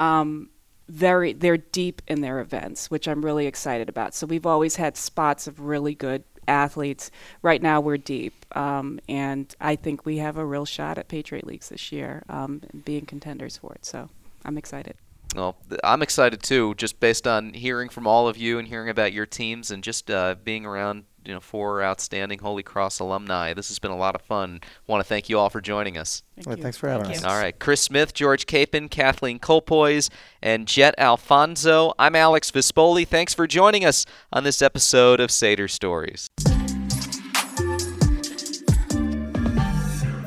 Um, 0.00 0.50
very 0.88 1.32
they're 1.32 1.56
deep 1.56 2.02
in 2.06 2.20
their 2.20 2.40
events, 2.40 2.90
which 2.90 3.08
I'm 3.08 3.24
really 3.24 3.46
excited 3.46 3.88
about. 3.88 4.14
So 4.14 4.26
we've 4.26 4.46
always 4.46 4.76
had 4.76 4.96
spots 4.96 5.46
of 5.46 5.60
really 5.60 5.94
good 5.94 6.24
athletes. 6.48 7.10
Right 7.42 7.60
now, 7.60 7.80
we're 7.80 7.96
deep, 7.96 8.46
um, 8.56 9.00
and 9.08 9.54
I 9.60 9.76
think 9.76 10.06
we 10.06 10.18
have 10.18 10.36
a 10.36 10.46
real 10.46 10.64
shot 10.64 10.98
at 10.98 11.08
Patriot 11.08 11.46
Leagues 11.46 11.68
this 11.68 11.90
year, 11.90 12.22
um, 12.28 12.62
being 12.84 13.04
contenders 13.06 13.56
for 13.56 13.72
it. 13.74 13.84
So 13.84 14.08
I'm 14.44 14.56
excited. 14.56 14.96
Well, 15.34 15.56
I'm 15.82 16.02
excited 16.02 16.42
too, 16.42 16.74
just 16.76 17.00
based 17.00 17.26
on 17.26 17.52
hearing 17.52 17.88
from 17.88 18.06
all 18.06 18.28
of 18.28 18.36
you 18.36 18.58
and 18.58 18.66
hearing 18.68 18.88
about 18.88 19.12
your 19.12 19.26
teams 19.26 19.70
and 19.70 19.82
just 19.82 20.10
uh, 20.10 20.36
being 20.42 20.64
around 20.64 21.04
you 21.26 21.34
know 21.34 21.40
four 21.40 21.82
outstanding 21.82 22.38
Holy 22.38 22.62
Cross 22.62 23.00
alumni. 23.00 23.52
This 23.54 23.68
has 23.68 23.78
been 23.78 23.90
a 23.90 23.96
lot 23.96 24.14
of 24.14 24.22
fun. 24.22 24.60
Want 24.86 25.02
to 25.02 25.08
thank 25.08 25.28
you 25.28 25.38
all 25.38 25.50
for 25.50 25.60
joining 25.60 25.98
us. 25.98 26.22
Thank 26.36 26.46
well, 26.46 26.56
thanks 26.56 26.76
for 26.76 26.88
having 26.88 27.06
thank 27.06 27.16
us. 27.16 27.22
You. 27.22 27.28
All 27.28 27.38
right, 27.38 27.58
Chris 27.58 27.80
Smith, 27.80 28.14
George 28.14 28.46
Capon, 28.46 28.88
Kathleen 28.88 29.38
Colpoys, 29.38 30.10
and 30.42 30.66
Jet 30.66 30.94
Alfonso. 30.98 31.92
I'm 31.98 32.14
Alex 32.14 32.50
Vispoli. 32.50 33.06
Thanks 33.06 33.34
for 33.34 33.46
joining 33.46 33.84
us 33.84 34.06
on 34.32 34.44
this 34.44 34.62
episode 34.62 35.20
of 35.20 35.30
Sader 35.30 35.68
Stories. 35.68 36.28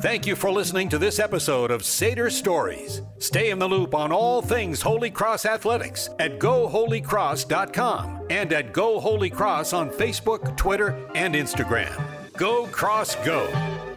Thank 0.00 0.26
you 0.26 0.34
for 0.34 0.50
listening 0.50 0.88
to 0.88 0.98
this 0.98 1.18
episode 1.18 1.70
of 1.70 1.82
Sader 1.82 2.32
Stories. 2.32 3.02
Stay 3.18 3.50
in 3.50 3.58
the 3.58 3.68
loop 3.68 3.94
on 3.94 4.12
all 4.12 4.40
things 4.40 4.80
Holy 4.80 5.10
Cross 5.10 5.44
athletics 5.44 6.08
at 6.18 6.38
goholycross.com 6.38 8.26
and 8.30 8.50
at 8.50 8.72
Go 8.72 8.98
Holy 8.98 9.28
Cross 9.28 9.74
on 9.74 9.90
Facebook, 9.90 10.56
Twitter, 10.56 10.96
and 11.14 11.34
Instagram. 11.34 12.02
Go 12.32 12.66
Cross 12.68 13.16
Go! 13.26 13.89